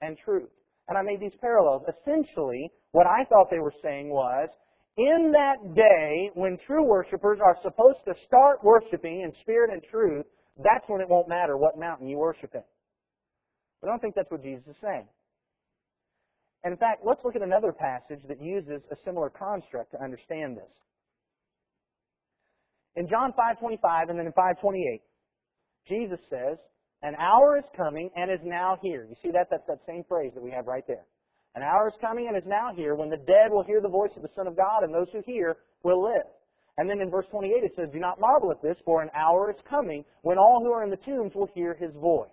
and 0.00 0.18
truth." 0.18 0.50
And 0.88 0.96
I 0.96 1.02
made 1.02 1.20
these 1.20 1.36
parallels. 1.40 1.82
Essentially, 1.88 2.70
what 2.92 3.06
I 3.06 3.24
thought 3.24 3.48
they 3.50 3.58
were 3.58 3.74
saying 3.82 4.08
was, 4.08 4.48
in 4.96 5.32
that 5.32 5.74
day 5.74 6.30
when 6.34 6.58
true 6.66 6.84
worshipers 6.84 7.38
are 7.44 7.56
supposed 7.62 7.98
to 8.06 8.14
start 8.24 8.64
worshiping 8.64 9.20
in 9.20 9.32
spirit 9.40 9.70
and 9.70 9.82
truth, 9.90 10.24
that's 10.58 10.84
when 10.88 11.00
it 11.00 11.08
won't 11.08 11.28
matter 11.28 11.56
what 11.56 11.78
mountain 11.78 12.08
you 12.08 12.16
worship 12.16 12.54
in. 12.54 12.62
But 13.80 13.88
I 13.88 13.92
don't 13.92 14.00
think 14.00 14.14
that's 14.14 14.30
what 14.30 14.42
Jesus 14.42 14.64
is 14.66 14.76
saying. 14.82 15.06
And 16.64 16.72
in 16.72 16.78
fact, 16.78 17.02
let's 17.04 17.20
look 17.24 17.36
at 17.36 17.42
another 17.42 17.72
passage 17.72 18.20
that 18.28 18.40
uses 18.40 18.82
a 18.90 18.96
similar 19.04 19.30
construct 19.30 19.92
to 19.92 20.02
understand 20.02 20.56
this. 20.56 20.72
In 22.96 23.06
John 23.06 23.32
5:25 23.34 24.08
and 24.08 24.18
then 24.18 24.26
in 24.26 24.32
5:28, 24.32 25.02
Jesus 25.86 26.18
says, 26.30 26.58
an 27.02 27.14
hour 27.16 27.58
is 27.58 27.64
coming 27.76 28.10
and 28.16 28.30
is 28.30 28.40
now 28.42 28.78
here. 28.82 29.06
You 29.08 29.16
see 29.22 29.30
that? 29.32 29.48
That's 29.50 29.66
that 29.68 29.80
same 29.86 30.04
phrase 30.08 30.32
that 30.34 30.42
we 30.42 30.50
have 30.50 30.66
right 30.66 30.84
there. 30.86 31.04
An 31.54 31.62
hour 31.62 31.88
is 31.88 31.94
coming 32.00 32.28
and 32.28 32.36
is 32.36 32.46
now 32.46 32.74
here 32.74 32.94
when 32.94 33.08
the 33.08 33.16
dead 33.16 33.50
will 33.50 33.64
hear 33.64 33.80
the 33.80 33.88
voice 33.88 34.12
of 34.16 34.22
the 34.22 34.30
Son 34.36 34.46
of 34.46 34.56
God 34.56 34.82
and 34.82 34.94
those 34.94 35.08
who 35.12 35.22
hear 35.24 35.56
will 35.82 36.02
live. 36.02 36.26
And 36.78 36.88
then 36.88 37.00
in 37.00 37.10
verse 37.10 37.26
28 37.30 37.64
it 37.64 37.72
says, 37.76 37.88
Do 37.92 37.98
not 37.98 38.20
marvel 38.20 38.50
at 38.50 38.60
this, 38.62 38.76
for 38.84 39.02
an 39.02 39.08
hour 39.14 39.50
is 39.50 39.56
coming 39.68 40.04
when 40.22 40.36
all 40.38 40.60
who 40.62 40.70
are 40.72 40.84
in 40.84 40.90
the 40.90 40.96
tombs 40.96 41.34
will 41.34 41.48
hear 41.54 41.74
his 41.74 41.92
voice. 41.94 42.28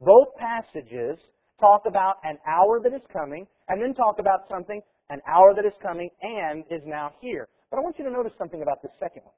Both 0.00 0.36
passages 0.36 1.18
talk 1.58 1.82
about 1.86 2.16
an 2.24 2.36
hour 2.46 2.80
that 2.82 2.92
is 2.92 3.00
coming 3.10 3.46
and 3.68 3.80
then 3.80 3.94
talk 3.94 4.18
about 4.18 4.40
something, 4.50 4.82
an 5.08 5.20
hour 5.26 5.54
that 5.54 5.64
is 5.64 5.72
coming 5.82 6.10
and 6.20 6.64
is 6.70 6.82
now 6.84 7.12
here. 7.20 7.48
But 7.70 7.78
I 7.78 7.80
want 7.80 7.98
you 7.98 8.04
to 8.04 8.10
notice 8.10 8.32
something 8.36 8.60
about 8.60 8.82
this 8.82 8.92
second 9.00 9.22
one. 9.24 9.34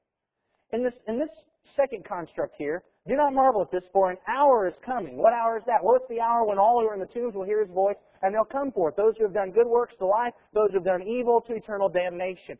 In 0.71 0.83
this, 0.83 0.93
in 1.07 1.17
this 1.17 1.29
second 1.75 2.05
construct 2.05 2.55
here, 2.57 2.83
do 3.09 3.15
not 3.15 3.33
marvel 3.33 3.61
at 3.61 3.71
this, 3.71 3.83
for 3.91 4.11
an 4.11 4.17
hour 4.27 4.67
is 4.67 4.75
coming. 4.85 5.17
What 5.17 5.33
hour 5.33 5.57
is 5.57 5.63
that? 5.65 5.83
Well, 5.83 5.95
it's 5.95 6.07
the 6.09 6.21
hour 6.21 6.45
when 6.45 6.57
all 6.57 6.79
who 6.79 6.87
are 6.87 6.93
in 6.93 6.99
the 6.99 7.07
tombs 7.07 7.33
will 7.35 7.45
hear 7.45 7.59
his 7.59 7.73
voice, 7.73 7.97
and 8.21 8.33
they'll 8.33 8.45
come 8.45 8.71
forth. 8.71 8.95
Those 8.95 9.15
who 9.17 9.23
have 9.23 9.33
done 9.33 9.51
good 9.51 9.67
works 9.67 9.95
to 9.99 10.05
life, 10.05 10.33
those 10.53 10.69
who 10.69 10.75
have 10.75 10.85
done 10.85 11.03
evil 11.03 11.41
to 11.41 11.53
eternal 11.55 11.89
damnation. 11.89 12.57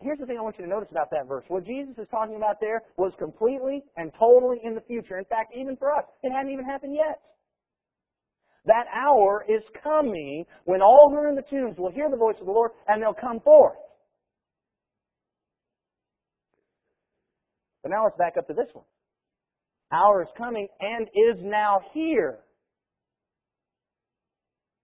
Here's 0.00 0.18
the 0.18 0.26
thing 0.26 0.38
I 0.38 0.42
want 0.42 0.58
you 0.58 0.64
to 0.64 0.70
notice 0.70 0.88
about 0.90 1.10
that 1.10 1.26
verse. 1.26 1.44
What 1.48 1.64
Jesus 1.64 1.96
is 1.96 2.06
talking 2.10 2.36
about 2.36 2.60
there 2.60 2.82
was 2.96 3.12
completely 3.18 3.82
and 3.96 4.12
totally 4.18 4.58
in 4.62 4.74
the 4.74 4.82
future. 4.82 5.18
In 5.18 5.24
fact, 5.24 5.52
even 5.56 5.76
for 5.76 5.94
us, 5.94 6.04
it 6.22 6.32
hadn't 6.32 6.52
even 6.52 6.64
happened 6.64 6.94
yet. 6.94 7.20
That 8.66 8.86
hour 8.92 9.44
is 9.48 9.62
coming 9.82 10.44
when 10.64 10.82
all 10.82 11.08
who 11.08 11.16
are 11.16 11.28
in 11.28 11.36
the 11.36 11.42
tombs 11.42 11.78
will 11.78 11.90
hear 11.90 12.10
the 12.10 12.16
voice 12.16 12.36
of 12.40 12.46
the 12.46 12.52
Lord 12.52 12.72
and 12.88 13.00
they'll 13.00 13.14
come 13.14 13.40
forth. 13.40 13.78
But 17.82 17.90
now 17.90 18.04
let's 18.04 18.16
back 18.18 18.36
up 18.36 18.48
to 18.48 18.54
this 18.54 18.68
one. 18.72 18.84
Hour 19.92 20.22
is 20.22 20.28
coming 20.36 20.68
and 20.80 21.08
is 21.14 21.36
now 21.40 21.80
here. 21.92 22.40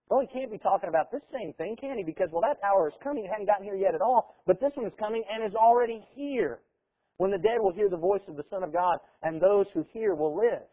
Well, 0.08 0.20
he 0.20 0.26
can't 0.26 0.50
be 0.50 0.58
talking 0.58 0.88
about 0.88 1.10
this 1.10 1.22
same 1.32 1.54
thing, 1.54 1.74
can 1.80 1.96
he? 1.96 2.04
Because, 2.04 2.28
well, 2.30 2.42
that 2.42 2.58
hour 2.62 2.86
is 2.88 2.94
coming. 3.02 3.24
It 3.24 3.30
hadn't 3.30 3.46
gotten 3.46 3.64
here 3.64 3.76
yet 3.76 3.94
at 3.94 4.02
all. 4.02 4.36
But 4.46 4.60
this 4.60 4.72
one 4.74 4.86
is 4.86 4.92
coming 4.98 5.24
and 5.32 5.42
is 5.42 5.54
already 5.54 6.04
here. 6.14 6.60
When 7.16 7.30
the 7.30 7.38
dead 7.38 7.58
will 7.60 7.72
hear 7.72 7.88
the 7.88 7.96
voice 7.96 8.22
of 8.28 8.36
the 8.36 8.44
Son 8.50 8.62
of 8.62 8.72
God, 8.72 8.98
and 9.22 9.40
those 9.40 9.66
who 9.72 9.86
hear 9.92 10.14
will 10.14 10.36
live. 10.36 10.68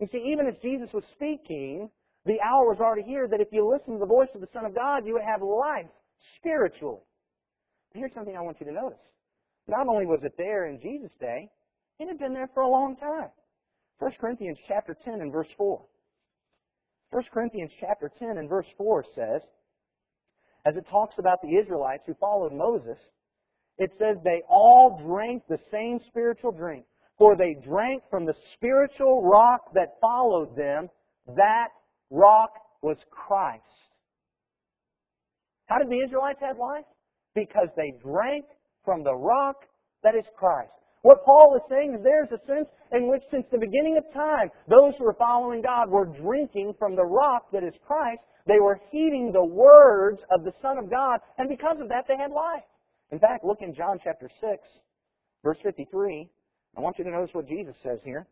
You 0.00 0.06
see, 0.12 0.18
even 0.18 0.46
as 0.46 0.54
Jesus 0.62 0.88
was 0.92 1.04
speaking, 1.14 1.90
the 2.26 2.40
hour 2.40 2.68
was 2.68 2.78
already 2.80 3.02
here 3.02 3.26
that 3.28 3.40
if 3.40 3.48
you 3.50 3.68
listen 3.68 3.94
to 3.94 3.98
the 3.98 4.06
voice 4.06 4.28
of 4.34 4.40
the 4.40 4.48
Son 4.52 4.64
of 4.64 4.74
God, 4.74 5.04
you 5.04 5.14
would 5.14 5.22
have 5.26 5.42
life 5.42 5.90
spiritually. 6.36 7.00
Here's 7.94 8.12
something 8.14 8.36
I 8.36 8.42
want 8.42 8.58
you 8.60 8.66
to 8.66 8.72
notice. 8.72 8.98
Not 9.66 9.88
only 9.88 10.06
was 10.06 10.20
it 10.22 10.34
there 10.38 10.66
in 10.66 10.80
Jesus' 10.80 11.10
day, 11.18 11.50
it 11.98 12.08
had 12.08 12.18
been 12.18 12.32
there 12.32 12.50
for 12.54 12.62
a 12.62 12.68
long 12.68 12.96
time. 12.96 13.28
1 13.98 14.12
Corinthians 14.20 14.58
chapter 14.66 14.96
10 15.04 15.20
and 15.20 15.32
verse 15.32 15.48
4. 15.56 15.84
1 17.10 17.24
Corinthians 17.32 17.72
chapter 17.80 18.10
10 18.18 18.38
and 18.38 18.48
verse 18.48 18.66
4 18.76 19.04
says, 19.14 19.42
as 20.64 20.76
it 20.76 20.86
talks 20.90 21.14
about 21.18 21.40
the 21.42 21.56
Israelites 21.56 22.04
who 22.06 22.14
followed 22.14 22.52
Moses, 22.52 22.98
it 23.78 23.90
says 23.98 24.16
they 24.22 24.42
all 24.48 25.00
drank 25.06 25.42
the 25.48 25.58
same 25.70 26.00
spiritual 26.08 26.52
drink, 26.52 26.84
for 27.16 27.36
they 27.36 27.54
drank 27.64 28.02
from 28.10 28.26
the 28.26 28.34
spiritual 28.54 29.22
rock 29.22 29.72
that 29.74 29.96
followed 30.00 30.56
them. 30.56 30.88
That 31.36 31.68
rock 32.10 32.50
was 32.82 32.98
Christ. 33.10 33.62
How 35.66 35.78
did 35.78 35.90
the 35.90 36.00
Israelites 36.00 36.40
have 36.40 36.58
life? 36.58 36.84
Because 37.34 37.68
they 37.76 37.92
drank 38.02 38.44
from 38.84 39.04
the 39.04 39.14
rock 39.14 39.64
that 40.02 40.14
is 40.14 40.24
Christ. 40.36 40.72
What 41.02 41.24
Paul 41.24 41.54
is 41.54 41.62
saying 41.70 41.94
is 41.94 42.02
there's 42.02 42.32
a 42.32 42.44
sense 42.46 42.68
in 42.92 43.08
which 43.08 43.22
since 43.30 43.46
the 43.50 43.58
beginning 43.58 43.96
of 43.96 44.12
time, 44.12 44.50
those 44.68 44.94
who 44.98 45.06
are 45.06 45.14
following 45.14 45.62
God 45.62 45.88
were 45.88 46.06
drinking 46.06 46.74
from 46.78 46.96
the 46.96 47.04
rock 47.04 47.50
that 47.52 47.62
is 47.62 47.74
Christ. 47.86 48.20
They 48.46 48.58
were 48.58 48.80
heeding 48.90 49.30
the 49.30 49.44
words 49.44 50.20
of 50.32 50.44
the 50.44 50.52
Son 50.60 50.78
of 50.78 50.90
God, 50.90 51.20
and 51.36 51.48
because 51.48 51.78
of 51.80 51.88
that, 51.88 52.06
they 52.08 52.16
had 52.16 52.32
life. 52.32 52.64
In 53.10 53.18
fact, 53.18 53.44
look 53.44 53.58
in 53.60 53.74
John 53.74 53.98
chapter 54.02 54.28
6, 54.40 54.62
verse 55.44 55.58
53. 55.62 56.28
I 56.76 56.80
want 56.80 56.98
you 56.98 57.04
to 57.04 57.10
notice 57.10 57.30
what 57.32 57.46
Jesus 57.46 57.74
says 57.82 57.98
here. 58.04 58.26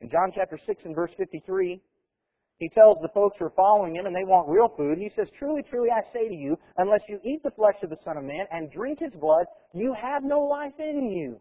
In 0.00 0.10
John 0.10 0.30
chapter 0.34 0.58
6 0.66 0.84
and 0.84 0.94
verse 0.94 1.12
53, 1.16 1.80
he 2.58 2.68
tells 2.70 2.96
the 3.02 3.08
folks 3.12 3.36
who 3.38 3.46
are 3.46 3.52
following 3.56 3.96
him 3.96 4.06
and 4.06 4.16
they 4.16 4.24
want 4.24 4.48
real 4.48 4.68
food, 4.76 4.98
he 4.98 5.10
says, 5.14 5.28
Truly, 5.38 5.62
truly, 5.62 5.90
I 5.90 6.00
say 6.12 6.28
to 6.28 6.34
you, 6.34 6.56
unless 6.78 7.02
you 7.08 7.20
eat 7.24 7.42
the 7.42 7.50
flesh 7.50 7.76
of 7.82 7.90
the 7.90 7.98
Son 8.04 8.16
of 8.16 8.24
Man 8.24 8.46
and 8.50 8.70
drink 8.70 9.00
his 9.00 9.12
blood, 9.20 9.46
you 9.74 9.94
have 9.94 10.22
no 10.24 10.40
life 10.40 10.78
in 10.78 11.10
you. 11.10 11.40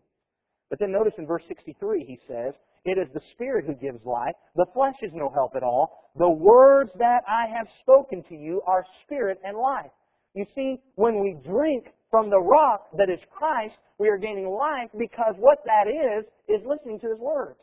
But 0.75 0.87
then 0.87 0.91
notice 0.91 1.13
in 1.17 1.25
verse 1.25 1.43
63, 1.47 2.03
he 2.03 2.19
says, 2.27 2.53
It 2.83 2.97
is 2.97 3.07
the 3.13 3.21
Spirit 3.31 3.63
who 3.65 3.75
gives 3.75 4.05
life. 4.05 4.35
The 4.57 4.65
flesh 4.73 4.97
is 5.01 5.11
no 5.13 5.29
help 5.33 5.55
at 5.55 5.63
all. 5.63 6.11
The 6.17 6.29
words 6.29 6.91
that 6.99 7.23
I 7.25 7.47
have 7.47 7.67
spoken 7.79 8.23
to 8.23 8.35
you 8.35 8.61
are 8.67 8.85
spirit 9.05 9.39
and 9.45 9.57
life. 9.57 9.91
You 10.33 10.45
see, 10.53 10.81
when 10.95 11.21
we 11.21 11.37
drink 11.45 11.93
from 12.11 12.29
the 12.29 12.41
rock 12.41 12.89
that 12.97 13.09
is 13.09 13.21
Christ, 13.31 13.75
we 13.99 14.09
are 14.09 14.17
gaining 14.17 14.49
life 14.49 14.89
because 14.99 15.35
what 15.37 15.59
that 15.65 15.87
is, 15.87 16.25
is 16.49 16.61
listening 16.67 16.99
to 16.99 17.07
his 17.07 17.19
words. 17.19 17.61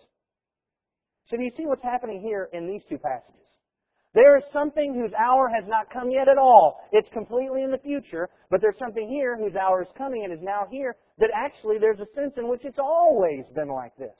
So 1.26 1.36
do 1.36 1.44
you 1.44 1.52
see 1.54 1.66
what's 1.66 1.82
happening 1.82 2.22
here 2.22 2.48
in 2.54 2.66
these 2.66 2.80
two 2.88 2.96
passages? 2.96 3.41
There 4.14 4.36
is 4.36 4.44
something 4.52 4.92
whose 4.92 5.12
hour 5.16 5.48
has 5.48 5.64
not 5.66 5.90
come 5.90 6.10
yet 6.10 6.28
at 6.28 6.36
all. 6.36 6.80
It's 6.92 7.08
completely 7.14 7.62
in 7.62 7.70
the 7.70 7.78
future, 7.78 8.28
but 8.50 8.60
there's 8.60 8.78
something 8.78 9.08
here 9.08 9.38
whose 9.38 9.56
hour 9.56 9.82
is 9.82 9.88
coming 9.96 10.24
and 10.24 10.32
is 10.32 10.42
now 10.42 10.66
here 10.70 10.96
that 11.18 11.30
actually 11.34 11.78
there's 11.78 12.00
a 12.00 12.12
sense 12.14 12.34
in 12.36 12.48
which 12.48 12.60
it's 12.64 12.78
always 12.78 13.44
been 13.54 13.68
like 13.68 13.96
this. 13.96 14.12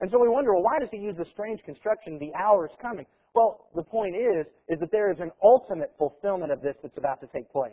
And 0.00 0.08
so 0.10 0.20
we 0.20 0.28
wonder, 0.28 0.54
well, 0.54 0.62
why 0.62 0.78
does 0.78 0.90
he 0.92 0.98
use 0.98 1.16
the 1.18 1.26
strange 1.32 1.60
construction, 1.64 2.18
the 2.20 2.32
hour 2.38 2.66
is 2.66 2.76
coming? 2.80 3.06
Well, 3.34 3.66
the 3.74 3.82
point 3.82 4.14
is, 4.14 4.46
is 4.68 4.78
that 4.78 4.92
there 4.92 5.10
is 5.10 5.18
an 5.18 5.32
ultimate 5.42 5.92
fulfillment 5.98 6.52
of 6.52 6.62
this 6.62 6.76
that's 6.80 6.96
about 6.96 7.20
to 7.20 7.26
take 7.34 7.50
place. 7.50 7.72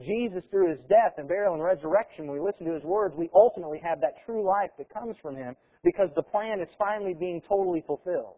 Jesus, 0.00 0.44
through 0.50 0.70
his 0.70 0.78
death 0.88 1.14
and 1.18 1.26
burial 1.26 1.54
and 1.54 1.62
resurrection, 1.62 2.28
when 2.28 2.38
we 2.38 2.44
listen 2.44 2.66
to 2.66 2.74
his 2.74 2.84
words, 2.84 3.14
we 3.16 3.30
ultimately 3.34 3.80
have 3.82 4.00
that 4.00 4.14
true 4.24 4.46
life 4.46 4.70
that 4.78 4.92
comes 4.92 5.16
from 5.20 5.34
him 5.34 5.56
because 5.82 6.10
the 6.14 6.22
plan 6.22 6.60
is 6.60 6.68
finally 6.78 7.14
being 7.18 7.40
totally 7.48 7.82
fulfilled. 7.86 8.36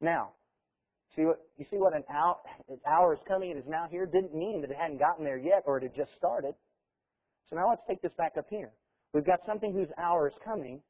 Now, 0.00 0.30
see 1.14 1.22
what 1.22 1.40
you 1.58 1.66
see 1.70 1.76
what 1.76 1.94
an 1.94 2.04
hour, 2.12 2.36
an 2.68 2.78
hour 2.86 3.14
is 3.14 3.20
coming, 3.28 3.50
it 3.50 3.56
is 3.56 3.66
now 3.68 3.86
here, 3.90 4.06
didn't 4.06 4.34
mean 4.34 4.60
that 4.62 4.70
it 4.70 4.76
hadn't 4.76 4.98
gotten 4.98 5.24
there 5.24 5.38
yet 5.38 5.62
or 5.66 5.76
it 5.76 5.82
had 5.82 5.94
just 5.94 6.14
started. 6.16 6.54
So 7.48 7.56
now 7.56 7.68
let's 7.68 7.82
take 7.88 8.00
this 8.00 8.12
back 8.16 8.36
up 8.38 8.46
here. 8.48 8.70
We've 9.12 9.26
got 9.26 9.40
something 9.44 9.72
whose 9.72 9.88
hour 9.98 10.28
is 10.28 10.34
coming, 10.44 10.80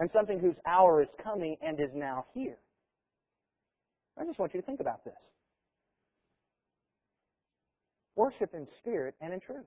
and 0.00 0.10
something 0.12 0.40
whose 0.40 0.56
hour 0.66 1.02
is 1.02 1.08
coming 1.22 1.56
and 1.62 1.78
is 1.78 1.90
now 1.94 2.24
here. 2.34 2.56
I 4.18 4.24
just 4.24 4.38
want 4.38 4.52
you 4.54 4.60
to 4.60 4.66
think 4.66 4.80
about 4.80 5.04
this. 5.04 5.14
Worship 8.16 8.52
in 8.54 8.66
spirit 8.80 9.14
and 9.20 9.32
in 9.32 9.40
truth. 9.40 9.64